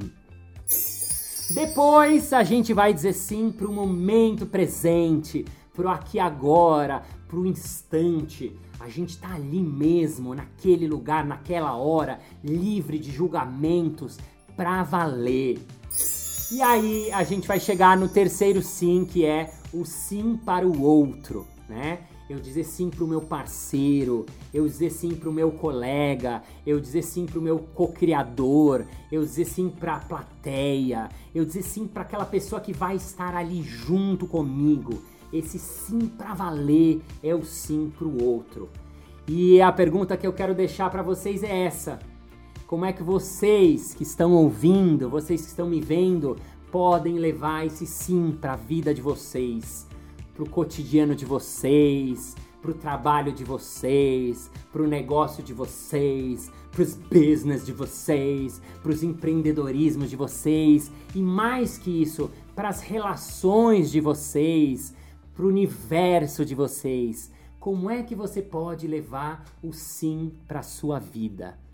Depois 1.54 2.34
a 2.34 2.44
gente 2.44 2.74
vai 2.74 2.92
dizer 2.92 3.14
sim 3.14 3.52
pro 3.52 3.72
momento 3.72 4.48
presente, 4.48 5.46
pro 5.76 5.88
aqui 5.88 6.20
agora, 6.20 7.04
pro 7.28 7.46
instante. 7.46 8.52
A 8.80 8.90
gente 8.90 9.18
tá 9.20 9.36
ali 9.36 9.62
mesmo, 9.62 10.34
naquele 10.34 10.88
lugar, 10.88 11.24
naquela 11.24 11.76
hora, 11.76 12.20
livre 12.44 12.98
de 12.98 13.12
julgamentos, 13.12 14.18
pra 14.56 14.82
valer. 14.82 15.60
E 16.52 16.62
aí 16.62 17.12
a 17.12 17.24
gente 17.24 17.48
vai 17.48 17.60
chegar 17.60 17.98
no 17.98 18.08
terceiro 18.08 18.62
sim, 18.62 19.06
que 19.06 19.26
é 19.26 19.52
o 19.74 19.84
sim 19.84 20.38
para 20.38 20.68
o 20.68 20.82
outro, 20.82 21.48
né? 21.68 22.00
eu 22.30 22.40
dizer 22.40 22.64
sim 22.64 22.90
pro 22.90 23.08
meu 23.08 23.22
parceiro, 23.22 24.26
eu 24.54 24.66
dizer 24.66 24.90
sim 24.90 25.14
pro 25.14 25.32
meu 25.32 25.52
colega, 25.52 26.42
eu 26.66 26.80
dizer 26.80 27.04
sim 27.04 27.26
pro 27.26 27.42
meu 27.42 27.60
co-criador, 27.60 28.86
eu 29.12 29.22
dizer 29.22 29.46
sim 29.46 29.70
pra 29.70 30.00
plateia, 30.00 31.10
eu 31.34 31.46
dizer 31.46 31.62
sim 31.62 31.88
para 31.88 32.02
aquela 32.02 32.26
pessoa 32.26 32.60
que 32.60 32.74
vai 32.74 32.96
estar 32.96 33.36
ali 33.36 33.62
junto 33.62 34.26
comigo. 34.26 35.04
Esse 35.32 35.60
sim 35.60 36.08
pra 36.08 36.34
valer 36.34 37.02
é 37.22 37.36
o 37.36 37.44
sim 37.44 37.92
pro 37.96 38.24
outro. 38.24 38.70
E 39.28 39.62
a 39.62 39.72
pergunta 39.72 40.18
que 40.18 40.26
eu 40.26 40.34
quero 40.34 40.56
deixar 40.56 40.90
para 40.90 41.04
vocês 41.04 41.44
é 41.44 41.66
essa: 41.66 42.00
como 42.68 42.86
é 42.86 42.94
que 42.94 43.04
vocês 43.04 43.94
que 43.94 44.04
estão 44.04 44.34
ouvindo, 44.34 45.10
vocês 45.10 45.42
que 45.42 45.48
estão 45.48 45.70
me 45.70 45.82
vendo, 45.82 46.38
podem 46.72 47.18
levar 47.18 47.66
esse 47.66 47.86
sim 47.86 48.36
para 48.40 48.54
a 48.54 48.58
vida 48.58 48.94
de 48.94 49.02
vocês? 49.02 49.88
pro 50.36 50.48
cotidiano 50.48 51.16
de 51.16 51.26
vocês, 51.26 52.36
pro 52.62 52.74
trabalho 52.74 53.32
de 53.32 53.44
vocês, 53.44 54.52
pro 54.72 54.86
negócio 54.86 55.42
de 55.42 55.54
vocês, 55.54 56.52
pros 56.72 56.96
business 56.96 57.66
de 57.66 57.72
vocês, 57.72 58.62
pros 58.84 59.02
empreendedorismos 59.02 60.10
de 60.10 60.16
vocês 60.16 60.92
e 61.16 61.20
mais 61.20 61.78
que 61.78 62.02
isso, 62.02 62.30
para 62.54 62.68
as 62.68 62.82
relações 62.82 63.90
de 63.90 64.02
vocês, 64.02 64.94
pro 65.34 65.48
universo 65.48 66.44
de 66.44 66.54
vocês. 66.54 67.32
Como 67.60 67.90
é 67.90 68.04
que 68.04 68.14
você 68.14 68.42
pode 68.42 68.88
levar 68.88 69.46
o 69.64 69.72
sim 69.72 70.34
para 70.48 70.62
sua 70.62 71.00
vida? 71.00 71.65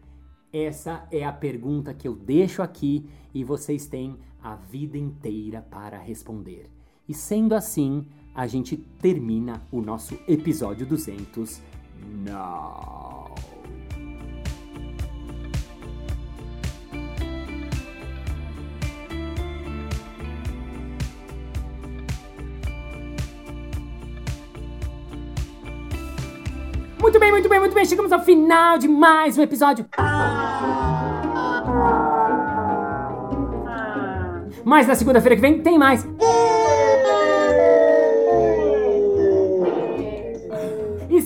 Essa 0.54 1.08
é 1.12 1.24
a 1.24 1.32
pergunta 1.32 1.94
que 1.94 2.08
eu 2.08 2.16
deixo 2.16 2.62
aqui 2.62 3.06
e 3.34 3.44
vocês 3.44 3.88
têm 3.88 4.18
a 4.44 4.56
vida 4.56 4.98
inteira 4.98 5.62
para 5.62 5.98
responder. 5.98 6.70
E 7.08 7.14
sendo 7.14 7.56
assim, 7.56 8.06
a 8.36 8.48
gente 8.48 8.76
termina 8.76 9.62
o 9.72 9.82
nosso 9.82 10.18
episódio 10.28 10.86
200 10.86 11.62
now. 12.26 13.51
Muito 27.02 27.20
bem, 27.20 27.32
muito 27.32 27.50
bem, 27.50 27.60
muito 27.60 27.74
bem. 27.74 27.84
Chegamos 27.84 28.12
ao 28.12 28.20
final 28.20 28.78
de 28.78 28.88
mais 28.88 29.36
um 29.36 29.42
episódio. 29.42 29.86
Mas 34.64 34.88
na 34.88 34.94
segunda-feira 34.94 35.36
que 35.36 35.42
vem 35.42 35.64
tem 35.64 35.80
mais. 35.80 36.06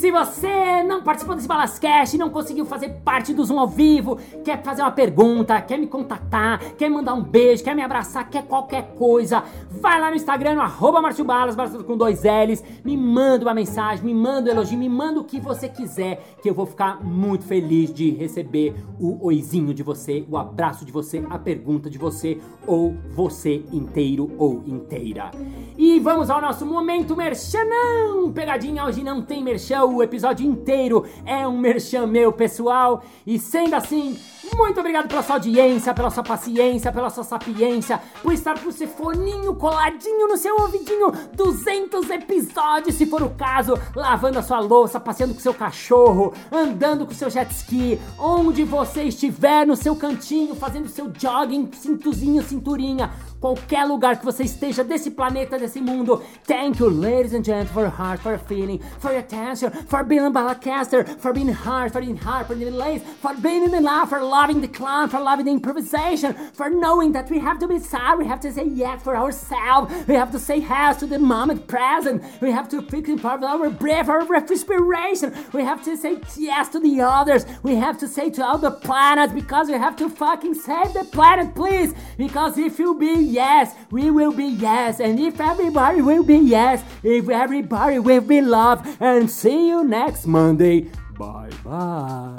Se 0.06 0.12
você 0.12 0.84
não 0.84 1.02
participou 1.02 1.36
desse 1.36 1.48
Balascast, 1.48 2.16
não 2.16 2.30
conseguiu 2.30 2.64
fazer 2.64 2.90
parte 3.04 3.34
do 3.34 3.44
Zoom 3.44 3.60
ao 3.60 3.68
vivo, 3.68 4.20
quer 4.44 4.62
fazer 4.62 4.84
uma 4.84 4.92
pergunta, 4.92 5.60
quer 5.62 5.80
me 5.80 5.88
contatar, 5.88 6.60
quer 6.76 6.90
mandar 6.90 7.16
um 7.16 7.24
beijo, 7.24 7.64
quer 7.64 7.76
me 7.76 7.82
abraçar, 7.82 8.30
quer 8.30 8.44
qualquer 8.44 8.94
coisa, 8.94 9.44
vai 9.72 10.00
lá 10.00 10.12
no 10.12 10.16
Instagram, 10.16 10.54
no 10.54 10.62
arroba 10.62 11.02
Balas, 11.02 11.56
com 11.82 11.98
dois 11.98 12.22
L's, 12.22 12.64
me 12.84 12.96
manda 12.96 13.46
uma 13.46 13.54
mensagem, 13.56 14.06
me 14.06 14.14
manda 14.14 14.52
um 14.52 14.54
elogio, 14.54 14.78
me 14.78 14.88
manda 14.88 15.20
o 15.20 15.24
que 15.24 15.40
você 15.40 15.68
quiser, 15.68 16.38
que 16.40 16.48
eu 16.48 16.54
vou 16.54 16.68
ficar 16.68 17.04
muito 17.04 17.44
feliz 17.44 17.92
de 17.92 18.12
receber 18.12 18.76
o 19.00 19.26
oizinho 19.26 19.74
de 19.74 19.82
você, 19.82 20.24
o 20.30 20.38
abraço 20.38 20.86
de 20.86 20.92
você, 20.92 21.26
a 21.32 21.40
pergunta 21.40 21.90
de 21.90 21.98
você, 21.98 22.40
ou 22.68 22.96
você 23.10 23.64
inteiro 23.74 24.32
ou 24.38 24.62
inteira. 24.68 25.32
E 25.76 26.00
vamos 26.00 26.30
ao 26.30 26.40
nosso 26.40 26.64
momento 26.64 27.16
merchanão! 27.16 28.32
Pegadinha, 28.32 28.86
hoje 28.86 29.04
não 29.04 29.24
tem 29.24 29.44
merchan, 29.44 29.95
o 29.96 30.04
episódio 30.04 30.46
inteiro 30.46 31.06
é 31.26 31.48
um 31.48 31.58
merchan 31.58 32.06
meu, 32.06 32.32
pessoal. 32.32 33.04
E 33.26 33.40
sendo 33.40 33.76
assim, 33.76 34.18
muito 34.56 34.80
obrigado 34.80 35.08
pela 35.08 35.24
sua 35.24 35.36
audiência, 35.36 35.94
pela 35.94 36.10
sua 36.10 36.24
paciência, 36.24 36.92
pela 36.92 37.10
sua 37.10 37.24
sapiência, 37.24 38.00
por 38.22 38.34
estar 38.34 38.60
com 38.60 38.70
esse 38.70 38.86
foninho 38.88 39.56
coladinho 39.56 40.28
no 40.28 40.38
seu 40.38 40.56
ouvidinho. 40.56 41.12
200 41.34 42.10
episódios, 42.10 42.96
se 42.96 43.06
for 43.06 43.24
o 43.24 43.30
caso, 43.32 43.74
lavando 43.96 44.40
a 44.40 44.44
sua 44.44 44.60
louça, 44.60 45.00
passeando 45.00 45.34
com 45.34 45.40
seu 45.40 45.54
cachorro, 45.54 46.34
andando 46.52 47.06
com 47.06 47.14
seu 47.14 47.30
jet 47.30 47.52
ski, 47.52 48.00
onde 48.20 48.64
você 48.64 49.04
estiver 49.04 49.66
no 49.66 49.76
seu 49.76 49.96
cantinho, 49.96 50.56
fazendo 50.56 50.88
seu 50.88 51.12
jogging, 51.18 51.70
cintuzinho, 51.74 52.44
cinturinha 52.44 53.12
qualquer 53.46 53.86
lugar 53.86 54.18
que 54.18 54.26
você 54.26 54.44
esteja 54.44 54.84
desse 54.84 55.12
planeta, 55.12 55.60
desse 55.60 55.80
mundo. 55.80 56.24
Thank 56.48 56.80
you, 56.80 56.90
ladies 56.90 57.32
and 57.32 57.44
gentlemen, 57.44 57.68
for 57.68 57.84
your 57.84 57.92
heart, 57.92 58.20
for 58.20 58.32
your 58.32 58.40
feeling, 58.40 58.80
for 59.00 59.12
your 59.12 59.20
attention, 59.20 59.72
for 59.88 60.04
being 60.04 60.26
a 60.26 60.32
Balacaster, 60.32 61.06
for 61.20 61.32
being 61.32 61.54
hard, 61.54 61.92
for 61.92 62.02
being 62.02 62.18
hard, 62.18 62.48
for 62.48 62.56
being 62.56 62.74
late, 62.74 63.04
for 63.22 63.36
being 63.36 63.64
in 63.64 63.72
the 63.72 63.82
love, 63.82 64.10
for 64.10 64.24
loving 64.24 64.62
the 64.62 64.68
clown, 64.68 65.10
for 65.10 65.20
loving 65.20 65.46
the 65.46 65.52
improvisation, 65.52 66.34
for 66.54 66.72
knowing 66.72 67.12
that 67.12 67.30
we 67.30 67.38
have 67.38 67.60
to 67.60 67.68
be 67.68 67.78
sad, 67.78 68.18
we 68.18 68.26
have 68.26 68.40
to 68.40 68.52
say 68.52 68.66
yes 68.66 69.04
for 69.04 69.16
ourselves, 69.16 69.94
we 70.08 70.16
have 70.16 70.32
to 70.32 70.40
say 70.40 70.58
yes 70.58 70.98
to 70.98 71.06
the 71.06 71.20
moment 71.20 71.68
present, 71.68 72.24
we 72.42 72.50
have 72.50 72.68
to 72.70 72.80
in 72.96 73.20
part 73.20 73.44
of 73.44 73.62
our 73.62 73.70
breath, 73.70 74.10
our 74.10 74.26
respiration, 74.26 75.32
we 75.54 75.62
have 75.62 75.84
to 75.84 75.96
say 75.96 76.18
yes 76.38 76.70
to 76.70 76.80
the 76.80 77.00
others, 77.02 77.46
we 77.62 77.76
have 77.76 78.00
to 78.00 78.08
say 78.08 78.32
to 78.32 78.44
all 78.44 78.58
the 78.58 78.72
planets 78.72 79.34
because 79.34 79.68
we 79.68 79.74
have 79.74 79.96
to 79.98 80.10
fucking 80.10 80.56
save 80.56 80.94
the 80.94 81.04
planet, 81.12 81.54
please. 81.54 81.94
Because 82.18 82.58
if 82.58 82.80
you 82.80 82.96
be 82.98 83.35
yes, 83.36 83.76
we 83.92 84.10
will 84.10 84.32
be 84.32 84.46
yes. 84.46 85.00
And 85.00 85.20
if 85.20 85.40
everybody 85.40 86.02
will 86.02 86.24
be 86.24 86.38
yes, 86.38 86.84
if 87.04 87.30
everybody 87.30 88.00
will 88.00 88.22
be 88.22 88.42
love. 88.42 88.80
And 89.00 89.30
see 89.30 89.68
you 89.68 89.84
next 89.84 90.26
Monday. 90.26 90.90
Bye 91.20 91.50
bye. 91.64 92.36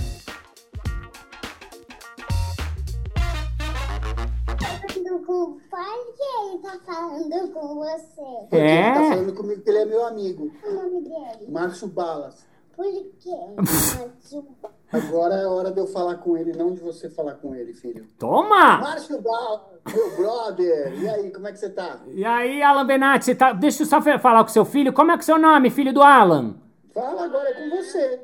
Fale 5.71 6.13
que 6.17 6.23
ele 6.23 6.59
tá 6.63 6.79
falando 6.87 7.53
com 7.53 7.75
você. 7.75 8.23
Porque 8.49 8.57
É? 8.57 8.87
Ele 8.87 8.95
tá 8.95 9.17
falando 9.17 9.35
comigo 9.35 9.63
que 9.63 9.71
ele 9.71 9.79
é 9.79 9.85
meu 9.85 10.07
amigo. 10.07 10.51
O 10.65 10.73
nome 10.73 11.03
dele. 11.03 11.51
Márcio 11.51 11.89
Balas. 11.89 12.47
Por 12.77 12.85
quê? 13.19 13.31
Márcio 13.57 14.47
Agora 14.93 15.35
é 15.35 15.47
hora 15.47 15.73
de 15.73 15.81
eu 15.81 15.87
falar 15.87 16.17
com 16.17 16.37
ele, 16.37 16.53
não 16.53 16.73
de 16.73 16.81
você 16.81 17.11
falar 17.11 17.35
com 17.35 17.55
ele, 17.55 17.73
filho. 17.73 18.07
Toma! 18.19 18.79
Márcio 18.79 19.21
Balas, 19.21 19.63
meu 19.93 20.17
brother. 20.17 20.95
E 21.01 21.09
aí, 21.09 21.31
como 21.33 21.49
é 21.49 21.53
que 21.53 21.59
você 21.59 21.71
tá? 21.71 21.99
E 22.07 22.25
aí, 22.25 22.63
Alan 22.63 22.87
Benatti, 22.87 23.25
você 23.25 23.35
tá... 23.35 23.53
deixa 23.53 23.83
eu 23.83 23.87
só 23.87 24.01
falar 24.01 24.45
com 24.45 24.49
seu 24.49 24.65
filho. 24.65 24.93
Como 24.93 25.11
é 25.11 25.15
que 25.15 25.23
é 25.23 25.25
o 25.25 25.27
seu 25.27 25.39
nome, 25.39 25.71
filho 25.71 25.93
do 25.93 26.03
Alan? 26.03 26.55
Fala 26.95 27.25
agora 27.25 27.49
é 27.49 27.55
com 27.55 27.77
você. 27.77 28.21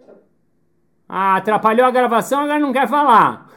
Ah, 1.08 1.36
atrapalhou 1.36 1.86
a 1.86 1.90
gravação, 1.90 2.40
agora 2.40 2.60
não 2.60 2.72
quer 2.72 2.88
falar. 2.88 3.50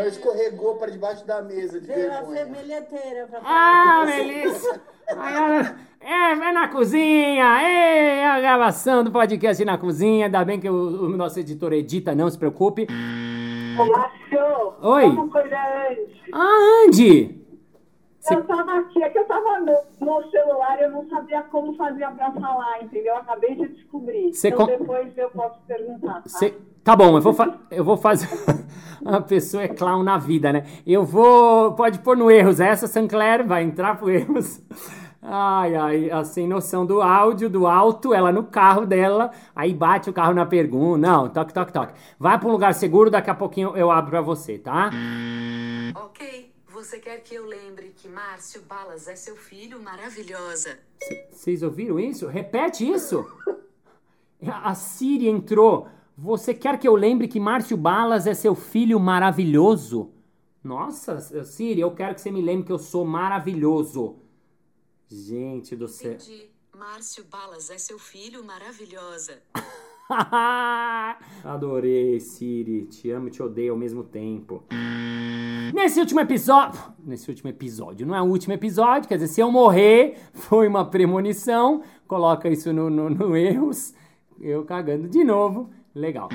Agora 0.00 0.08
escorregou 0.08 0.74
para 0.76 0.90
debaixo 0.90 1.26
da 1.26 1.42
mesa 1.42 1.80
de 1.80 1.92
a 1.92 1.94
vergonha. 1.94 2.44
semelhanteira 2.46 3.26
pra 3.28 3.40
Ah, 3.40 3.42
falar 3.42 4.00
com 4.00 4.06
você. 4.06 4.16
Melissa! 4.24 4.80
Ela- 5.06 5.76
É, 6.02 6.34
vai 6.34 6.52
na 6.52 6.68
cozinha! 6.68 7.44
É 7.62 8.26
a 8.26 8.40
gravação 8.40 9.04
do 9.04 9.10
podcast 9.12 9.62
na 9.64 9.76
cozinha. 9.76 10.26
Ainda 10.26 10.42
bem 10.44 10.58
que 10.58 10.68
o, 10.70 10.74
o 11.04 11.08
nosso 11.16 11.38
editor 11.38 11.72
edita, 11.74 12.14
não 12.14 12.30
se 12.30 12.38
preocupe. 12.38 12.86
Ô, 13.78 13.84
Márcio, 13.84 14.72
Oi. 14.82 15.28
coisa 15.30 15.56
antes. 15.90 16.16
Ah, 16.32 16.84
Andy! 16.86 17.39
Eu 18.30 18.44
tava 18.44 18.78
aqui, 18.80 19.02
é 19.02 19.08
que 19.08 19.18
eu 19.18 19.24
tava 19.26 19.60
no, 19.60 19.76
no 20.06 20.30
celular 20.30 20.80
eu 20.82 20.90
não 20.90 21.08
sabia 21.08 21.42
como 21.44 21.74
fazia 21.74 22.10
pra 22.10 22.30
falar, 22.32 22.82
entendeu? 22.82 23.14
Eu 23.14 23.20
acabei 23.20 23.54
de 23.54 23.68
descobrir. 23.68 24.32
Cê 24.34 24.48
então 24.48 24.66
com- 24.66 24.78
depois 24.78 25.16
eu 25.16 25.30
posso 25.30 25.58
perguntar, 25.66 26.22
tá? 26.22 26.50
Tá 26.84 26.96
bom, 26.96 27.16
eu 27.16 27.22
vou, 27.22 27.32
fa- 27.32 27.58
eu 27.70 27.84
vou 27.84 27.96
fazer. 27.96 28.28
A 29.04 29.20
pessoa 29.20 29.62
é 29.62 29.68
clown 29.68 30.02
na 30.02 30.18
vida, 30.18 30.52
né? 30.52 30.64
Eu 30.86 31.04
vou. 31.04 31.72
Pode 31.72 32.00
pôr 32.00 32.14
no 32.16 32.30
erros. 32.30 32.60
Essa 32.60 32.86
Sancler 32.86 33.46
vai 33.46 33.62
entrar 33.62 33.96
pro 33.98 34.10
erros. 34.10 34.62
Ai, 35.22 35.74
ai, 35.74 36.10
a 36.10 36.24
sem 36.24 36.48
noção 36.48 36.84
do 36.86 37.00
áudio, 37.02 37.48
do 37.50 37.66
alto, 37.66 38.12
ela 38.14 38.32
no 38.32 38.44
carro 38.44 38.86
dela, 38.86 39.30
aí 39.54 39.72
bate 39.74 40.08
o 40.08 40.12
carro 40.14 40.32
na 40.32 40.46
pergunta. 40.46 40.98
Não, 40.98 41.28
toque, 41.28 41.52
toque, 41.52 41.72
toque. 41.72 41.92
Vai 42.18 42.38
pra 42.38 42.48
um 42.48 42.52
lugar 42.52 42.72
seguro, 42.72 43.10
daqui 43.10 43.28
a 43.30 43.34
pouquinho 43.34 43.76
eu 43.76 43.90
abro 43.90 44.10
pra 44.10 44.20
você, 44.22 44.58
tá? 44.58 44.90
Ok, 45.94 46.49
você 46.84 46.98
quer 46.98 47.22
que 47.22 47.34
eu 47.34 47.44
lembre 47.44 47.92
que 47.94 48.08
Márcio 48.08 48.62
Balas 48.62 49.06
é 49.06 49.14
seu 49.14 49.36
filho 49.36 49.82
maravilhosa? 49.82 50.78
Vocês 51.30 51.62
ouviram 51.62 52.00
isso? 52.00 52.26
Repete 52.26 52.90
isso! 52.90 53.26
A 54.42 54.74
Siri 54.74 55.28
entrou. 55.28 55.88
Você 56.16 56.54
quer 56.54 56.78
que 56.78 56.88
eu 56.88 56.94
lembre 56.94 57.28
que 57.28 57.38
Márcio 57.38 57.76
Balas 57.76 58.26
é 58.26 58.32
seu 58.32 58.54
filho 58.54 58.98
maravilhoso? 58.98 60.10
Nossa, 60.64 61.20
Siri, 61.44 61.80
eu 61.80 61.94
quero 61.94 62.14
que 62.14 62.22
você 62.22 62.30
me 62.30 62.40
lembre 62.40 62.64
que 62.64 62.72
eu 62.72 62.78
sou 62.78 63.04
maravilhoso. 63.04 64.16
Gente 65.06 65.76
do 65.76 65.86
céu. 65.86 66.14
Entendi. 66.14 66.50
Márcio 66.74 67.24
Balas 67.24 67.68
é 67.68 67.76
seu 67.76 67.98
filho 67.98 68.42
maravilhosa. 68.42 69.42
Adorei, 71.44 72.18
Siri. 72.20 72.86
Te 72.86 73.10
amo 73.10 73.28
e 73.28 73.30
te 73.30 73.42
odeio 73.42 73.72
ao 73.72 73.78
mesmo 73.78 74.02
tempo. 74.02 74.64
Nesse 75.74 76.00
último 76.00 76.20
episódio. 76.20 76.80
Nesse 77.04 77.28
último 77.28 77.50
episódio, 77.50 78.06
não 78.06 78.14
é 78.14 78.22
o 78.22 78.26
último 78.26 78.52
episódio, 78.52 79.08
quer 79.08 79.16
dizer, 79.16 79.28
se 79.28 79.40
eu 79.40 79.50
morrer, 79.50 80.18
foi 80.34 80.66
uma 80.66 80.84
premonição. 80.84 81.82
Coloca 82.06 82.48
isso 82.48 82.72
no, 82.72 82.90
no, 82.90 83.08
no 83.08 83.36
erros. 83.36 83.94
Eu 84.40 84.64
cagando 84.64 85.08
de 85.08 85.22
novo. 85.24 85.70
Legal. 85.94 86.28